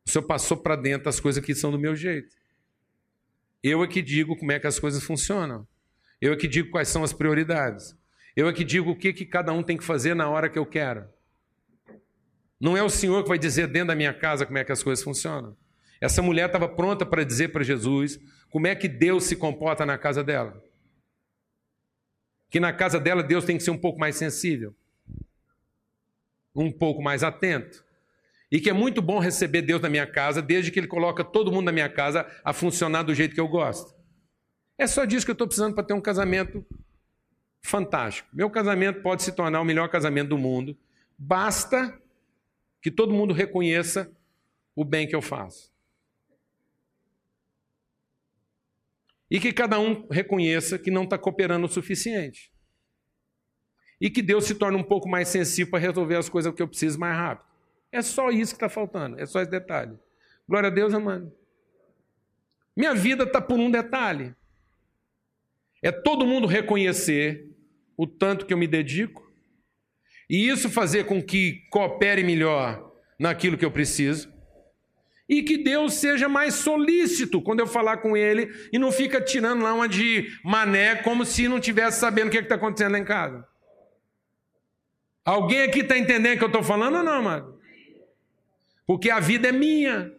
O 0.05 0.09
Senhor 0.09 0.25
passou 0.25 0.57
para 0.57 0.75
dentro 0.75 1.09
as 1.09 1.19
coisas 1.19 1.43
que 1.43 1.55
são 1.55 1.71
do 1.71 1.79
meu 1.79 1.95
jeito. 1.95 2.35
Eu 3.61 3.83
é 3.83 3.87
que 3.87 4.01
digo 4.01 4.35
como 4.35 4.51
é 4.51 4.59
que 4.59 4.67
as 4.67 4.79
coisas 4.79 5.03
funcionam. 5.03 5.67
Eu 6.19 6.33
é 6.33 6.35
que 6.35 6.47
digo 6.47 6.69
quais 6.71 6.89
são 6.89 7.03
as 7.03 7.13
prioridades. 7.13 7.95
Eu 8.35 8.47
é 8.47 8.53
que 8.53 8.63
digo 8.63 8.91
o 8.91 8.95
que, 8.95 9.13
que 9.13 9.25
cada 9.25 9.53
um 9.53 9.63
tem 9.63 9.77
que 9.77 9.83
fazer 9.83 10.13
na 10.13 10.29
hora 10.29 10.49
que 10.49 10.59
eu 10.59 10.65
quero. 10.65 11.07
Não 12.59 12.75
é 12.75 12.83
o 12.83 12.89
Senhor 12.89 13.21
que 13.23 13.29
vai 13.29 13.37
dizer 13.37 13.67
dentro 13.67 13.89
da 13.89 13.95
minha 13.95 14.13
casa 14.13 14.45
como 14.45 14.57
é 14.57 14.63
que 14.63 14.71
as 14.71 14.81
coisas 14.81 15.03
funcionam. 15.03 15.55
Essa 16.01 16.21
mulher 16.21 16.47
estava 16.47 16.67
pronta 16.67 17.05
para 17.05 17.23
dizer 17.23 17.49
para 17.49 17.63
Jesus 17.63 18.19
como 18.49 18.67
é 18.67 18.75
que 18.75 18.87
Deus 18.87 19.25
se 19.25 19.35
comporta 19.35 19.85
na 19.85 19.97
casa 19.97 20.23
dela. 20.23 20.61
Que 22.49 22.59
na 22.59 22.73
casa 22.73 22.99
dela 22.99 23.23
Deus 23.23 23.45
tem 23.45 23.57
que 23.57 23.63
ser 23.63 23.71
um 23.71 23.77
pouco 23.77 23.99
mais 23.99 24.15
sensível, 24.15 24.75
um 26.55 26.71
pouco 26.71 27.01
mais 27.01 27.23
atento. 27.23 27.83
E 28.51 28.59
que 28.59 28.69
é 28.69 28.73
muito 28.73 29.01
bom 29.01 29.19
receber 29.19 29.63
Deus 29.63 29.81
na 29.81 29.89
minha 29.89 30.05
casa, 30.05 30.41
desde 30.41 30.71
que 30.71 30.79
Ele 30.79 30.87
coloca 30.87 31.23
todo 31.23 31.51
mundo 31.51 31.65
na 31.65 31.71
minha 31.71 31.89
casa 31.89 32.27
a 32.43 32.53
funcionar 32.53 33.03
do 33.03 33.15
jeito 33.15 33.33
que 33.33 33.41
eu 33.41 33.47
gosto. 33.47 33.95
É 34.77 34.85
só 34.85 35.05
disso 35.05 35.25
que 35.25 35.31
eu 35.31 35.33
estou 35.33 35.47
precisando 35.47 35.73
para 35.73 35.83
ter 35.83 35.93
um 35.93 36.01
casamento 36.01 36.65
fantástico. 37.61 38.29
Meu 38.31 38.49
casamento 38.49 39.01
pode 39.01 39.23
se 39.23 39.31
tornar 39.31 39.59
o 39.61 39.65
melhor 39.65 39.89
casamento 39.89 40.29
do 40.29 40.37
mundo. 40.37 40.77
Basta 41.17 41.99
que 42.81 42.91
todo 42.91 43.13
mundo 43.13 43.33
reconheça 43.33 44.11
o 44.75 44.83
bem 44.85 45.07
que 45.07 45.15
eu 45.15 45.21
faço. 45.21 45.71
E 49.31 49.39
que 49.39 49.51
cada 49.51 49.79
um 49.79 50.07
reconheça 50.11 50.77
que 50.77 50.91
não 50.91 51.05
está 51.05 51.17
cooperando 51.17 51.65
o 51.65 51.69
suficiente. 51.69 52.52
E 53.99 54.09
que 54.09 54.21
Deus 54.21 54.45
se 54.45 54.55
torne 54.55 54.77
um 54.77 54.83
pouco 54.83 55.07
mais 55.07 55.27
sensível 55.27 55.71
para 55.71 55.79
resolver 55.79 56.15
as 56.15 56.29
coisas 56.29 56.53
que 56.53 56.61
eu 56.61 56.67
preciso 56.67 56.99
mais 56.99 57.15
rápido. 57.15 57.47
É 57.91 58.01
só 58.01 58.29
isso 58.29 58.53
que 58.53 58.57
está 58.57 58.69
faltando, 58.69 59.19
é 59.19 59.25
só 59.25 59.41
esse 59.41 59.51
detalhe. 59.51 59.97
Glória 60.47 60.67
a 60.67 60.71
Deus, 60.71 60.93
amado. 60.93 61.31
Minha 62.75 62.93
vida 62.93 63.23
está 63.23 63.39
por 63.39 63.59
um 63.59 63.69
detalhe. 63.69 64.35
É 65.81 65.91
todo 65.91 66.25
mundo 66.25 66.47
reconhecer 66.47 67.47
o 67.95 68.07
tanto 68.07 68.45
que 68.45 68.53
eu 68.53 68.57
me 68.57 68.67
dedico 68.67 69.31
e 70.29 70.49
isso 70.49 70.69
fazer 70.69 71.05
com 71.05 71.21
que 71.21 71.61
coopere 71.69 72.23
melhor 72.23 72.91
naquilo 73.19 73.57
que 73.57 73.65
eu 73.65 73.71
preciso 73.71 74.33
e 75.27 75.41
que 75.43 75.57
Deus 75.57 75.93
seja 75.95 76.27
mais 76.27 76.55
solícito 76.55 77.41
quando 77.41 77.59
eu 77.59 77.67
falar 77.67 77.97
com 77.97 78.17
Ele 78.17 78.49
e 78.71 78.79
não 78.79 78.91
fica 78.91 79.21
tirando 79.21 79.63
lá 79.63 79.73
uma 79.73 79.87
de 79.87 80.27
mané 80.43 80.95
como 80.95 81.25
se 81.25 81.47
não 81.47 81.59
tivesse 81.59 81.99
sabendo 81.99 82.27
o 82.27 82.31
que 82.31 82.37
é 82.37 82.41
está 82.41 82.55
acontecendo 82.55 82.93
lá 82.93 82.99
em 82.99 83.05
casa. 83.05 83.45
Alguém 85.25 85.61
aqui 85.61 85.79
está 85.79 85.97
entendendo 85.97 86.35
o 86.35 86.37
que 86.37 86.43
eu 86.43 86.47
estou 86.47 86.63
falando 86.63 86.97
ou 86.97 87.03
não, 87.03 87.13
amado? 87.13 87.59
Porque 88.85 89.09
a 89.09 89.19
vida 89.19 89.47
é 89.47 89.51
minha, 89.51 90.11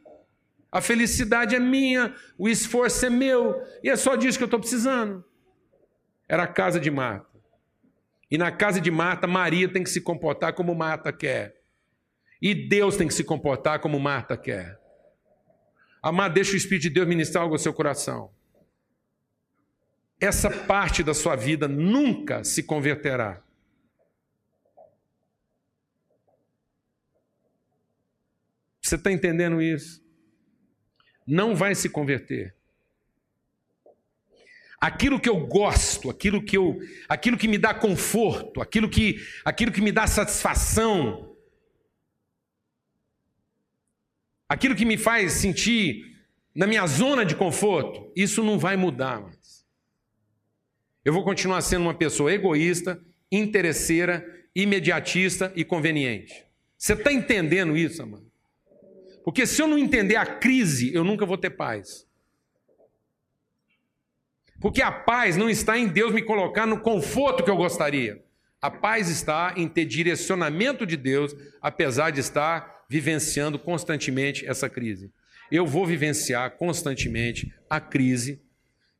a 0.72 0.80
felicidade 0.80 1.55
é 1.55 1.61
minha, 1.61 2.14
o 2.38 2.48
esforço 2.48 3.05
é 3.05 3.11
meu, 3.11 3.62
e 3.82 3.90
é 3.90 3.96
só 3.96 4.16
disso 4.16 4.38
que 4.38 4.44
eu 4.44 4.46
estou 4.46 4.61
precisando. 4.61 5.24
Era 6.28 6.44
a 6.44 6.48
casa 6.48 6.80
de 6.80 6.90
Marta. 6.90 7.28
E 8.30 8.38
na 8.38 8.50
casa 8.50 8.80
de 8.80 8.90
Marta, 8.90 9.26
Maria 9.26 9.68
tem 9.68 9.84
que 9.84 9.90
se 9.90 10.00
comportar 10.00 10.55
como 10.55 10.74
Marta 10.74 11.12
quer. 11.12 11.55
E 12.40 12.55
Deus 12.55 12.96
tem 12.96 13.07
que 13.07 13.14
se 13.14 13.22
comportar 13.22 13.78
como 13.80 14.00
Marta 14.00 14.36
quer. 14.36 14.78
Amar, 16.02 16.30
deixa 16.30 16.55
o 16.55 16.57
Espírito 16.57 16.82
de 16.82 16.90
Deus 16.90 17.07
ministrar 17.07 17.42
algo 17.42 17.55
ao 17.55 17.59
seu 17.59 17.72
coração. 17.72 18.30
Essa 20.20 20.50
parte 20.50 21.02
da 21.02 21.14
sua 21.14 21.36
vida 21.36 21.68
nunca 21.68 22.42
se 22.42 22.62
converterá 22.62 23.42
Você 28.85 28.97
está 28.97 29.11
entendendo 29.11 29.62
isso? 29.62 30.05
Não 31.26 31.57
vai 31.57 31.74
se 31.74 31.89
converter. 31.89 32.55
Aquilo 34.78 35.18
que 35.18 35.28
eu 35.28 35.47
gosto, 35.47 36.11
aquilo 36.11 36.45
que 36.45 36.59
eu, 36.59 36.78
aquilo 37.09 37.39
que 37.39 37.49
me 37.49 37.57
dá 37.57 37.72
conforto, 37.72 38.61
aquilo 38.61 38.87
que, 38.91 39.26
aquilo 39.43 39.72
que 39.72 39.80
me 39.80 39.91
dá 39.91 40.07
satisfação, 40.07 41.35
aquilo 44.47 44.76
que 44.76 44.85
me 44.85 44.99
faz 44.99 45.32
sentir 45.32 46.18
na 46.55 46.66
minha 46.66 46.87
zona 46.87 47.24
de 47.24 47.35
conforto, 47.35 48.12
isso 48.14 48.45
não 48.45 48.59
vai 48.59 48.76
mudar 48.76 49.18
mais. 49.18 49.64
Eu 51.03 51.14
vou 51.14 51.24
continuar 51.24 51.62
sendo 51.62 51.85
uma 51.85 51.95
pessoa 51.95 52.30
egoísta, 52.30 53.03
interesseira, 53.32 54.22
imediatista 54.55 55.51
e 55.57 55.64
conveniente. 55.64 56.45
Você 56.76 56.93
está 56.93 57.11
entendendo 57.11 57.74
isso, 57.78 58.03
amado? 58.03 58.24
Porque 59.25 59.47
se 59.47 59.62
eu 59.62 59.66
não 59.66 59.79
entender 59.79 60.16
a 60.16 60.27
crise, 60.27 60.95
eu 60.95 61.03
nunca 61.03 61.25
vou 61.25 61.39
ter 61.39 61.51
paz. 61.51 62.07
Porque 64.61 64.83
a 64.83 64.93
paz 64.93 65.37
não 65.37 65.49
está 65.49 65.79
em 65.79 65.89
Deus 65.89 66.12
me 66.12 66.22
colocar 66.22 66.66
no 66.66 66.79
conforto 66.79 67.43
que 67.43 67.51
eu 67.51 67.57
gostaria. 67.57 68.22
A 68.61 68.70
paz 68.70 69.09
está 69.09 69.55
em 69.57 69.66
ter 69.66 69.87
direcionamento 69.87 70.87
de 70.87 70.97
Deus, 70.97 71.35
apesar 71.61 72.11
de 72.11 72.20
estar 72.20 72.85
vivenciando 72.89 73.59
constantemente 73.59 74.47
essa 74.47 74.68
crise. 74.68 75.11
Eu 75.51 75.66
vou 75.66 75.87
vivenciar 75.87 76.53
constantemente 76.53 77.53
a 77.68 77.81
crise 77.81 78.41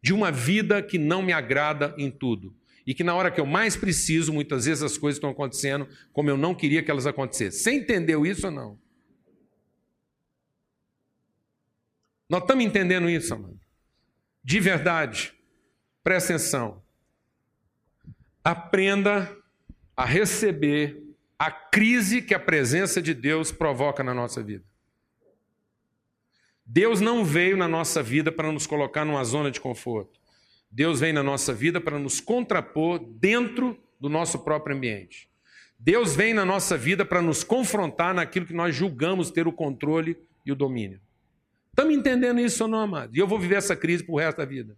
de 0.03 0.13
uma 0.13 0.31
vida 0.31 0.83
que 0.83 0.99
não 0.99 1.23
me 1.23 1.33
agrada 1.33 1.95
em 1.97 2.11
tudo. 2.11 2.55
E 2.87 2.93
que 2.93 3.03
na 3.03 3.15
hora 3.15 3.31
que 3.31 3.41
eu 3.41 3.47
mais 3.47 3.75
preciso, 3.77 4.33
muitas 4.33 4.67
vezes 4.67 4.83
as 4.83 4.99
coisas 4.99 5.17
estão 5.17 5.31
acontecendo 5.31 5.89
como 6.13 6.29
eu 6.29 6.37
não 6.37 6.55
queria 6.55 6.83
que 6.83 6.91
elas 6.91 7.07
acontecessem. 7.07 7.59
Você 7.59 7.73
entendeu 7.73 8.27
isso 8.27 8.47
ou 8.47 8.53
não? 8.53 8.84
Nós 12.35 12.43
estamos 12.43 12.65
entendendo 12.65 13.09
isso, 13.09 13.33
amado? 13.33 13.61
De 14.43 14.59
verdade, 14.59 15.33
presta 16.03 16.33
atenção. 16.33 16.83
Aprenda 18.43 19.33
a 19.97 20.05
receber 20.05 21.01
a 21.39 21.49
crise 21.53 22.21
que 22.21 22.35
a 22.35 22.41
presença 22.41 23.01
de 23.01 23.15
Deus 23.15 23.53
provoca 23.53 24.03
na 24.03 24.13
nossa 24.13 24.43
vida. 24.43 24.65
Deus 26.67 27.01
não 27.01 27.25
veio 27.25 27.57
na 27.57 27.69
nossa 27.69 28.03
vida 28.03 28.33
para 28.33 28.51
nos 28.51 28.67
colocar 28.67 29.05
numa 29.05 29.23
zona 29.23 29.49
de 29.49 29.61
conforto. 29.61 30.19
Deus 30.69 30.99
vem 30.99 31.13
na 31.13 31.23
nossa 31.23 31.55
vida 31.55 31.81
para 31.81 32.01
nos 32.01 32.21
contrapor 32.21 32.99
dentro 32.99 33.79
do 34.01 34.09
nosso 34.09 34.41
próprio 34.41 34.77
ambiente. 34.77 35.31
Deus 35.79 36.17
vem 36.17 36.35
na 36.35 36.45
nossa 36.45 36.77
vida 36.77 37.05
para 37.05 37.23
nos 37.23 37.45
confrontar 37.45 38.13
naquilo 38.13 38.45
que 38.45 38.53
nós 38.53 38.75
julgamos 38.75 39.31
ter 39.31 39.47
o 39.47 39.53
controle 39.53 40.19
e 40.45 40.51
o 40.51 40.57
domínio. 40.57 41.04
Estamos 41.75 41.93
entendendo 41.93 42.39
isso 42.39 42.63
ou 42.63 42.71
não, 42.71 42.79
amado? 42.79 43.17
E 43.17 43.19
eu 43.19 43.27
vou 43.27 43.37
viver 43.37 43.57
essa 43.57 43.75
crise 43.75 44.05
o 44.07 44.17
resto 44.17 44.39
da 44.39 44.45
vida. 44.45 44.77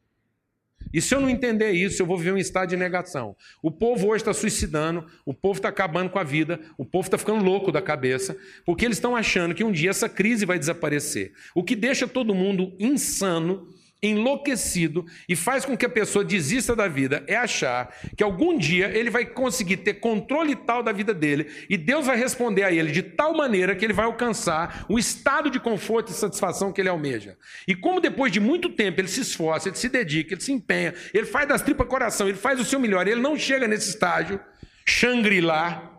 E 0.95 1.03
se 1.03 1.15
eu 1.15 1.21
não 1.21 1.29
entender 1.29 1.73
isso, 1.73 2.01
eu 2.01 2.07
vou 2.07 2.17
viver 2.17 2.33
um 2.33 2.39
estado 2.39 2.71
de 2.71 2.77
negação. 2.77 3.37
O 3.63 3.71
povo 3.71 4.07
hoje 4.07 4.23
está 4.23 4.33
suicidando, 4.33 5.05
o 5.27 5.35
povo 5.35 5.59
está 5.59 5.69
acabando 5.69 6.09
com 6.09 6.19
a 6.19 6.25
vida, 6.25 6.59
o 6.79 6.87
povo 6.87 7.07
está 7.07 7.19
ficando 7.19 7.45
louco 7.45 7.71
da 7.71 7.83
cabeça, 7.83 8.35
porque 8.65 8.87
eles 8.87 8.97
estão 8.97 9.15
achando 9.15 9.55
que 9.55 9.63
um 9.63 9.71
dia 9.71 9.91
essa 9.91 10.09
crise 10.09 10.47
vai 10.47 10.59
desaparecer. 10.59 11.35
O 11.55 11.63
que 11.63 11.77
deixa 11.77 12.09
todo 12.09 12.35
mundo 12.35 12.75
insano 12.79 13.69
enlouquecido 14.03 15.07
e 15.29 15.35
faz 15.35 15.65
com 15.65 15.77
que 15.77 15.87
a 15.87 15.89
pessoa 15.89 16.25
desista 16.25 16.77
da 16.77 16.87
vida 16.87 17.25
é 17.27 17.37
achar 17.37 17.95
que 18.17 18.23
algum 18.23 18.57
dia 18.57 18.89
ele 18.89 19.11
vai 19.11 19.25
conseguir 19.25 19.79
ter 19.79 19.95
controle 19.95 20.55
tal 20.55 20.83
da 20.83 20.93
vida 20.93 21.15
dele 21.15 21.51
e 21.69 21.77
Deus 21.77 22.07
vai 22.07 22.17
responder 22.17 22.63
a 22.63 22.73
ele 22.73 22.93
de 22.93 23.03
tal 23.03 23.35
maneira 23.35 23.75
que 23.75 23.85
ele 23.85 23.93
vai 23.93 24.05
alcançar 24.05 24.85
o 24.89 24.99
estado 24.99 25.51
de 25.51 25.59
conforto 25.59 26.13
e 26.13 26.15
satisfação 26.15 26.73
que 26.73 26.81
ele 26.81 26.89
almeja. 26.89 27.37
E 27.67 27.75
como 27.75 28.01
depois 28.01 28.31
de 28.31 28.39
muito 28.39 28.69
tempo 28.71 29.01
ele 29.01 29.09
se 29.09 29.21
esforça, 29.21 29.69
ele 29.69 29.77
se 29.77 29.89
dedica, 29.89 30.35
ele 30.35 30.41
se 30.41 30.53
empenha, 30.53 30.95
ele 31.13 31.27
faz 31.27 31.49
das 31.49 31.63
tripas 31.63 31.87
coração, 31.87 32.29
ele 32.29 32.37
faz 32.37 32.61
o 32.61 32.65
seu 32.65 32.79
melhor, 32.79 33.07
ele 33.09 33.21
não 33.21 33.37
chega 33.37 33.67
nesse 33.67 33.91
estágio, 33.91 34.39
Shangri-La, 34.85 35.93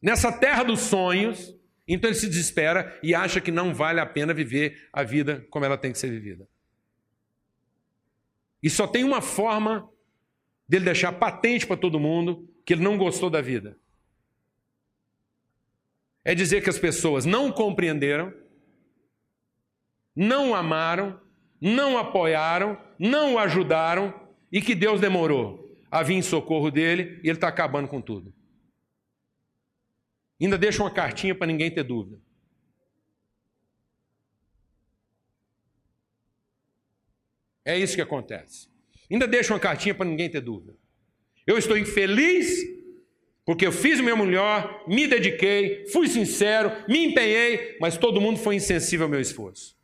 nessa 0.00 0.32
terra 0.32 0.62
dos 0.62 0.80
sonhos, 0.80 1.54
então 1.86 2.08
ele 2.08 2.18
se 2.18 2.28
desespera 2.28 2.98
e 3.02 3.14
acha 3.14 3.40
que 3.40 3.50
não 3.50 3.74
vale 3.74 4.00
a 4.00 4.06
pena 4.06 4.32
viver 4.32 4.88
a 4.92 5.02
vida 5.02 5.46
como 5.50 5.64
ela 5.64 5.76
tem 5.76 5.92
que 5.92 5.98
ser 5.98 6.10
vivida. 6.10 6.48
E 8.62 8.70
só 8.70 8.86
tem 8.86 9.02
uma 9.02 9.20
forma 9.20 9.88
dele 10.68 10.84
deixar 10.84 11.12
patente 11.12 11.66
para 11.66 11.76
todo 11.76 11.98
mundo 11.98 12.48
que 12.64 12.74
ele 12.74 12.82
não 12.82 12.96
gostou 12.96 13.28
da 13.28 13.40
vida. 13.40 13.76
É 16.24 16.34
dizer 16.34 16.62
que 16.62 16.70
as 16.70 16.78
pessoas 16.78 17.24
não 17.24 17.50
compreenderam, 17.50 18.32
não 20.14 20.54
amaram, 20.54 21.20
não 21.60 21.98
apoiaram, 21.98 22.80
não 22.98 23.38
ajudaram 23.38 24.14
e 24.52 24.62
que 24.62 24.74
Deus 24.74 25.00
demorou 25.00 25.76
a 25.90 26.02
vir 26.02 26.14
em 26.14 26.22
socorro 26.22 26.70
dele 26.70 27.20
e 27.24 27.28
ele 27.28 27.36
está 27.36 27.48
acabando 27.48 27.88
com 27.88 28.00
tudo. 28.00 28.32
Ainda 30.42 30.58
deixa 30.58 30.82
uma 30.82 30.90
cartinha 30.90 31.34
para 31.36 31.46
ninguém 31.46 31.70
ter 31.70 31.84
dúvida. 31.84 32.20
É 37.64 37.78
isso 37.78 37.94
que 37.94 38.02
acontece. 38.02 38.68
Ainda 39.08 39.28
deixa 39.28 39.54
uma 39.54 39.60
cartinha 39.60 39.94
para 39.94 40.04
ninguém 40.04 40.28
ter 40.28 40.40
dúvida. 40.40 40.76
Eu 41.46 41.56
estou 41.56 41.78
infeliz 41.78 42.60
porque 43.44 43.66
eu 43.66 43.72
fiz 43.72 44.00
o 44.00 44.04
meu 44.04 44.16
melhor, 44.16 44.84
me 44.86 45.06
dediquei, 45.06 45.86
fui 45.88 46.08
sincero, 46.08 46.70
me 46.88 47.06
empenhei, 47.06 47.76
mas 47.80 47.96
todo 47.96 48.20
mundo 48.20 48.38
foi 48.38 48.54
insensível 48.56 49.04
ao 49.04 49.10
meu 49.10 49.20
esforço. 49.20 49.76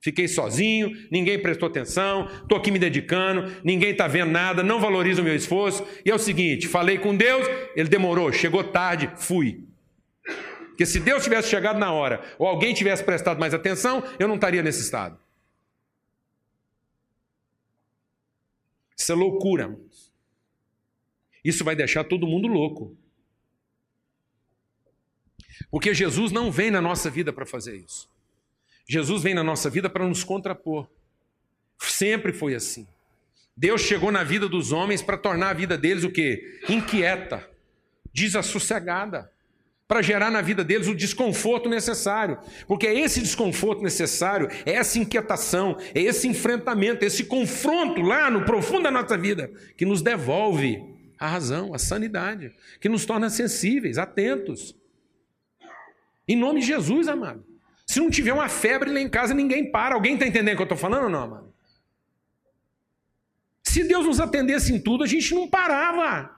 Fiquei 0.00 0.28
sozinho, 0.28 0.92
ninguém 1.10 1.38
prestou 1.38 1.66
atenção, 1.66 2.26
estou 2.42 2.58
aqui 2.58 2.70
me 2.70 2.78
dedicando, 2.78 3.50
ninguém 3.64 3.90
está 3.90 4.06
vendo 4.06 4.30
nada, 4.30 4.62
não 4.62 4.78
valoriza 4.78 5.22
o 5.22 5.24
meu 5.24 5.34
esforço. 5.34 5.86
E 6.04 6.10
é 6.10 6.14
o 6.14 6.18
seguinte: 6.18 6.68
falei 6.68 6.98
com 6.98 7.16
Deus, 7.16 7.46
ele 7.74 7.88
demorou, 7.88 8.30
chegou 8.30 8.62
tarde, 8.64 9.10
fui. 9.16 9.64
Porque 10.74 10.84
se 10.84 10.98
Deus 10.98 11.22
tivesse 11.22 11.48
chegado 11.48 11.78
na 11.78 11.92
hora, 11.92 12.20
ou 12.36 12.48
alguém 12.48 12.74
tivesse 12.74 13.04
prestado 13.04 13.38
mais 13.38 13.54
atenção, 13.54 14.02
eu 14.18 14.26
não 14.26 14.34
estaria 14.34 14.60
nesse 14.60 14.80
estado. 14.80 15.16
Isso 18.96 19.12
é 19.12 19.14
loucura, 19.14 19.62
irmãos. 19.62 20.12
Isso 21.44 21.62
vai 21.62 21.76
deixar 21.76 22.02
todo 22.02 22.26
mundo 22.26 22.48
louco. 22.48 22.96
Porque 25.70 25.94
Jesus 25.94 26.32
não 26.32 26.50
vem 26.50 26.72
na 26.72 26.80
nossa 26.80 27.08
vida 27.08 27.32
para 27.32 27.46
fazer 27.46 27.76
isso. 27.76 28.10
Jesus 28.84 29.22
vem 29.22 29.32
na 29.32 29.44
nossa 29.44 29.70
vida 29.70 29.88
para 29.88 30.08
nos 30.08 30.24
contrapor. 30.24 30.88
Sempre 31.78 32.32
foi 32.32 32.56
assim. 32.56 32.84
Deus 33.56 33.82
chegou 33.82 34.10
na 34.10 34.24
vida 34.24 34.48
dos 34.48 34.72
homens 34.72 35.02
para 35.02 35.16
tornar 35.16 35.50
a 35.50 35.54
vida 35.54 35.78
deles 35.78 36.02
o 36.02 36.10
quê? 36.10 36.60
Inquieta, 36.68 37.48
desassossegada, 38.12 39.32
para 39.86 40.00
gerar 40.00 40.30
na 40.30 40.40
vida 40.40 40.64
deles 40.64 40.88
o 40.88 40.94
desconforto 40.94 41.68
necessário. 41.68 42.38
Porque 42.66 42.86
é 42.86 42.98
esse 42.98 43.20
desconforto 43.20 43.82
necessário, 43.82 44.48
é 44.64 44.72
essa 44.72 44.98
inquietação, 44.98 45.76
é 45.94 46.00
esse 46.00 46.26
enfrentamento, 46.26 47.04
é 47.04 47.06
esse 47.06 47.24
confronto 47.24 48.00
lá 48.00 48.30
no 48.30 48.44
profundo 48.44 48.84
da 48.84 48.90
nossa 48.90 49.16
vida 49.16 49.50
que 49.76 49.84
nos 49.84 50.02
devolve 50.02 50.82
a 51.18 51.26
razão, 51.28 51.74
a 51.74 51.78
sanidade, 51.78 52.52
que 52.80 52.88
nos 52.88 53.04
torna 53.04 53.30
sensíveis, 53.30 53.98
atentos. 53.98 54.74
Em 56.26 56.36
nome 56.36 56.60
de 56.60 56.66
Jesus, 56.66 57.06
amado. 57.06 57.44
Se 57.86 58.00
não 58.00 58.10
tiver 58.10 58.32
uma 58.32 58.48
febre 58.48 58.90
lá 58.90 59.00
em 59.00 59.08
casa, 59.08 59.34
ninguém 59.34 59.70
para. 59.70 59.94
Alguém 59.94 60.14
está 60.14 60.26
entendendo 60.26 60.54
o 60.54 60.56
que 60.56 60.62
eu 60.62 60.64
estou 60.64 60.78
falando 60.78 61.04
ou 61.04 61.10
não, 61.10 61.28
mano? 61.28 61.54
Se 63.62 63.84
Deus 63.84 64.06
nos 64.06 64.20
atendesse 64.20 64.72
em 64.72 64.80
tudo, 64.80 65.04
a 65.04 65.06
gente 65.06 65.34
não 65.34 65.48
parava. 65.48 66.33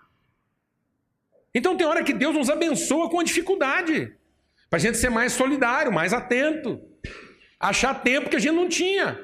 Então 1.56 1.74
tem 1.74 1.86
hora 1.86 2.04
que 2.04 2.12
Deus 2.12 2.34
nos 2.34 2.50
abençoa 2.50 3.08
com 3.08 3.18
a 3.18 3.24
dificuldade. 3.24 4.12
Para 4.68 4.76
a 4.76 4.80
gente 4.80 4.98
ser 4.98 5.08
mais 5.08 5.32
solidário, 5.32 5.90
mais 5.90 6.12
atento. 6.12 6.78
Achar 7.58 7.94
tempo 7.94 8.28
que 8.28 8.36
a 8.36 8.38
gente 8.38 8.52
não 8.54 8.68
tinha. 8.68 9.18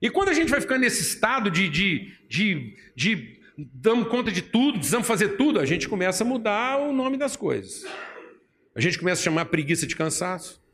E 0.00 0.08
quando 0.08 0.30
a 0.30 0.32
gente 0.32 0.48
vai 0.50 0.58
ficando 0.62 0.80
nesse 0.80 1.02
estado 1.02 1.50
de, 1.50 1.68
de, 1.68 2.16
de, 2.26 2.74
de 2.96 3.42
damos 3.58 4.08
conta 4.08 4.32
de 4.32 4.40
tudo, 4.40 4.78
precisamos 4.78 5.06
fazer 5.06 5.36
tudo, 5.36 5.60
a 5.60 5.66
gente 5.66 5.86
começa 5.86 6.24
a 6.24 6.26
mudar 6.26 6.78
o 6.78 6.94
nome 6.94 7.18
das 7.18 7.36
coisas. 7.36 7.84
A 8.74 8.80
gente 8.80 8.98
começa 8.98 9.20
a 9.20 9.24
chamar 9.24 9.44
preguiça 9.44 9.86
de 9.86 9.94
cansaço. 9.94 10.64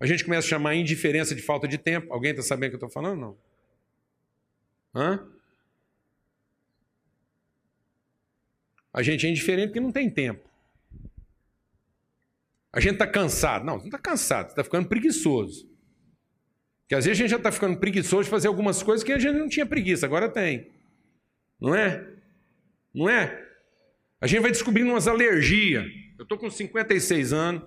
A 0.00 0.06
gente 0.06 0.24
começa 0.24 0.46
a 0.46 0.48
chamar 0.48 0.74
indiferença 0.74 1.34
de 1.34 1.42
falta 1.42 1.68
de 1.68 1.76
tempo. 1.76 2.10
Alguém 2.10 2.30
está 2.30 2.42
sabendo 2.42 2.68
o 2.68 2.78
que 2.78 2.84
eu 2.84 2.88
estou 2.88 3.02
falando? 3.02 3.20
Não. 3.20 3.38
Hã? 4.94 5.33
A 8.94 9.02
gente 9.02 9.26
é 9.26 9.30
indiferente 9.30 9.68
porque 9.68 9.80
não 9.80 9.90
tem 9.90 10.08
tempo. 10.08 10.48
A 12.72 12.78
gente 12.78 12.94
está 12.94 13.06
cansado. 13.06 13.64
Não, 13.64 13.74
você 13.74 13.80
não 13.80 13.88
está 13.88 13.98
cansado, 13.98 14.46
você 14.46 14.52
está 14.52 14.62
ficando 14.62 14.88
preguiçoso. 14.88 15.68
Porque 16.82 16.94
às 16.94 17.04
vezes 17.04 17.18
a 17.18 17.22
gente 17.22 17.30
já 17.30 17.38
está 17.38 17.50
ficando 17.50 17.76
preguiçoso 17.76 18.24
de 18.24 18.30
fazer 18.30 18.46
algumas 18.46 18.82
coisas 18.84 19.02
que 19.02 19.12
a 19.12 19.18
gente 19.18 19.36
não 19.36 19.48
tinha 19.48 19.66
preguiça, 19.66 20.06
agora 20.06 20.28
tem. 20.28 20.70
Não 21.60 21.74
é? 21.74 22.06
Não 22.94 23.08
é? 23.10 23.42
A 24.20 24.28
gente 24.28 24.40
vai 24.40 24.52
descobrindo 24.52 24.90
umas 24.90 25.08
alergias. 25.08 25.84
Eu 26.16 26.22
estou 26.22 26.38
com 26.38 26.48
56 26.48 27.32
anos. 27.32 27.62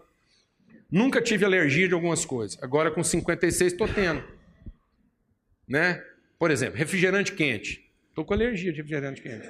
Nunca 0.89 1.21
tive 1.21 1.43
alergia 1.43 1.87
de 1.87 1.93
algumas 1.93 2.23
coisas. 2.23 2.57
Agora, 2.63 2.89
com 2.89 3.03
56, 3.03 3.73
estou 3.73 3.87
tendo. 3.87 4.23
Né? 5.67 6.01
Por 6.39 6.51
exemplo, 6.51 6.77
refrigerante 6.77 7.33
quente. 7.33 7.85
Estou 8.09 8.23
com 8.23 8.33
alergia 8.33 8.71
de 8.71 8.77
refrigerante 8.77 9.21
quente. 9.21 9.47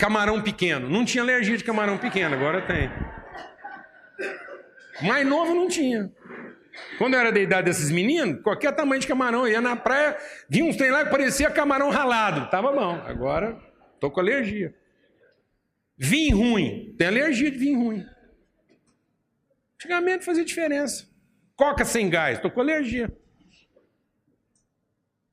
Camarão 0.00 0.40
pequeno. 0.40 0.88
Não 0.88 1.04
tinha 1.04 1.22
alergia 1.22 1.58
de 1.58 1.62
camarão 1.62 1.98
pequeno, 1.98 2.34
agora 2.34 2.62
tem. 2.62 2.90
Mais 5.02 5.26
novo 5.26 5.54
não 5.54 5.68
tinha. 5.68 6.10
Quando 6.96 7.14
eu 7.14 7.20
era 7.20 7.30
da 7.30 7.38
idade 7.38 7.66
desses 7.66 7.90
meninos, 7.90 8.42
qualquer 8.42 8.74
tamanho 8.74 9.00
de 9.00 9.06
camarão, 9.06 9.46
ia 9.46 9.60
na 9.60 9.76
praia, 9.76 10.16
vinha 10.48 10.64
uns 10.64 10.76
trem 10.76 10.90
lá 10.90 11.04
que 11.04 11.10
parecia 11.10 11.50
camarão 11.50 11.90
ralado. 11.90 12.50
Tava 12.50 12.72
bom. 12.72 12.94
Agora, 13.06 13.60
estou 13.94 14.10
com 14.10 14.20
alergia. 14.20 14.74
Vinho 15.98 16.38
ruim. 16.38 16.94
Tem 16.96 17.06
alergia 17.08 17.50
de 17.50 17.58
vinho 17.58 17.78
ruim. 17.78 18.06
Antigamente 19.74 20.24
fazia 20.24 20.46
diferença. 20.46 21.06
Coca 21.54 21.84
sem 21.84 22.08
gás. 22.08 22.38
Estou 22.38 22.50
com 22.50 22.60
alergia. 22.60 23.14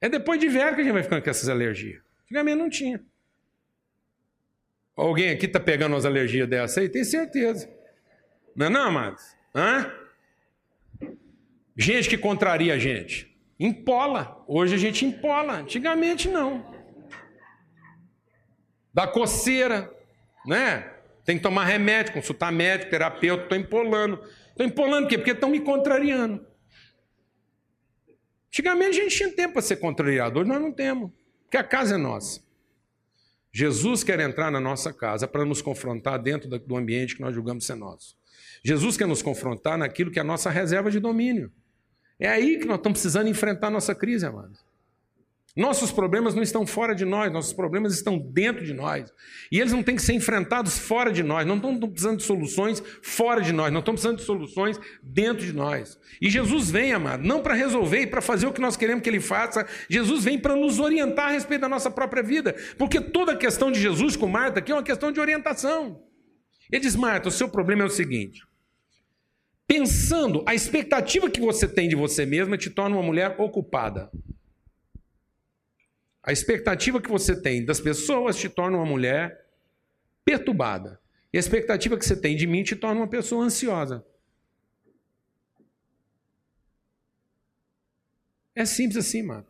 É 0.02 0.10
depois 0.10 0.42
de 0.42 0.50
velho 0.50 0.76
que 0.76 0.82
a 0.82 0.84
gente 0.84 0.94
vai 0.94 1.04
ficando 1.04 1.24
com 1.24 1.30
essas 1.30 1.48
alergias. 1.48 2.02
Antigamente 2.26 2.58
não 2.58 2.70
tinha. 2.70 3.02
Alguém 4.98 5.30
aqui 5.30 5.46
está 5.46 5.60
pegando 5.60 5.94
umas 5.94 6.06
alergias 6.06 6.50
dessa 6.50 6.82
aí? 6.82 6.90
Tem 6.90 7.06
certeza. 7.06 7.70
Não 8.56 8.66
é 8.66 8.70
não, 8.70 8.88
amados? 8.88 9.24
Hã? 9.56 9.90
Gente 11.78 12.10
que 12.10 12.18
contraria 12.18 12.74
a 12.74 12.80
gente. 12.80 13.34
Empola. 13.58 14.44
Hoje 14.48 14.76
a 14.76 14.78
gente 14.78 15.06
empola. 15.06 15.60
Antigamente 15.60 16.28
não. 16.28 16.76
Da 18.92 19.08
coceira 19.08 19.96
né? 20.48 20.90
Tem 21.26 21.36
que 21.36 21.44
tomar 21.44 21.66
remédio, 21.66 22.14
consultar 22.14 22.54
médico, 22.54 22.90
terapeuta, 22.90 23.44
estou 23.44 23.58
empolando. 23.58 24.24
Estou 24.50 24.66
empolando 24.66 25.06
o 25.06 25.08
quê? 25.10 25.18
Porque 25.18 25.32
estão 25.32 25.50
me 25.50 25.60
contrariando. 25.60 26.48
Antigamente 28.48 28.98
a 28.98 29.04
gente 29.04 29.16
tinha 29.16 29.32
tempo 29.32 29.54
para 29.54 29.62
ser 29.62 29.76
contrariado, 29.76 30.40
hoje 30.40 30.50
nós 30.50 30.62
não 30.62 30.72
temos, 30.72 31.12
porque 31.44 31.58
a 31.58 31.64
casa 31.64 31.96
é 31.96 31.98
nossa. 31.98 32.42
Jesus 33.58 34.04
quer 34.04 34.20
entrar 34.20 34.52
na 34.52 34.60
nossa 34.60 34.94
casa 34.94 35.28
para 35.28 35.44
nos 35.44 35.64
confrontar 35.64 36.22
dentro 36.22 36.48
do 36.48 36.78
ambiente 36.78 37.16
que 37.16 37.22
nós 37.24 37.34
julgamos 37.34 37.66
ser 37.66 37.74
nosso. 37.74 38.16
Jesus 38.64 38.96
quer 38.96 39.08
nos 39.08 39.24
confrontar 39.24 39.80
naquilo 39.80 40.12
que 40.12 40.20
é 40.20 40.22
a 40.22 40.24
nossa 40.24 40.52
reserva 40.52 40.92
de 40.92 41.00
domínio. 41.00 41.52
É 42.20 42.28
aí 42.28 42.60
que 42.60 42.66
nós 42.66 42.78
estamos 42.78 43.00
precisando 43.00 43.30
enfrentar 43.30 43.70
a 43.70 43.72
nossa 43.72 43.96
crise, 43.96 44.28
amados. 44.28 44.64
Nossos 45.58 45.92
problemas 45.92 46.36
não 46.36 46.44
estão 46.44 46.68
fora 46.68 46.94
de 46.94 47.04
nós, 47.04 47.34
nossos 47.34 47.52
problemas 47.52 47.92
estão 47.92 48.20
dentro 48.20 48.64
de 48.64 48.76
nós. 48.76 49.12
E 49.52 49.60
eles 49.60 49.74
não 49.74 49.82
têm 49.82 49.96
que 49.96 50.04
ser 50.04 50.14
enfrentados 50.14 50.78
fora 50.78 51.12
de 51.12 51.24
nós, 51.24 51.48
não 51.48 51.56
estão 51.56 51.80
precisando 51.80 52.18
de 52.18 52.24
soluções 52.24 52.84
fora 53.02 53.42
de 53.42 53.52
nós, 53.52 53.74
não 53.74 53.80
estão 53.80 53.96
precisando 53.96 54.18
de 54.18 54.24
soluções 54.24 54.80
dentro 55.02 55.44
de 55.44 55.52
nós. 55.54 56.00
E 56.22 56.30
Jesus 56.30 56.70
vem, 56.70 56.94
amado, 56.94 57.26
não 57.26 57.42
para 57.42 57.56
resolver 57.56 58.02
e 58.02 58.08
para 58.08 58.22
fazer 58.22 58.46
o 58.46 58.54
que 58.54 58.62
nós 58.62 58.78
queremos 58.78 59.02
que 59.02 59.10
Ele 59.10 59.20
faça, 59.20 59.66
Jesus 59.90 60.24
vem 60.24 60.38
para 60.38 60.56
nos 60.56 60.80
orientar 60.80 61.30
a 61.30 61.32
respeito 61.32 61.62
da 61.62 61.70
nossa 61.70 61.90
própria 61.90 62.22
vida. 62.22 62.56
Porque 62.78 63.02
toda 63.02 63.32
a 63.32 63.36
questão 63.36 63.72
de 63.72 63.80
Jesus 63.80 64.16
com 64.16 64.28
Marta 64.28 64.60
aqui 64.60 64.72
é 64.72 64.76
uma 64.76 64.84
questão 64.84 65.12
de 65.12 65.20
orientação. 65.20 66.04
Ele 66.72 66.82
diz: 66.82 66.96
Marta, 66.96 67.30
o 67.30 67.32
seu 67.32 67.50
problema 67.50 67.82
é 67.82 67.86
o 67.88 67.90
seguinte. 67.90 68.46
Pensando, 69.66 70.44
a 70.46 70.54
expectativa 70.54 71.32
que 71.32 71.42
você 71.42 71.68
tem 71.68 71.90
de 71.90 71.96
você 71.96 72.28
mesma 72.28 72.60
te 72.60 72.70
torna 72.70 72.96
uma 72.96 73.04
mulher 73.04 73.36
ocupada. 73.40 74.12
A 76.28 76.34
expectativa 76.34 77.02
que 77.02 77.10
você 77.10 77.42
tem 77.42 77.64
das 77.64 77.80
pessoas 77.80 78.36
te 78.36 78.50
torna 78.50 78.76
uma 78.76 78.86
mulher 78.86 79.46
perturbada. 80.26 81.00
E 81.32 81.38
a 81.38 81.40
expectativa 81.40 81.98
que 81.98 82.06
você 82.06 82.20
tem 82.20 82.36
de 82.36 82.46
mim 82.46 82.64
te 82.64 82.76
torna 82.76 83.00
uma 83.00 83.08
pessoa 83.08 83.46
ansiosa. 83.46 84.06
É 88.54 88.66
simples 88.66 88.98
assim, 88.98 89.24
mano. 89.24 89.48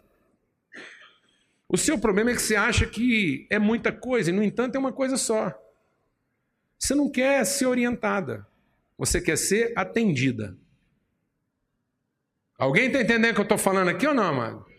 O 1.67 1.77
seu 1.77 1.97
problema 1.97 2.29
é 2.29 2.35
que 2.35 2.41
você 2.43 2.55
acha 2.55 2.85
que 2.85 3.47
é 3.49 3.57
muita 3.57 3.91
coisa, 3.91 4.29
e 4.29 4.33
no 4.33 4.43
entanto 4.43 4.75
é 4.75 4.79
uma 4.79 4.93
coisa 4.93 5.17
só. 5.17 5.51
Você 6.77 6.93
não 6.93 7.09
quer 7.09 7.43
ser 7.43 7.65
orientada, 7.65 8.45
você 8.95 9.19
quer 9.19 9.35
ser 9.35 9.73
atendida. 9.75 10.55
Alguém 12.55 12.85
está 12.85 13.01
entendendo 13.01 13.31
o 13.31 13.33
que 13.33 13.39
eu 13.39 13.43
estou 13.43 13.57
falando 13.57 13.89
aqui 13.89 14.05
ou 14.05 14.13
não, 14.13 14.31
mano? 14.31 14.76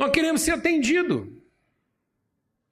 Nós 0.00 0.12
queremos 0.12 0.40
ser 0.40 0.52
atendido. 0.52 1.30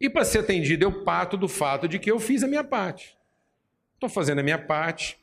E 0.01 0.09
para 0.09 0.25
ser 0.25 0.39
atendido, 0.39 0.83
eu 0.83 1.05
parto 1.05 1.37
do 1.37 1.47
fato 1.47 1.87
de 1.87 1.99
que 1.99 2.11
eu 2.11 2.19
fiz 2.19 2.43
a 2.43 2.47
minha 2.47 2.65
parte. 2.65 3.19
Estou 3.93 4.09
fazendo 4.09 4.39
a 4.39 4.43
minha 4.43 4.57
parte. 4.59 5.19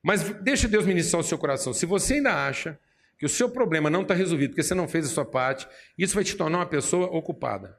Mas 0.00 0.22
deixa 0.40 0.68
Deus 0.68 0.86
ministrar 0.86 1.20
o 1.20 1.24
seu 1.24 1.36
coração. 1.36 1.74
Se 1.74 1.84
você 1.84 2.14
ainda 2.14 2.46
acha 2.46 2.78
que 3.18 3.26
o 3.26 3.28
seu 3.28 3.50
problema 3.50 3.90
não 3.90 4.02
está 4.02 4.14
resolvido 4.14 4.50
porque 4.50 4.62
você 4.62 4.72
não 4.72 4.86
fez 4.86 5.06
a 5.06 5.08
sua 5.08 5.24
parte, 5.24 5.66
isso 5.98 6.14
vai 6.14 6.22
te 6.22 6.36
tornar 6.36 6.58
uma 6.58 6.66
pessoa 6.66 7.06
ocupada. 7.06 7.76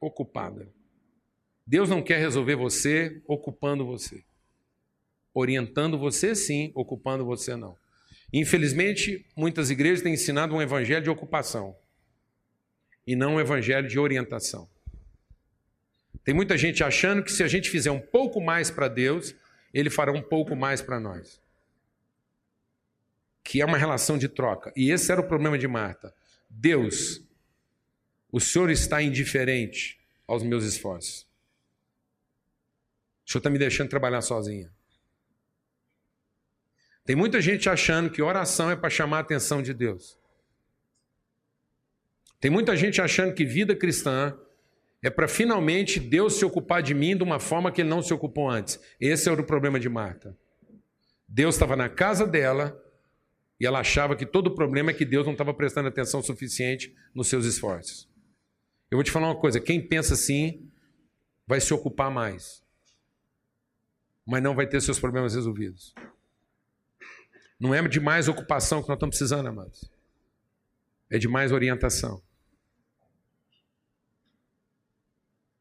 Ocupada. 0.00 0.68
Deus 1.64 1.88
não 1.88 2.02
quer 2.02 2.18
resolver 2.18 2.56
você 2.56 3.22
ocupando 3.24 3.86
você. 3.86 4.24
Orientando 5.32 5.96
você, 5.96 6.34
sim, 6.34 6.72
ocupando 6.74 7.24
você, 7.24 7.54
não. 7.54 7.83
Infelizmente, 8.36 9.24
muitas 9.36 9.70
igrejas 9.70 10.02
têm 10.02 10.14
ensinado 10.14 10.56
um 10.56 10.60
evangelho 10.60 11.04
de 11.04 11.08
ocupação 11.08 11.78
e 13.06 13.14
não 13.14 13.36
um 13.36 13.40
evangelho 13.40 13.86
de 13.86 13.96
orientação. 13.96 14.68
Tem 16.24 16.34
muita 16.34 16.58
gente 16.58 16.82
achando 16.82 17.22
que 17.22 17.30
se 17.30 17.44
a 17.44 17.46
gente 17.46 17.70
fizer 17.70 17.92
um 17.92 18.00
pouco 18.00 18.40
mais 18.40 18.72
para 18.72 18.88
Deus, 18.88 19.36
Ele 19.72 19.88
fará 19.88 20.10
um 20.10 20.20
pouco 20.20 20.56
mais 20.56 20.82
para 20.82 20.98
nós. 20.98 21.40
Que 23.44 23.60
é 23.60 23.64
uma 23.64 23.78
relação 23.78 24.18
de 24.18 24.28
troca. 24.28 24.72
E 24.74 24.90
esse 24.90 25.12
era 25.12 25.20
o 25.20 25.28
problema 25.28 25.56
de 25.56 25.68
Marta. 25.68 26.12
Deus, 26.50 27.22
o 28.32 28.40
Senhor 28.40 28.68
está 28.68 29.00
indiferente 29.00 30.00
aos 30.26 30.42
meus 30.42 30.64
esforços. 30.64 31.24
O 33.24 33.30
Senhor 33.30 33.38
está 33.38 33.50
me 33.50 33.60
deixando 33.60 33.90
trabalhar 33.90 34.22
sozinha. 34.22 34.73
Tem 37.04 37.14
muita 37.14 37.40
gente 37.40 37.68
achando 37.68 38.08
que 38.10 38.22
oração 38.22 38.70
é 38.70 38.76
para 38.76 38.88
chamar 38.88 39.18
a 39.18 39.20
atenção 39.20 39.62
de 39.62 39.74
Deus. 39.74 40.18
Tem 42.40 42.50
muita 42.50 42.76
gente 42.76 43.00
achando 43.00 43.34
que 43.34 43.44
vida 43.44 43.76
cristã 43.76 44.36
é 45.02 45.10
para 45.10 45.28
finalmente 45.28 46.00
Deus 46.00 46.34
se 46.34 46.44
ocupar 46.44 46.82
de 46.82 46.94
mim 46.94 47.14
de 47.14 47.22
uma 47.22 47.38
forma 47.38 47.70
que 47.70 47.82
ele 47.82 47.90
não 47.90 48.02
se 48.02 48.12
ocupou 48.14 48.48
antes. 48.48 48.80
Esse 48.98 49.28
era 49.28 49.40
o 49.40 49.44
problema 49.44 49.78
de 49.78 49.88
Marta. 49.88 50.36
Deus 51.28 51.54
estava 51.54 51.76
na 51.76 51.90
casa 51.90 52.26
dela 52.26 52.80
e 53.60 53.66
ela 53.66 53.80
achava 53.80 54.16
que 54.16 54.24
todo 54.24 54.46
o 54.46 54.54
problema 54.54 54.90
é 54.90 54.94
que 54.94 55.04
Deus 55.04 55.26
não 55.26 55.32
estava 55.32 55.52
prestando 55.52 55.88
atenção 55.88 56.22
suficiente 56.22 56.94
nos 57.14 57.28
seus 57.28 57.44
esforços. 57.44 58.08
Eu 58.90 58.96
vou 58.96 59.04
te 59.04 59.10
falar 59.10 59.28
uma 59.28 59.38
coisa: 59.38 59.60
quem 59.60 59.80
pensa 59.80 60.14
assim 60.14 60.70
vai 61.46 61.60
se 61.60 61.74
ocupar 61.74 62.10
mais, 62.10 62.64
mas 64.26 64.42
não 64.42 64.54
vai 64.54 64.66
ter 64.66 64.80
seus 64.80 64.98
problemas 64.98 65.34
resolvidos. 65.34 65.94
Não 67.64 67.72
é 67.74 67.80
de 67.88 67.98
mais 67.98 68.28
ocupação 68.28 68.82
que 68.82 68.88
nós 68.90 68.96
estamos 68.96 69.16
precisando, 69.16 69.46
amados. 69.46 69.90
É 71.08 71.16
de 71.16 71.26
mais 71.26 71.50
orientação. 71.50 72.22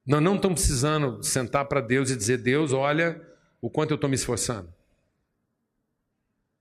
Nós 0.06 0.22
não 0.22 0.36
estamos 0.36 0.60
precisando 0.60 1.24
sentar 1.24 1.64
para 1.64 1.80
Deus 1.80 2.10
e 2.10 2.18
dizer: 2.18 2.40
Deus, 2.40 2.74
olha 2.74 3.26
o 3.62 3.70
quanto 3.70 3.92
eu 3.92 3.96
estou 3.96 4.10
me 4.10 4.18
esforçando. 4.18 4.68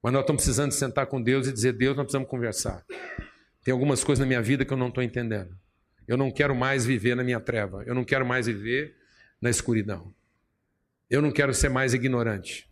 Mas 0.00 0.12
nós 0.12 0.20
estamos 0.20 0.44
precisando 0.44 0.70
sentar 0.70 1.08
com 1.08 1.20
Deus 1.20 1.48
e 1.48 1.52
dizer: 1.52 1.72
Deus, 1.72 1.96
nós 1.96 2.04
precisamos 2.04 2.28
conversar. 2.28 2.86
Tem 3.64 3.72
algumas 3.72 4.04
coisas 4.04 4.20
na 4.20 4.26
minha 4.28 4.40
vida 4.40 4.64
que 4.64 4.72
eu 4.72 4.78
não 4.78 4.90
estou 4.90 5.02
entendendo. 5.02 5.58
Eu 6.06 6.16
não 6.16 6.30
quero 6.30 6.54
mais 6.54 6.86
viver 6.86 7.16
na 7.16 7.24
minha 7.24 7.40
treva. 7.40 7.82
Eu 7.84 7.96
não 7.96 8.04
quero 8.04 8.24
mais 8.24 8.46
viver 8.46 8.96
na 9.40 9.50
escuridão. 9.50 10.14
Eu 11.10 11.20
não 11.20 11.32
quero 11.32 11.52
ser 11.52 11.68
mais 11.68 11.94
ignorante. 11.94 12.70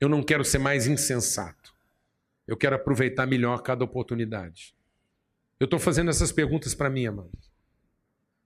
Eu 0.00 0.08
não 0.08 0.22
quero 0.22 0.46
ser 0.46 0.56
mais 0.56 0.86
insensato. 0.86 1.69
Eu 2.50 2.56
quero 2.56 2.74
aproveitar 2.74 3.26
melhor 3.26 3.62
cada 3.62 3.84
oportunidade. 3.84 4.74
Eu 5.60 5.66
estou 5.66 5.78
fazendo 5.78 6.10
essas 6.10 6.32
perguntas 6.32 6.74
para 6.74 6.90
mim, 6.90 7.06
amados. 7.06 7.48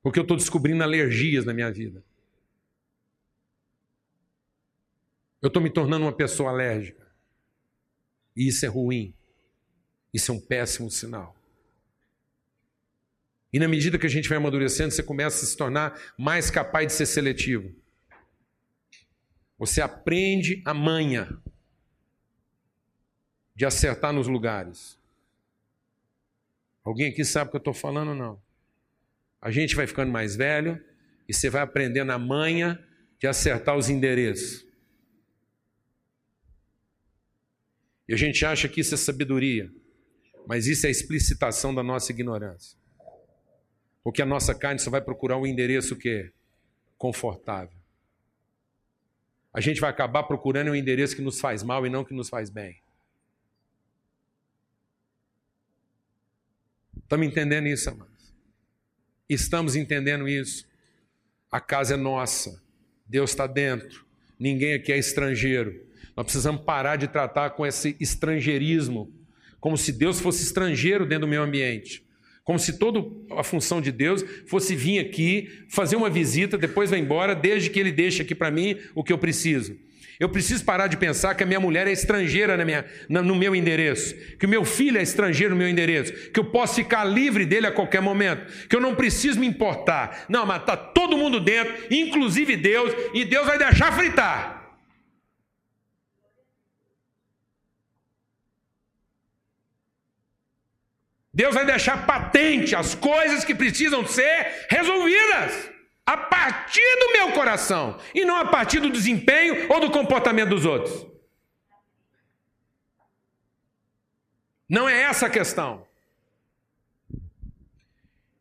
Porque 0.03 0.19
eu 0.19 0.25
estou 0.25 0.37
descobrindo 0.37 0.83
alergias 0.83 1.47
na 1.47 1.55
minha 1.55 1.73
vida. 1.73 2.05
Eu 5.41 5.47
estou 5.47 5.63
me 5.63 5.71
tornando 5.71 6.05
uma 6.05 6.13
pessoa 6.13 6.51
alérgica. 6.51 7.11
E 8.37 8.47
isso 8.47 8.67
é 8.67 8.69
ruim. 8.69 9.15
Isso 10.13 10.31
é 10.31 10.35
um 10.35 10.41
péssimo 10.41 10.91
sinal. 10.91 11.35
E 13.51 13.59
na 13.59 13.67
medida 13.67 13.99
que 13.99 14.07
a 14.07 14.11
gente 14.11 14.29
vai 14.29 14.37
amadurecendo, 14.37 14.91
você 14.91 15.03
começa 15.03 15.47
a 15.47 15.49
se 15.49 15.57
tornar 15.57 15.99
mais 16.19 16.51
capaz 16.51 16.89
de 16.89 16.93
ser 16.93 17.07
seletivo. 17.07 17.75
Você 19.57 19.81
aprende 19.81 20.61
a 20.67 20.75
manha 20.75 21.43
de 23.55 23.65
acertar 23.65 24.13
nos 24.13 24.27
lugares. 24.27 24.99
Alguém 26.83 27.11
aqui 27.11 27.25
sabe 27.25 27.49
o 27.49 27.51
que 27.53 27.57
eu 27.57 27.59
estou 27.59 27.75
falando 27.75 28.09
ou 28.09 28.15
não? 28.15 28.43
A 29.41 29.51
gente 29.51 29.77
vai 29.77 29.87
ficando 29.87 30.11
mais 30.11 30.37
velho 30.37 30.83
e 31.29 31.33
você 31.33 31.49
vai 31.49 31.63
aprendendo 31.63 32.11
a 32.11 32.19
manha 32.19 32.83
de 33.19 33.27
acertar 33.27 33.77
os 33.77 33.89
endereços. 33.89 34.67
E 38.07 38.13
a 38.13 38.17
gente 38.17 38.45
acha 38.45 38.69
que 38.69 38.81
isso 38.81 38.95
é 38.95 38.99
sabedoria, 38.99 39.71
mas 40.47 40.67
isso 40.67 40.85
é 40.85 40.89
a 40.89 40.91
explicitação 40.91 41.75
da 41.75 41.83
nossa 41.83 42.13
ignorância. 42.13 42.79
Porque 44.03 44.21
a 44.21 44.27
nossa 44.27 44.55
carne 44.55 44.79
só 44.79 44.91
vai 44.91 45.01
procurar 45.01 45.39
um 45.39 45.47
endereço 45.47 45.97
que 45.97 46.31
confortável. 46.99 47.79
A 49.53 49.61
gente 49.61 49.81
vai 49.81 49.89
acabar 49.89 50.25
procurando 50.25 50.71
um 50.71 50.75
endereço 50.75 51.17
que 51.17 51.23
nos 51.23 51.41
faz 51.41 51.63
mal 51.63 51.87
e 51.87 51.91
não 51.91 52.05
que 52.05 52.13
nos 52.13 52.29
faz 52.29 52.51
bem. 52.51 52.84
Estamos 57.05 57.27
entendendo 57.27 57.69
isso, 57.69 57.91
amado? 57.91 58.11
Estamos 59.29 59.77
entendendo 59.77 60.27
isso. 60.27 60.67
A 61.51 61.61
casa 61.61 61.95
é 61.95 61.97
nossa, 61.97 62.61
Deus 63.07 63.31
está 63.31 63.47
dentro, 63.47 64.05
ninguém 64.39 64.75
aqui 64.75 64.91
é 64.91 64.99
estrangeiro. 64.99 65.85
Nós 66.17 66.25
precisamos 66.25 66.63
parar 66.63 66.97
de 66.97 67.07
tratar 67.07 67.51
com 67.51 67.67
esse 67.67 67.95
estrangeirismo, 68.01 69.13
como 69.61 69.77
se 69.77 69.93
Deus 69.93 70.19
fosse 70.19 70.43
estrangeiro 70.43 71.07
dentro 71.07 71.27
do 71.27 71.31
meio 71.31 71.43
ambiente. 71.43 72.03
Como 72.43 72.59
se 72.59 72.79
toda 72.79 73.03
a 73.39 73.43
função 73.43 73.81
de 73.81 73.93
Deus 73.93 74.23
fosse 74.47 74.75
vir 74.75 74.99
aqui, 74.99 75.65
fazer 75.69 75.97
uma 75.97 76.11
visita, 76.11 76.59
depois 76.59 76.91
vai 76.91 76.99
embora, 76.99 77.35
desde 77.35 77.71
que 77.71 77.79
Ele 77.81 77.93
deixe 77.93 78.23
aqui 78.23 78.35
para 78.35 78.51
mim 78.51 78.79
o 78.95 79.05
que 79.05 79.13
eu 79.13 79.19
preciso. 79.19 79.79
Eu 80.19 80.29
preciso 80.29 80.65
parar 80.65 80.87
de 80.87 80.97
pensar 80.97 81.35
que 81.35 81.43
a 81.43 81.47
minha 81.47 81.59
mulher 81.59 81.89
é 81.89 81.93
estrangeira 81.93 82.57
na 82.57 82.65
minha, 82.65 82.85
no 83.09 83.35
meu 83.35 83.55
endereço, 83.55 84.15
que 84.39 84.47
o 84.47 84.49
meu 84.49 84.65
filho 84.65 84.99
é 84.99 85.03
estrangeiro 85.03 85.55
no 85.55 85.59
meu 85.59 85.69
endereço, 85.69 86.13
que 86.31 86.39
eu 86.39 86.45
posso 86.45 86.77
ficar 86.77 87.05
livre 87.05 87.45
dele 87.45 87.67
a 87.67 87.73
qualquer 87.73 88.01
momento, 88.01 88.69
que 88.69 88.77
eu 88.77 88.81
não 88.81 88.95
preciso 88.95 89.41
me 89.41 89.47
importar. 89.47 90.25
Não, 90.29 90.47
mas 90.47 90.61
está 90.61 90.77
todo 90.77 91.19
mundo 91.19 91.41
dentro, 91.41 91.75
inclusive 91.91 92.57
Deus, 92.57 92.93
e 93.13 93.25
Deus 93.25 93.47
vai 93.47 93.59
deixar 93.59 93.93
fritar. 93.93 94.63
Deus 101.33 101.53
vai 101.53 101.67
deixar 101.67 102.07
patente 102.07 102.77
as 102.77 102.95
coisas 102.95 103.45
que 103.45 103.57
precisam 103.57 104.07
ser 104.07 104.67
resolvidas 104.71 105.74
a 106.07 106.17
partir 106.17 106.99
do 106.99 107.13
meu 107.13 107.33
coração 107.33 107.99
e 108.15 108.25
não 108.25 108.37
a 108.37 108.45
partir 108.45 108.81
do 108.81 108.91
desempenho 108.91 109.73
ou 109.73 109.81
do 109.81 109.91
comportamento 109.91 110.51
dos 110.51 110.65
outros. 110.65 111.07
Não 114.69 114.89
é 114.89 115.03
essa 115.03 115.27
a 115.27 115.31
questão. 115.31 115.87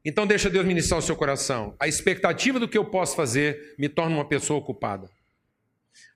Então 0.06 0.28
deixa 0.28 0.50
Deus 0.50 0.66
ministrar 0.66 1.00
o 1.00 1.02
seu 1.02 1.16
coração. 1.16 1.76
A 1.80 1.88
expectativa 1.88 2.60
do 2.60 2.68
que 2.68 2.78
eu 2.78 2.86
posso 2.86 3.16
fazer 3.16 3.76
me 3.78 3.88
torna 3.88 4.16
uma 4.16 4.26
pessoa 4.26 4.60
ocupada. 4.60 5.10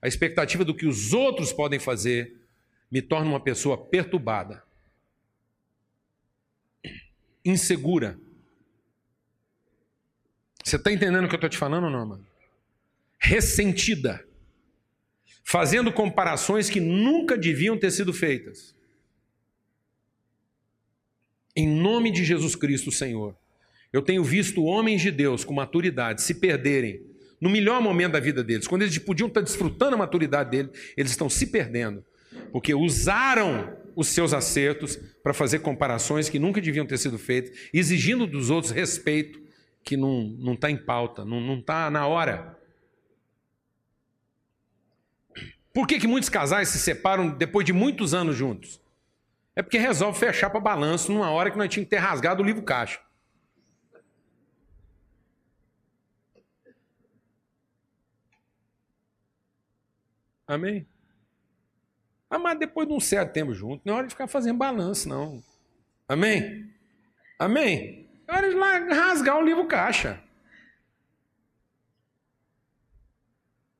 A 0.01 0.07
expectativa 0.07 0.65
do 0.65 0.75
que 0.75 0.85
os 0.85 1.13
outros 1.13 1.53
podem 1.53 1.79
fazer 1.79 2.35
me 2.91 3.01
torna 3.01 3.29
uma 3.29 3.39
pessoa 3.39 3.77
perturbada, 3.77 4.63
insegura, 7.43 8.19
você 10.67 10.75
está 10.75 10.91
entendendo 10.91 11.23
o 11.23 11.27
que 11.29 11.35
eu 11.35 11.37
estou 11.37 11.49
te 11.49 11.57
falando 11.57 11.85
ou 11.85 11.89
não, 11.89 12.05
mano? 12.05 12.27
Ressentida. 13.17 14.25
Fazendo 15.41 15.93
comparações 15.93 16.69
que 16.69 16.81
nunca 16.81 17.37
deviam 17.37 17.77
ter 17.77 17.89
sido 17.89 18.11
feitas. 18.11 18.75
Em 21.55 21.65
nome 21.65 22.11
de 22.11 22.25
Jesus 22.25 22.53
Cristo, 22.53 22.91
Senhor, 22.91 23.33
eu 23.93 24.01
tenho 24.01 24.25
visto 24.25 24.65
homens 24.65 25.01
de 25.01 25.09
Deus 25.09 25.45
com 25.45 25.53
maturidade 25.53 26.21
se 26.21 26.33
perderem 26.33 27.01
no 27.39 27.49
melhor 27.49 27.81
momento 27.81 28.11
da 28.11 28.19
vida 28.19 28.43
deles. 28.43 28.67
Quando 28.67 28.81
eles 28.81 28.97
podiam 28.97 29.27
estar 29.29 29.41
desfrutando 29.41 29.95
a 29.95 29.99
maturidade 29.99 30.51
dele, 30.51 30.69
eles 30.97 31.11
estão 31.11 31.29
se 31.29 31.47
perdendo, 31.47 32.03
porque 32.51 32.73
usaram 32.73 33.73
os 33.95 34.09
seus 34.09 34.33
acertos 34.33 34.97
para 35.23 35.33
fazer 35.33 35.59
comparações 35.59 36.27
que 36.27 36.37
nunca 36.37 36.59
deviam 36.59 36.85
ter 36.85 36.97
sido 36.97 37.17
feitas, 37.17 37.57
exigindo 37.73 38.27
dos 38.27 38.49
outros 38.49 38.73
respeito 38.73 39.46
que 39.87 39.95
não 39.95 40.53
está 40.53 40.69
em 40.69 40.75
pauta, 40.75 41.23
não 41.23 41.57
está 41.57 41.89
na 41.89 42.05
hora. 42.05 42.59
Por 45.73 45.87
que, 45.87 45.97
que 45.97 46.07
muitos 46.07 46.27
casais 46.27 46.67
se 46.67 46.77
separam 46.77 47.29
depois 47.29 47.65
de 47.65 47.71
muitos 47.71 48.13
anos 48.13 48.35
juntos? 48.35 48.81
É 49.55 49.63
porque 49.63 49.77
resolve 49.77 50.19
fechar 50.19 50.49
para 50.49 50.59
balanço 50.59 51.09
numa 51.09 51.31
hora 51.31 51.49
que 51.49 51.57
nós 51.57 51.69
tínhamos 51.69 51.89
que 51.89 51.95
ter 51.95 52.01
rasgado 52.01 52.43
o 52.43 52.45
livro 52.45 52.61
caixa. 52.63 52.99
Amém? 60.45 60.85
Ah, 62.29 62.37
mas 62.37 62.59
depois 62.59 62.85
de 62.89 62.93
um 62.93 62.99
certo 62.99 63.31
tempo 63.31 63.53
junto, 63.53 63.81
não 63.85 63.93
é 63.93 63.97
hora 63.99 64.07
de 64.07 64.13
ficar 64.13 64.27
fazendo 64.27 64.57
balanço, 64.57 65.07
não. 65.07 65.41
Amém? 66.09 66.73
Amém? 67.39 68.06
De 68.27 68.55
lá 68.55 68.77
rasgar 68.79 69.37
o 69.37 69.45
livro 69.45 69.65
caixa. 69.65 70.21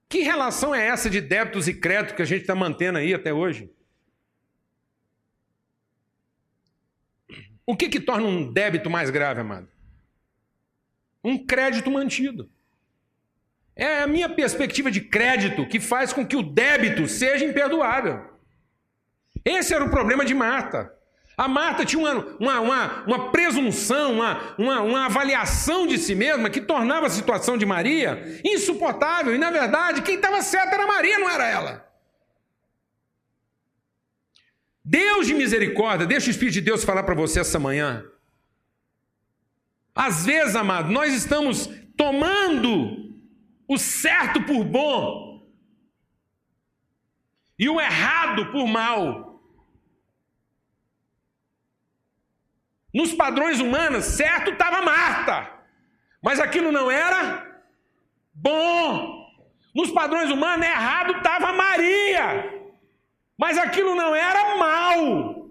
Que 0.10 0.20
relação 0.20 0.74
é 0.74 0.88
essa 0.88 1.10
de 1.10 1.20
débitos 1.20 1.68
e 1.68 1.74
créditos 1.74 2.16
que 2.16 2.22
a 2.22 2.26
gente 2.26 2.42
está 2.42 2.56
mantendo 2.56 2.98
aí 2.98 3.14
até 3.14 3.34
hoje? 3.34 3.70
O 7.66 7.76
que, 7.76 7.90
que 7.90 8.00
torna 8.00 8.26
um 8.26 8.52
débito 8.52 8.90
mais 8.90 9.10
grave, 9.10 9.42
amado? 9.42 9.68
Um 11.22 11.46
crédito 11.46 11.92
mantido. 11.92 12.50
É 13.76 14.02
a 14.02 14.08
minha 14.08 14.30
perspectiva 14.30 14.90
de 14.90 15.02
crédito 15.02 15.68
que 15.68 15.80
faz 15.80 16.14
com 16.14 16.26
que 16.26 16.38
o 16.38 16.42
débito 16.42 17.08
seja 17.08 17.44
imperdoável. 17.44 18.26
Esse 19.44 19.74
era 19.74 19.84
o 19.84 19.92
problema 19.92 20.24
de 20.24 20.34
Marta. 20.34 20.97
A 21.38 21.48
Marta 21.48 21.86
tinha 21.86 22.02
uma, 22.02 22.36
uma, 22.40 22.60
uma, 22.60 23.04
uma 23.04 23.32
presunção, 23.32 24.14
uma, 24.14 24.56
uma, 24.58 24.82
uma 24.82 25.06
avaliação 25.06 25.86
de 25.86 26.00
si 26.00 26.16
mesma 26.16 26.50
que 26.50 26.60
tornava 26.60 27.06
a 27.06 27.12
situação 27.12 27.56
de 27.56 27.64
Maria 27.64 28.42
insuportável. 28.44 29.36
E, 29.36 29.38
na 29.38 29.52
verdade, 29.52 30.02
quem 30.02 30.16
estava 30.16 30.42
certo 30.42 30.74
era 30.74 30.88
Maria, 30.88 31.20
não 31.20 31.30
era 31.30 31.48
ela. 31.48 31.88
Deus 34.84 35.28
de 35.28 35.36
misericórdia, 35.36 36.08
deixa 36.08 36.28
o 36.28 36.32
Espírito 36.32 36.56
de 36.56 36.62
Deus 36.62 36.84
falar 36.84 37.04
para 37.04 37.14
você 37.14 37.42
essa 37.42 37.60
manhã. 37.60 38.04
Às 39.94 40.26
vezes, 40.26 40.56
amado, 40.56 40.92
nós 40.92 41.14
estamos 41.14 41.70
tomando 41.96 43.14
o 43.68 43.78
certo 43.78 44.42
por 44.42 44.64
bom 44.64 45.48
e 47.60 47.70
o 47.70 47.80
errado 47.80 48.52
por 48.52 48.66
mal. 48.66 49.37
Nos 52.98 53.14
padrões 53.14 53.60
humanos, 53.60 54.06
certo 54.06 54.50
estava 54.50 54.82
Marta, 54.82 55.52
mas 56.20 56.40
aquilo 56.40 56.72
não 56.72 56.90
era 56.90 57.46
bom. 58.34 59.24
Nos 59.76 59.92
padrões 59.92 60.32
humanos, 60.32 60.66
errado 60.66 61.18
estava 61.18 61.54
Maria, 61.54 62.72
mas 63.38 63.56
aquilo 63.60 63.94
não 63.94 64.16
era 64.16 64.58
mal. 64.58 65.48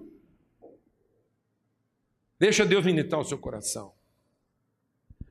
Deixa 2.36 2.66
Deus 2.66 2.84
ministrar 2.84 3.20
o 3.20 3.24
seu 3.24 3.38
coração. 3.38 3.92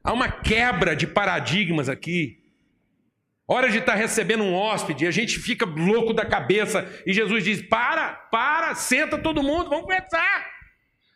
Há 0.01 0.13
uma 0.13 0.31
quebra 0.31 0.95
de 0.95 1.05
paradigmas 1.05 1.89
aqui. 1.89 2.41
Hora 3.45 3.69
de 3.69 3.79
estar 3.79 3.95
recebendo 3.95 4.45
um 4.45 4.55
hóspede, 4.55 5.05
a 5.05 5.11
gente 5.11 5.37
fica 5.37 5.65
louco 5.65 6.13
da 6.13 6.25
cabeça 6.25 6.89
e 7.05 7.11
Jesus 7.11 7.43
diz: 7.43 7.61
para, 7.61 8.13
para, 8.31 8.73
senta 8.73 9.17
todo 9.17 9.43
mundo, 9.43 9.69
vamos 9.69 9.83
conversar. 9.83 10.54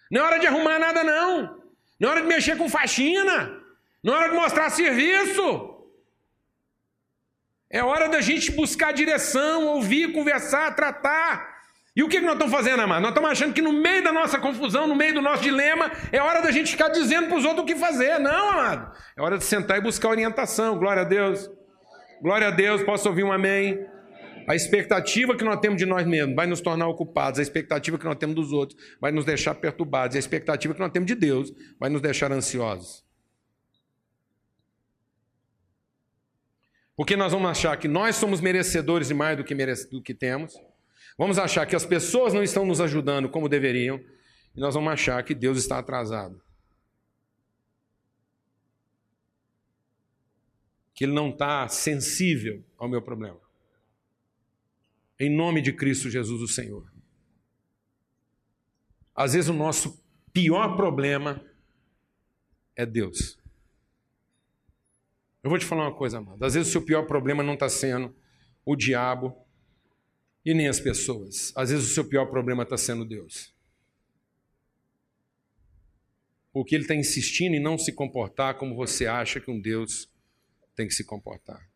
Não 0.10 0.22
é 0.22 0.24
hora 0.26 0.40
de 0.40 0.48
arrumar 0.48 0.80
nada, 0.80 1.04
não. 1.04 1.62
Não 2.00 2.10
é 2.10 2.12
hora 2.12 2.22
de 2.22 2.28
mexer 2.28 2.58
com 2.58 2.70
faxina. 2.70 3.60
Não 4.04 4.14
é 4.14 4.18
hora 4.18 4.30
de 4.30 4.36
mostrar 4.36 4.70
serviço. 4.70 5.76
É 7.70 7.84
hora 7.84 8.10
da 8.10 8.20
gente 8.20 8.52
buscar 8.52 8.92
direção, 8.92 9.68
ouvir, 9.68 10.12
conversar, 10.12 10.76
tratar. 10.76 11.60
E 11.96 12.02
o 12.02 12.08
que 12.08 12.20
nós 12.22 12.34
estamos 12.34 12.54
fazendo, 12.54 12.82
amado? 12.82 13.02
Nós 13.02 13.12
estamos 13.12 13.30
achando 13.30 13.54
que 13.54 13.62
no 13.62 13.74
meio 13.74 14.04
da 14.04 14.12
nossa 14.12 14.40
confusão, 14.40 14.88
no 14.88 14.96
meio 14.96 15.14
do 15.14 15.22
nosso 15.22 15.44
dilema, 15.44 15.92
é 16.12 16.20
hora 16.22 16.42
da 16.42 16.50
gente 16.50 16.72
ficar 16.72 16.90
dizendo 16.90 17.28
para 17.28 17.38
os 17.38 17.46
outros 17.46 17.64
o 17.64 17.66
que 17.66 17.76
fazer. 17.76 18.20
Não, 18.20 18.52
amado. 18.52 18.92
É 19.16 19.22
hora 19.22 19.38
de 19.38 19.44
sentar 19.44 19.78
e 19.78 19.82
buscar 19.82 20.10
orientação. 20.10 20.80
Glória 20.80 21.02
a 21.02 21.06
Deus. 21.06 21.50
Glória 22.22 22.48
a 22.48 22.52
Deus. 22.52 22.82
Posso 22.84 23.10
ouvir 23.10 23.24
um 23.24 23.32
amém? 23.32 23.86
A 24.50 24.56
expectativa 24.56 25.38
que 25.38 25.44
nós 25.44 25.60
temos 25.60 25.78
de 25.78 25.86
nós 25.86 26.08
mesmos 26.08 26.36
vai 26.36 26.48
nos 26.48 26.60
tornar 26.60 26.88
ocupados, 26.88 27.40
a 27.40 27.44
expectativa 27.44 28.00
que 28.00 28.06
nós 28.06 28.18
temos 28.18 28.36
dos 28.36 28.52
outros 28.52 28.82
vai 29.00 29.12
nos 29.12 29.24
deixar 29.24 29.54
perturbados, 29.54 30.16
a 30.16 30.20
expectativa 30.20 30.74
que 30.74 30.80
nós 30.80 30.92
temos 30.92 31.06
de 31.06 31.14
Deus 31.14 31.54
vai 31.80 31.88
nos 31.88 32.02
deixar 32.02 32.32
ansiosos. 32.32 33.06
Porque 36.96 37.16
nós 37.16 37.32
vamos 37.32 37.48
achar 37.48 37.78
que 37.78 37.88
nós 37.88 38.16
somos 38.16 38.42
merecedores 38.42 39.10
de 39.10 39.14
mais 39.14 39.38
do 39.38 39.44
que, 39.44 39.54
merece, 39.54 39.88
do 39.88 40.02
que 40.02 40.16
temos, 40.16 40.56
vamos 41.16 41.38
achar 41.38 41.68
que 41.68 41.76
as 41.76 41.86
pessoas 41.86 42.34
não 42.34 42.42
estão 42.42 42.66
nos 42.66 42.82
ajudando 42.82 43.30
como 43.30 43.48
deveriam, 43.48 44.00
e 44.56 44.60
nós 44.60 44.74
vamos 44.74 44.92
achar 44.92 45.24
que 45.24 45.36
Deus 45.36 45.60
está 45.60 45.78
atrasado. 45.78 46.42
Que 50.96 51.06
Ele 51.06 51.14
não 51.14 51.30
está 51.30 51.68
sensível 51.68 52.66
ao 52.80 52.90
meu 52.90 53.04
problema. 53.04 53.49
Em 55.20 55.30
nome 55.30 55.62
de 55.62 55.74
Cristo 55.74 56.10
Jesus, 56.10 56.42
o 56.42 56.48
Senhor. 56.48 56.90
Às 59.14 59.34
vezes 59.34 59.50
o 59.50 59.54
nosso 59.54 60.02
pior 60.32 60.78
problema 60.78 61.46
é 62.74 62.86
Deus. 62.86 63.38
Eu 65.44 65.50
vou 65.50 65.60
te 65.60 65.66
falar 65.66 65.84
uma 65.88 65.96
coisa, 65.96 66.20
amado. 66.20 66.44
Às 66.44 66.54
vezes 66.54 66.70
o 66.70 66.72
seu 66.72 66.82
pior 66.82 67.06
problema 67.06 67.44
não 67.44 67.56
está 67.56 67.68
sendo 67.68 68.16
o 68.66 68.76
diabo 68.76 69.36
e 70.46 70.54
nem 70.54 70.70
as 70.70 70.80
pessoas. 70.80 71.52
Às 71.56 71.70
vezes 71.70 71.92
o 71.92 71.94
seu 71.94 72.08
pior 72.08 72.28
problema 72.28 72.64
está 72.64 72.78
sendo 72.78 73.04
Deus. 73.04 73.54
Porque 76.54 76.76
ele 76.76 76.86
está 76.86 76.96
insistindo 76.96 77.56
em 77.56 77.62
não 77.62 77.78
se 77.78 77.92
comportar 77.92 78.58
como 78.58 78.76
você 78.76 79.06
acha 79.06 79.40
que 79.40 79.52
um 79.52 79.60
Deus 79.60 80.10
tem 80.76 80.88
que 80.88 80.94
se 80.94 81.04
comportar. 81.04 81.70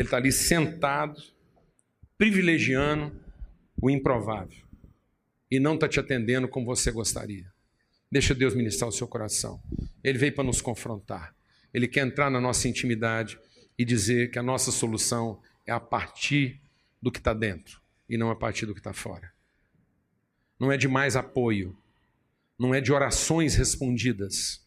Ele 0.00 0.06
está 0.06 0.16
ali 0.16 0.32
sentado, 0.32 1.22
privilegiando 2.16 3.14
o 3.80 3.90
improvável. 3.90 4.64
E 5.50 5.60
não 5.60 5.74
está 5.74 5.86
te 5.86 6.00
atendendo 6.00 6.48
como 6.48 6.64
você 6.64 6.90
gostaria. 6.90 7.52
Deixa 8.10 8.34
Deus 8.34 8.54
ministrar 8.54 8.88
o 8.88 8.92
seu 8.92 9.06
coração. 9.06 9.62
Ele 10.02 10.16
veio 10.16 10.34
para 10.34 10.42
nos 10.42 10.62
confrontar. 10.62 11.34
Ele 11.72 11.86
quer 11.86 12.06
entrar 12.06 12.30
na 12.30 12.40
nossa 12.40 12.66
intimidade 12.66 13.38
e 13.78 13.84
dizer 13.84 14.30
que 14.30 14.38
a 14.38 14.42
nossa 14.42 14.72
solução 14.72 15.38
é 15.66 15.72
a 15.72 15.78
partir 15.78 16.58
do 17.00 17.12
que 17.12 17.18
está 17.18 17.34
dentro 17.34 17.78
e 18.08 18.16
não 18.16 18.30
a 18.30 18.36
partir 18.36 18.64
do 18.64 18.72
que 18.72 18.80
está 18.80 18.94
fora. 18.94 19.30
Não 20.58 20.72
é 20.72 20.78
de 20.78 20.88
mais 20.88 21.14
apoio, 21.14 21.76
não 22.58 22.74
é 22.74 22.80
de 22.80 22.90
orações 22.90 23.54
respondidas. 23.54 24.66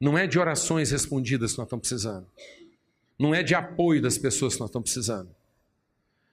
Não 0.00 0.18
é 0.18 0.26
de 0.26 0.40
orações 0.40 0.90
respondidas 0.90 1.52
que 1.52 1.58
nós 1.58 1.66
estamos 1.66 1.88
precisando. 1.88 2.26
Não 3.18 3.34
é 3.34 3.42
de 3.42 3.54
apoio 3.54 4.00
das 4.00 4.18
pessoas 4.18 4.54
que 4.54 4.60
nós 4.60 4.68
estamos 4.68 4.90
precisando. 4.90 5.34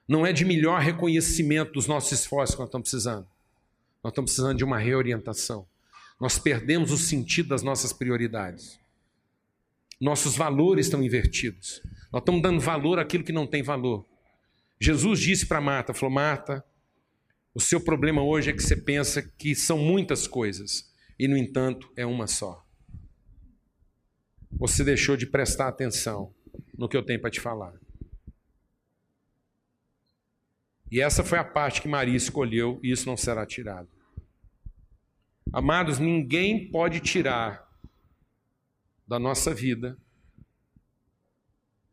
Não 0.08 0.26
é 0.26 0.32
de 0.32 0.44
melhor 0.44 0.80
reconhecimento 0.80 1.72
dos 1.72 1.86
nossos 1.86 2.12
esforços 2.12 2.54
que 2.54 2.60
nós 2.60 2.68
estamos 2.68 2.90
precisando. 2.90 3.26
Nós 4.02 4.10
estamos 4.12 4.30
precisando 4.30 4.56
de 4.56 4.64
uma 4.64 4.78
reorientação. 4.78 5.66
Nós 6.20 6.38
perdemos 6.38 6.90
o 6.90 6.98
sentido 6.98 7.50
das 7.50 7.62
nossas 7.62 7.92
prioridades. 7.92 8.78
Nossos 10.00 10.36
valores 10.36 10.86
estão 10.86 11.02
invertidos. 11.02 11.82
Nós 12.12 12.22
estamos 12.22 12.42
dando 12.42 12.60
valor 12.60 12.98
àquilo 12.98 13.22
que 13.24 13.32
não 13.32 13.46
tem 13.46 13.62
valor. 13.62 14.06
Jesus 14.80 15.20
disse 15.20 15.46
para 15.46 15.60
Marta, 15.60 15.94
falou: 15.94 16.14
"Marta, 16.14 16.64
o 17.54 17.60
seu 17.60 17.80
problema 17.80 18.22
hoje 18.22 18.50
é 18.50 18.52
que 18.52 18.62
você 18.62 18.76
pensa 18.76 19.22
que 19.22 19.54
são 19.54 19.78
muitas 19.78 20.26
coisas 20.26 20.90
e 21.18 21.26
no 21.26 21.36
entanto 21.36 21.92
é 21.96 22.06
uma 22.06 22.26
só. 22.26 22.64
Você 24.52 24.82
deixou 24.82 25.16
de 25.16 25.26
prestar 25.26 25.68
atenção 25.68 26.32
no 26.80 26.88
que 26.88 26.96
eu 26.96 27.02
tenho 27.02 27.20
para 27.20 27.30
te 27.30 27.38
falar. 27.38 27.78
E 30.90 30.98
essa 30.98 31.22
foi 31.22 31.38
a 31.38 31.44
parte 31.44 31.82
que 31.82 31.86
Maria 31.86 32.16
escolheu, 32.16 32.80
e 32.82 32.90
isso 32.90 33.06
não 33.06 33.18
será 33.18 33.44
tirado. 33.44 33.90
Amados, 35.52 35.98
ninguém 35.98 36.70
pode 36.70 37.00
tirar 37.00 37.70
da 39.06 39.18
nossa 39.18 39.52
vida, 39.52 39.98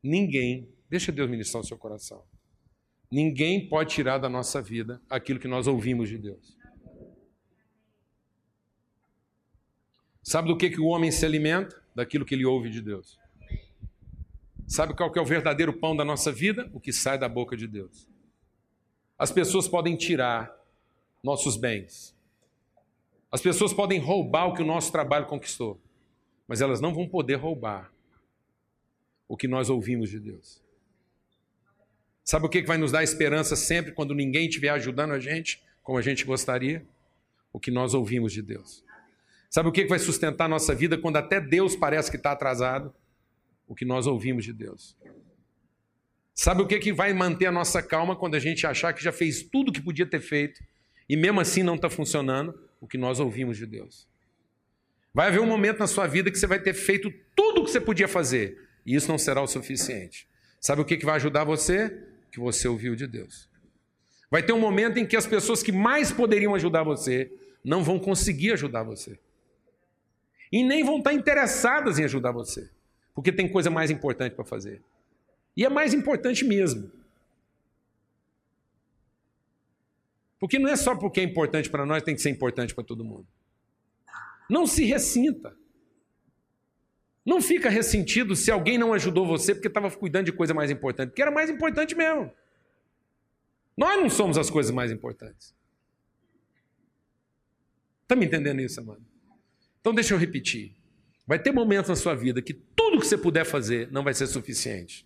ninguém, 0.02 0.74
deixa 0.90 1.12
Deus 1.12 1.30
ministrar 1.30 1.62
o 1.62 1.68
seu 1.68 1.78
coração. 1.78 2.24
Ninguém 3.12 3.68
pode 3.68 3.94
tirar 3.94 4.20
da 4.20 4.30
nossa 4.30 4.62
vida 4.62 5.02
aquilo 5.10 5.40
que 5.40 5.50
nós 5.50 5.68
ouvimos 5.68 6.08
de 6.08 6.18
Deus. 6.18 6.58
Sabe 10.24 10.48
do 10.48 10.58
que, 10.58 10.70
que 10.70 10.80
o 10.80 10.86
homem 10.86 11.12
se 11.12 11.26
alimenta? 11.26 11.84
Daquilo 11.94 12.24
que 12.26 12.36
ele 12.36 12.46
ouve 12.46 12.70
de 12.70 12.82
Deus. 12.82 13.20
Sabe 14.68 14.94
qual 14.94 15.10
que 15.10 15.18
é 15.18 15.22
o 15.22 15.26
verdadeiro 15.26 15.72
pão 15.72 15.96
da 15.96 16.04
nossa 16.04 16.30
vida? 16.30 16.70
O 16.74 16.80
que 16.80 16.92
sai 16.92 17.18
da 17.18 17.30
boca 17.30 17.56
de 17.56 17.66
Deus. 17.66 18.06
As 19.18 19.32
pessoas 19.32 19.66
podem 19.66 19.96
tirar 19.96 20.54
nossos 21.24 21.56
bens. 21.56 22.14
As 23.32 23.42
pessoas 23.42 23.74
podem 23.74 23.98
roubar 23.98 24.48
o 24.48 24.54
que 24.54 24.62
o 24.62 24.66
nosso 24.66 24.92
trabalho 24.92 25.26
conquistou. 25.26 25.80
Mas 26.46 26.60
elas 26.60 26.82
não 26.82 26.94
vão 26.94 27.08
poder 27.08 27.36
roubar 27.36 27.92
o 29.26 29.38
que 29.38 29.48
nós 29.48 29.70
ouvimos 29.70 30.10
de 30.10 30.20
Deus. 30.20 30.62
Sabe 32.24 32.46
o 32.46 32.50
que 32.50 32.62
vai 32.64 32.78
nos 32.78 32.92
dar 32.92 33.04
esperança 33.04 33.56
sempre 33.56 33.94
quando 33.94 34.14
ninguém 34.14 34.48
estiver 34.48 34.70
ajudando 34.70 35.12
a 35.12 35.20
gente, 35.20 35.64
como 35.82 35.98
a 35.98 36.02
gente 36.02 36.26
gostaria? 36.26 36.86
O 37.54 37.60
que 37.60 37.72
nós 37.72 37.94
ouvimos 37.94 38.34
de 38.34 38.42
Deus. 38.42 38.84
Sabe 39.50 39.70
o 39.70 39.72
que 39.72 39.86
vai 39.86 39.98
sustentar 39.98 40.46
a 40.46 40.50
nossa 40.50 40.76
vida 40.76 40.98
quando 40.98 41.16
até 41.16 41.40
Deus 41.40 41.74
parece 41.74 42.12
que 42.12 42.18
está 42.18 42.34
atrasado? 42.34 42.94
O 43.68 43.76
que 43.76 43.86
nós 43.86 44.08
ouvimos 44.08 44.46
de 44.46 44.54
Deus. 44.54 44.96
Sabe 46.34 46.62
o 46.62 46.68
que, 46.68 46.78
que 46.80 46.94
vai 46.94 47.14
manter 47.14 47.48
a 47.48 47.52
nossa 47.52 47.82
calma 47.82 48.16
quando 48.16 48.36
a 48.36 48.40
gente 48.40 48.66
achar 48.66 48.94
que 48.94 49.04
já 49.04 49.12
fez 49.12 49.42
tudo 49.42 49.70
o 49.70 49.72
que 49.72 49.82
podia 49.82 50.06
ter 50.06 50.22
feito 50.22 50.64
e 51.10 51.18
mesmo 51.18 51.40
assim 51.40 51.64
não 51.64 51.76
está 51.76 51.90
funcionando? 51.90 52.58
O 52.80 52.88
que 52.88 52.98
nós 52.98 53.20
ouvimos 53.20 53.58
de 53.58 53.66
Deus. 53.66 54.08
Vai 55.14 55.28
haver 55.28 55.42
um 55.42 55.48
momento 55.48 55.80
na 55.80 55.88
sua 55.88 56.06
vida 56.06 56.30
que 56.30 56.38
você 56.38 56.46
vai 56.46 56.60
ter 56.60 56.76
feito 56.76 57.12
tudo 57.36 57.62
o 57.62 57.66
que 57.66 57.72
você 57.72 57.82
podia 57.82 58.08
fazer 58.08 58.56
E 58.86 58.94
isso 58.94 59.08
não 59.08 59.18
será 59.18 59.42
o 59.42 59.48
suficiente. 59.48 60.28
Sabe 60.62 60.82
o 60.82 60.86
que 60.86 61.04
vai 61.04 61.16
ajudar 61.16 61.44
você? 61.44 62.04
Que 62.32 62.40
você 62.40 62.68
ouviu 62.68 62.96
de 62.96 63.08
Deus. 63.08 63.50
Vai 64.30 64.44
ter 64.44 64.54
um 64.54 64.60
momento 64.60 65.00
em 65.00 65.08
que 65.08 65.16
as 65.16 65.26
pessoas 65.26 65.64
que 65.64 65.72
mais 65.72 66.12
poderiam 66.12 66.54
ajudar 66.54 66.84
você 66.84 67.32
não 67.64 67.84
vão 67.84 67.98
conseguir 67.98 68.52
ajudar 68.54 68.84
você. 68.84 69.18
E 70.52 70.64
nem 70.64 70.84
vão 70.84 71.00
estar 71.00 71.14
interessadas 71.14 71.98
em 71.98 72.04
ajudar 72.04 72.32
você. 72.32 72.70
Porque 73.18 73.32
tem 73.32 73.52
coisa 73.52 73.72
mais 73.72 73.90
importante 73.90 74.36
para 74.36 74.46
fazer. 74.46 74.80
E 75.56 75.66
é 75.66 75.70
mais 75.70 75.92
importante 75.92 76.46
mesmo. 76.46 76.92
Porque 80.40 80.60
não 80.60 80.70
é 80.70 80.76
só 80.76 80.96
porque 80.96 81.20
é 81.20 81.24
importante 81.24 81.68
para 81.68 81.84
nós, 81.84 82.04
tem 82.04 82.14
que 82.14 82.22
ser 82.22 82.30
importante 82.30 82.76
para 82.76 82.84
todo 82.84 83.04
mundo. 83.04 83.26
Não 84.48 84.68
se 84.68 84.86
ressinta. 84.86 85.58
Não 87.26 87.42
fica 87.42 87.72
ressentido 87.72 88.36
se 88.36 88.52
alguém 88.52 88.78
não 88.78 88.94
ajudou 88.94 89.26
você 89.26 89.56
porque 89.56 89.68
estava 89.68 89.90
cuidando 89.90 90.26
de 90.26 90.32
coisa 90.32 90.54
mais 90.54 90.70
importante, 90.70 91.10
porque 91.10 91.22
era 91.24 91.32
mais 91.32 91.50
importante 91.50 91.96
mesmo. 91.96 92.32
Nós 93.76 94.00
não 94.00 94.12
somos 94.12 94.38
as 94.38 94.52
coisas 94.52 94.72
mais 94.72 94.92
importantes. 94.92 95.56
Está 98.04 98.16
me 98.16 98.28
entendendo 98.28 98.62
isso, 98.62 98.80
amado? 98.80 99.04
Então 99.82 99.92
deixa 99.92 100.14
eu 100.14 100.20
repetir. 100.20 100.77
Vai 101.28 101.38
ter 101.38 101.52
momentos 101.52 101.90
na 101.90 101.96
sua 101.96 102.16
vida 102.16 102.42
que 102.42 102.54
tudo 102.54 103.00
que 103.02 103.06
você 103.06 103.18
puder 103.18 103.46
fazer 103.46 103.92
não 103.92 104.02
vai 104.02 104.14
ser 104.14 104.28
suficiente. 104.28 105.06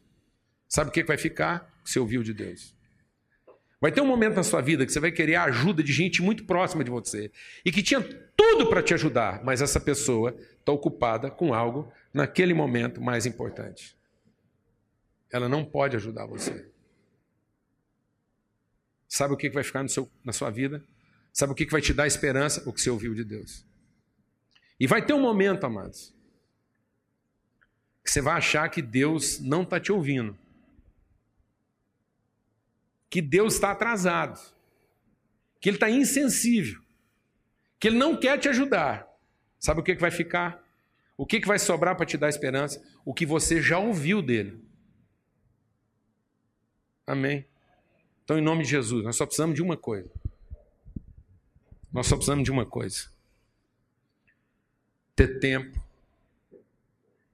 Sabe 0.69 0.91
o 0.91 0.93
que 0.93 1.03
vai 1.03 1.17
ficar? 1.17 1.81
Você 1.83 1.99
ouviu 1.99 2.21
de 2.21 2.31
Deus. 2.31 2.75
Vai 3.81 3.91
ter 3.91 3.99
um 3.99 4.05
momento 4.05 4.35
na 4.35 4.43
sua 4.43 4.61
vida 4.61 4.85
que 4.85 4.91
você 4.91 4.99
vai 4.99 5.11
querer 5.11 5.33
a 5.33 5.45
ajuda 5.45 5.81
de 5.81 5.91
gente 5.91 6.21
muito 6.21 6.45
próxima 6.45 6.83
de 6.83 6.91
você 6.91 7.31
e 7.65 7.71
que 7.71 7.81
tinha 7.81 7.99
tudo 8.37 8.69
para 8.69 8.83
te 8.83 8.93
ajudar, 8.93 9.43
mas 9.43 9.59
essa 9.59 9.79
pessoa 9.79 10.37
está 10.59 10.71
ocupada 10.71 11.31
com 11.31 11.51
algo 11.51 11.91
naquele 12.13 12.53
momento 12.53 13.01
mais 13.01 13.25
importante. 13.25 13.97
Ela 15.31 15.49
não 15.49 15.65
pode 15.65 15.95
ajudar 15.95 16.27
você. 16.27 16.69
Sabe 19.07 19.33
o 19.33 19.37
que 19.37 19.49
vai 19.49 19.63
ficar 19.63 19.87
seu, 19.89 20.07
na 20.23 20.31
sua 20.31 20.51
vida? 20.51 20.83
Sabe 21.33 21.51
o 21.51 21.55
que 21.55 21.65
vai 21.65 21.81
te 21.81 21.93
dar 21.93 22.05
esperança? 22.05 22.61
O 22.69 22.71
que 22.71 22.79
você 22.79 22.91
ouviu 22.91 23.15
de 23.15 23.23
Deus. 23.23 23.65
E 24.81 24.87
vai 24.87 25.05
ter 25.05 25.13
um 25.13 25.21
momento, 25.21 25.63
amados, 25.63 26.11
que 28.03 28.09
você 28.09 28.19
vai 28.19 28.33
achar 28.33 28.67
que 28.67 28.81
Deus 28.81 29.39
não 29.39 29.61
está 29.61 29.79
te 29.79 29.91
ouvindo 29.91 30.35
que 33.11 33.21
Deus 33.21 33.55
está 33.55 33.71
atrasado, 33.71 34.39
que 35.59 35.67
Ele 35.67 35.75
está 35.75 35.89
insensível, 35.89 36.81
que 37.77 37.89
Ele 37.89 37.97
não 37.97 38.17
quer 38.17 38.39
te 38.39 38.47
ajudar. 38.47 39.05
Sabe 39.59 39.81
o 39.81 39.83
que, 39.83 39.93
que 39.93 40.01
vai 40.01 40.09
ficar? 40.09 40.63
O 41.17 41.25
que, 41.25 41.41
que 41.41 41.47
vai 41.47 41.59
sobrar 41.59 41.97
para 41.97 42.05
te 42.05 42.17
dar 42.17 42.29
esperança? 42.29 42.81
O 43.03 43.13
que 43.13 43.25
você 43.25 43.61
já 43.61 43.77
ouviu 43.77 44.21
dele. 44.21 44.63
Amém? 47.05 47.45
Então, 48.23 48.39
em 48.39 48.41
nome 48.41 48.63
de 48.63 48.69
Jesus, 48.69 49.03
nós 49.03 49.17
só 49.17 49.25
precisamos 49.25 49.55
de 49.57 49.61
uma 49.61 49.75
coisa. 49.75 50.09
Nós 51.91 52.07
só 52.07 52.15
precisamos 52.15 52.45
de 52.45 52.51
uma 52.51 52.65
coisa: 52.65 53.09
ter 55.21 55.39
tempo, 55.39 55.79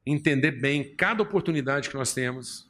entender 0.06 0.52
bem 0.52 0.96
cada 0.96 1.24
oportunidade 1.24 1.90
que 1.90 1.96
nós 1.96 2.14
temos 2.14 2.70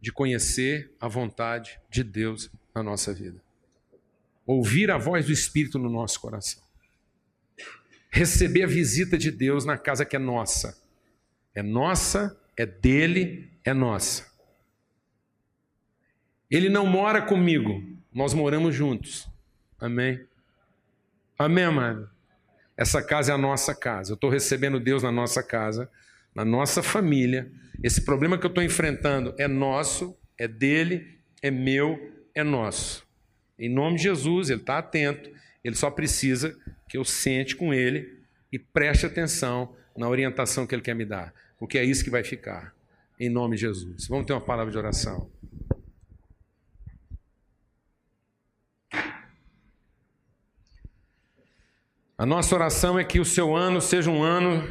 de 0.00 0.12
conhecer 0.12 0.94
a 1.00 1.08
vontade 1.08 1.80
de 1.90 2.04
Deus 2.04 2.50
na 2.74 2.82
nossa 2.82 3.12
vida. 3.12 3.42
Ouvir 4.46 4.90
a 4.90 4.98
voz 4.98 5.26
do 5.26 5.32
Espírito 5.32 5.78
no 5.78 5.90
nosso 5.90 6.20
coração. 6.20 6.62
Receber 8.10 8.62
a 8.62 8.66
visita 8.66 9.18
de 9.18 9.30
Deus 9.30 9.64
na 9.64 9.76
casa 9.76 10.04
que 10.04 10.16
é 10.16 10.18
nossa. 10.18 10.80
É 11.54 11.62
nossa, 11.62 12.38
é 12.56 12.64
dele, 12.64 13.50
é 13.64 13.74
nossa. 13.74 14.26
Ele 16.50 16.68
não 16.68 16.86
mora 16.86 17.20
comigo, 17.20 17.82
nós 18.12 18.32
moramos 18.32 18.74
juntos. 18.74 19.28
Amém? 19.78 20.24
Amém, 21.36 21.64
amado? 21.64 22.08
Essa 22.78 23.02
casa 23.02 23.32
é 23.32 23.34
a 23.34 23.38
nossa 23.38 23.74
casa. 23.74 24.12
Eu 24.12 24.14
estou 24.14 24.30
recebendo 24.30 24.80
Deus 24.80 25.02
na 25.02 25.12
nossa 25.12 25.42
casa, 25.42 25.90
na 26.34 26.44
nossa 26.44 26.82
família 26.82 27.50
esse 27.82 28.04
problema 28.04 28.36
que 28.36 28.44
eu 28.44 28.48
estou 28.48 28.62
enfrentando 28.62 29.34
é 29.38 29.46
nosso, 29.46 30.16
é 30.36 30.48
dele, 30.48 31.18
é 31.40 31.50
meu, 31.50 32.12
é 32.34 32.42
nosso. 32.42 33.06
Em 33.56 33.68
nome 33.68 33.96
de 33.96 34.02
Jesus, 34.04 34.50
ele 34.50 34.60
está 34.60 34.78
atento, 34.78 35.30
ele 35.62 35.76
só 35.76 35.90
precisa 35.90 36.56
que 36.88 36.98
eu 36.98 37.04
sente 37.04 37.54
com 37.54 37.72
ele 37.72 38.18
e 38.52 38.58
preste 38.58 39.06
atenção 39.06 39.76
na 39.96 40.08
orientação 40.08 40.66
que 40.66 40.74
ele 40.74 40.82
quer 40.82 40.94
me 40.94 41.04
dar, 41.04 41.32
porque 41.58 41.78
é 41.78 41.84
isso 41.84 42.02
que 42.02 42.10
vai 42.10 42.24
ficar. 42.24 42.74
Em 43.20 43.28
nome 43.28 43.56
de 43.56 43.62
Jesus. 43.62 44.06
Vamos 44.06 44.26
ter 44.26 44.32
uma 44.32 44.40
palavra 44.40 44.70
de 44.70 44.78
oração. 44.78 45.28
A 52.18 52.26
nossa 52.26 52.52
oração 52.52 52.98
é 52.98 53.04
que 53.04 53.20
o 53.20 53.24
seu 53.24 53.54
ano 53.54 53.80
seja 53.80 54.10
um 54.10 54.24
ano 54.24 54.66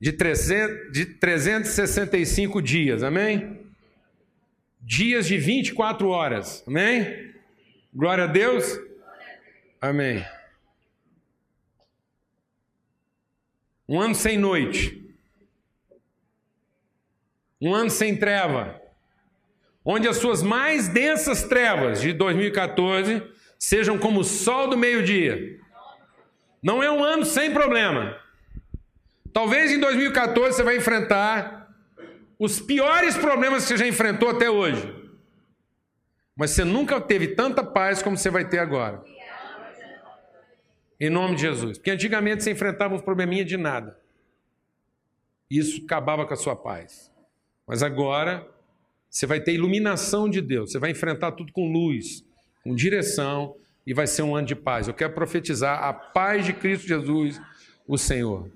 de, 0.00 0.12
300, 0.12 0.92
de 0.92 1.04
365 1.04 2.62
dias, 2.62 3.02
amém? 3.02 3.66
Dias 4.80 5.26
de 5.26 5.36
24 5.36 6.08
horas, 6.08 6.62
amém? 6.64 7.34
Glória 7.92 8.22
a 8.22 8.26
Deus, 8.28 8.78
amém. 9.80 10.24
Um 13.88 14.00
ano 14.00 14.14
sem 14.14 14.38
noite, 14.38 15.04
um 17.60 17.74
ano 17.74 17.90
sem 17.90 18.16
treva, 18.16 18.80
onde 19.84 20.06
as 20.06 20.18
suas 20.18 20.40
mais 20.40 20.86
densas 20.86 21.42
trevas 21.42 22.00
de 22.00 22.12
2014 22.12 23.24
sejam 23.58 23.98
como 23.98 24.20
o 24.20 24.24
sol 24.24 24.70
do 24.70 24.78
meio-dia. 24.78 25.60
Não 26.62 26.82
é 26.82 26.90
um 26.90 27.02
ano 27.02 27.24
sem 27.24 27.52
problema. 27.52 28.16
Talvez 29.32 29.72
em 29.72 29.80
2014 29.80 30.56
você 30.56 30.62
vai 30.62 30.76
enfrentar 30.76 31.74
os 32.38 32.60
piores 32.60 33.16
problemas 33.16 33.62
que 33.62 33.68
você 33.68 33.76
já 33.78 33.86
enfrentou 33.86 34.28
até 34.28 34.48
hoje. 34.50 34.94
Mas 36.36 36.50
você 36.50 36.64
nunca 36.64 37.00
teve 37.00 37.28
tanta 37.28 37.64
paz 37.64 38.02
como 38.02 38.16
você 38.16 38.30
vai 38.30 38.48
ter 38.48 38.58
agora. 38.58 39.02
Em 41.00 41.10
nome 41.10 41.34
de 41.34 41.42
Jesus. 41.42 41.78
Porque 41.78 41.90
antigamente 41.90 42.44
você 42.44 42.52
enfrentava 42.52 42.94
uns 42.94 43.02
probleminha 43.02 43.44
de 43.44 43.56
nada. 43.56 43.98
Isso 45.50 45.84
acabava 45.84 46.24
com 46.24 46.32
a 46.32 46.36
sua 46.36 46.54
paz. 46.54 47.10
Mas 47.66 47.82
agora 47.82 48.46
você 49.10 49.26
vai 49.26 49.40
ter 49.40 49.52
iluminação 49.52 50.28
de 50.28 50.40
Deus. 50.40 50.70
Você 50.70 50.78
vai 50.78 50.90
enfrentar 50.90 51.32
tudo 51.32 51.52
com 51.52 51.70
luz, 51.70 52.24
com 52.62 52.74
direção 52.74 53.56
e 53.86 53.92
vai 53.92 54.06
ser 54.06 54.22
um 54.22 54.34
ano 54.34 54.46
de 54.46 54.54
paz. 54.54 54.88
Eu 54.88 54.94
quero 54.94 55.12
profetizar 55.12 55.82
a 55.82 55.92
paz 55.92 56.44
de 56.46 56.52
Cristo 56.52 56.86
Jesus, 56.86 57.40
o 57.86 57.98
Senhor. 57.98 58.50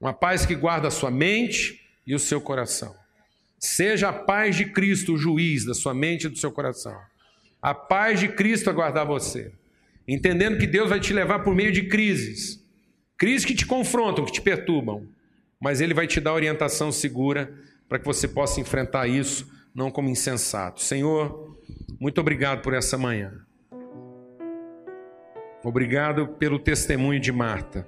Uma 0.00 0.12
paz 0.12 0.46
que 0.46 0.54
guarda 0.54 0.88
a 0.88 0.90
sua 0.90 1.10
mente 1.10 1.80
e 2.06 2.14
o 2.14 2.18
seu 2.18 2.40
coração. 2.40 2.94
Seja 3.58 4.10
a 4.10 4.12
paz 4.12 4.56
de 4.56 4.66
Cristo 4.66 5.14
o 5.14 5.18
juiz 5.18 5.64
da 5.64 5.74
sua 5.74 5.92
mente 5.92 6.26
e 6.26 6.28
do 6.28 6.38
seu 6.38 6.52
coração. 6.52 6.96
A 7.60 7.74
paz 7.74 8.20
de 8.20 8.28
Cristo 8.28 8.70
a 8.70 8.72
guardar 8.72 9.04
você. 9.04 9.52
Entendendo 10.06 10.58
que 10.58 10.66
Deus 10.66 10.88
vai 10.88 11.00
te 11.00 11.12
levar 11.12 11.40
por 11.40 11.54
meio 11.54 11.72
de 11.72 11.82
crises. 11.88 12.64
Crises 13.16 13.44
que 13.44 13.54
te 13.54 13.66
confrontam, 13.66 14.24
que 14.24 14.32
te 14.32 14.40
perturbam. 14.40 15.06
Mas 15.60 15.80
Ele 15.80 15.92
vai 15.92 16.06
te 16.06 16.20
dar 16.20 16.32
orientação 16.32 16.92
segura 16.92 17.52
para 17.88 17.98
que 17.98 18.06
você 18.06 18.28
possa 18.28 18.60
enfrentar 18.60 19.08
isso, 19.08 19.50
não 19.74 19.90
como 19.90 20.08
insensato. 20.08 20.80
Senhor, 20.80 21.58
muito 21.98 22.20
obrigado 22.20 22.62
por 22.62 22.74
essa 22.74 22.96
manhã. 22.96 23.44
Obrigado 25.64 26.28
pelo 26.28 26.58
testemunho 26.58 27.18
de 27.18 27.32
Marta. 27.32 27.86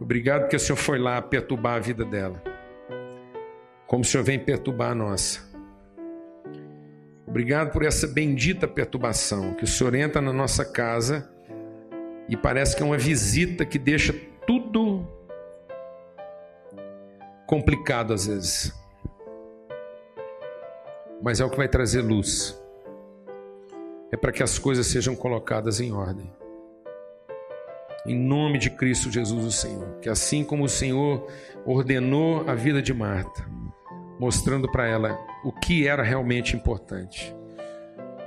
Obrigado 0.00 0.42
porque 0.42 0.56
o 0.56 0.60
Senhor 0.60 0.76
foi 0.76 0.98
lá 0.98 1.22
perturbar 1.22 1.76
a 1.76 1.78
vida 1.78 2.04
dela. 2.04 2.42
Como 3.86 4.02
o 4.02 4.04
Senhor 4.04 4.24
vem 4.24 4.38
perturbar 4.38 4.90
a 4.90 4.94
nossa. 4.94 5.40
Obrigado 7.26 7.72
por 7.72 7.84
essa 7.84 8.06
bendita 8.06 8.66
perturbação 8.66 9.54
que 9.54 9.64
o 9.64 9.66
Senhor 9.66 9.94
entra 9.94 10.20
na 10.20 10.32
nossa 10.32 10.64
casa 10.64 11.30
e 12.28 12.36
parece 12.36 12.76
que 12.76 12.82
é 12.82 12.86
uma 12.86 12.98
visita 12.98 13.64
que 13.64 13.78
deixa 13.78 14.12
tudo 14.46 15.06
complicado 17.46 18.12
às 18.12 18.26
vezes. 18.26 18.72
Mas 21.22 21.40
é 21.40 21.44
o 21.44 21.50
que 21.50 21.56
vai 21.56 21.68
trazer 21.68 22.02
luz. 22.02 22.60
É 24.12 24.16
para 24.16 24.32
que 24.32 24.42
as 24.42 24.58
coisas 24.58 24.86
sejam 24.86 25.16
colocadas 25.16 25.80
em 25.80 25.92
ordem. 25.92 26.30
Em 28.06 28.18
nome 28.18 28.58
de 28.58 28.70
Cristo 28.70 29.10
Jesus, 29.10 29.44
o 29.44 29.50
Senhor. 29.50 29.98
Que 30.00 30.08
assim 30.08 30.44
como 30.44 30.64
o 30.64 30.68
Senhor 30.68 31.26
ordenou 31.64 32.48
a 32.48 32.54
vida 32.54 32.82
de 32.82 32.92
Marta, 32.92 33.48
mostrando 34.18 34.70
para 34.70 34.86
ela 34.86 35.18
o 35.42 35.52
que 35.52 35.88
era 35.88 36.02
realmente 36.02 36.54
importante, 36.54 37.34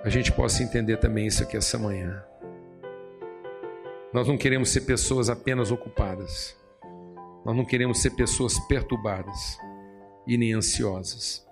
a 0.03 0.09
gente 0.09 0.31
possa 0.31 0.63
entender 0.63 0.97
também 0.97 1.27
isso 1.27 1.43
aqui 1.43 1.57
essa 1.57 1.77
manhã. 1.77 2.23
Nós 4.13 4.27
não 4.27 4.37
queremos 4.37 4.69
ser 4.69 4.81
pessoas 4.81 5.29
apenas 5.29 5.69
ocupadas. 5.69 6.55
Nós 7.45 7.55
não 7.55 7.65
queremos 7.65 8.01
ser 8.01 8.11
pessoas 8.11 8.59
perturbadas 8.67 9.59
e 10.25 10.37
nem 10.37 10.53
ansiosas. 10.53 11.45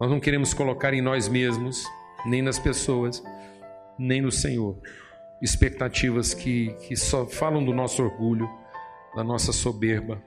Nós 0.00 0.10
não 0.10 0.18
queremos 0.18 0.54
colocar 0.54 0.94
em 0.94 1.02
nós 1.02 1.28
mesmos, 1.28 1.84
nem 2.24 2.42
nas 2.42 2.58
pessoas, 2.58 3.22
nem 4.00 4.22
no 4.22 4.32
Senhor, 4.32 4.78
expectativas 5.42 6.34
que, 6.34 6.74
que 6.86 6.96
só 6.96 7.26
falam 7.26 7.64
do 7.64 7.72
nosso 7.72 8.02
orgulho, 8.02 8.48
da 9.14 9.22
nossa 9.24 9.52
soberba, 9.52 10.22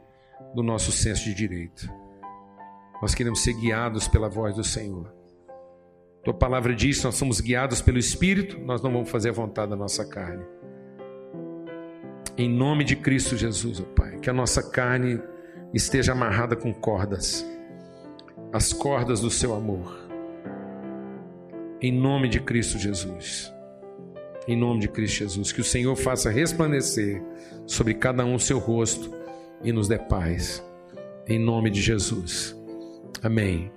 do 0.53 0.61
nosso 0.61 0.91
senso 0.91 1.23
de 1.25 1.33
direito. 1.33 1.89
Nós 3.01 3.13
queremos 3.13 3.41
ser 3.41 3.53
guiados 3.53 4.07
pela 4.07 4.29
voz 4.29 4.55
do 4.55 4.63
Senhor. 4.63 5.13
Tua 6.23 6.33
palavra 6.33 6.73
diz: 6.73 7.03
nós 7.03 7.15
somos 7.15 7.41
guiados 7.41 7.81
pelo 7.81 7.97
Espírito, 7.97 8.59
nós 8.59 8.81
não 8.81 8.91
vamos 8.91 9.09
fazer 9.09 9.29
a 9.29 9.33
vontade 9.33 9.71
da 9.71 9.75
nossa 9.75 10.05
carne. 10.05 10.45
Em 12.37 12.49
nome 12.49 12.83
de 12.83 12.95
Cristo 12.95 13.37
Jesus, 13.37 13.79
ó 13.79 13.83
Pai, 13.83 14.19
que 14.19 14.29
a 14.29 14.33
nossa 14.33 14.71
carne 14.71 15.21
esteja 15.73 16.13
amarrada 16.13 16.55
com 16.55 16.73
cordas 16.73 17.45
as 18.53 18.71
cordas 18.71 19.19
do 19.19 19.31
seu 19.31 19.55
amor. 19.55 20.07
Em 21.81 21.91
nome 21.91 22.29
de 22.29 22.39
Cristo 22.39 22.77
Jesus. 22.77 23.52
Em 24.47 24.57
nome 24.57 24.81
de 24.81 24.87
Cristo 24.87 25.19
Jesus. 25.19 25.51
Que 25.51 25.61
o 25.61 25.63
Senhor 25.63 25.95
faça 25.95 26.29
resplandecer 26.29 27.21
sobre 27.65 27.93
cada 27.93 28.25
um 28.25 28.35
o 28.35 28.39
seu 28.39 28.59
rosto 28.59 29.11
e 29.63 29.71
nos 29.71 29.87
dê 29.87 29.97
paz. 29.97 30.63
Em 31.27 31.39
nome 31.39 31.69
de 31.69 31.81
Jesus. 31.81 32.55
Amém. 33.21 33.71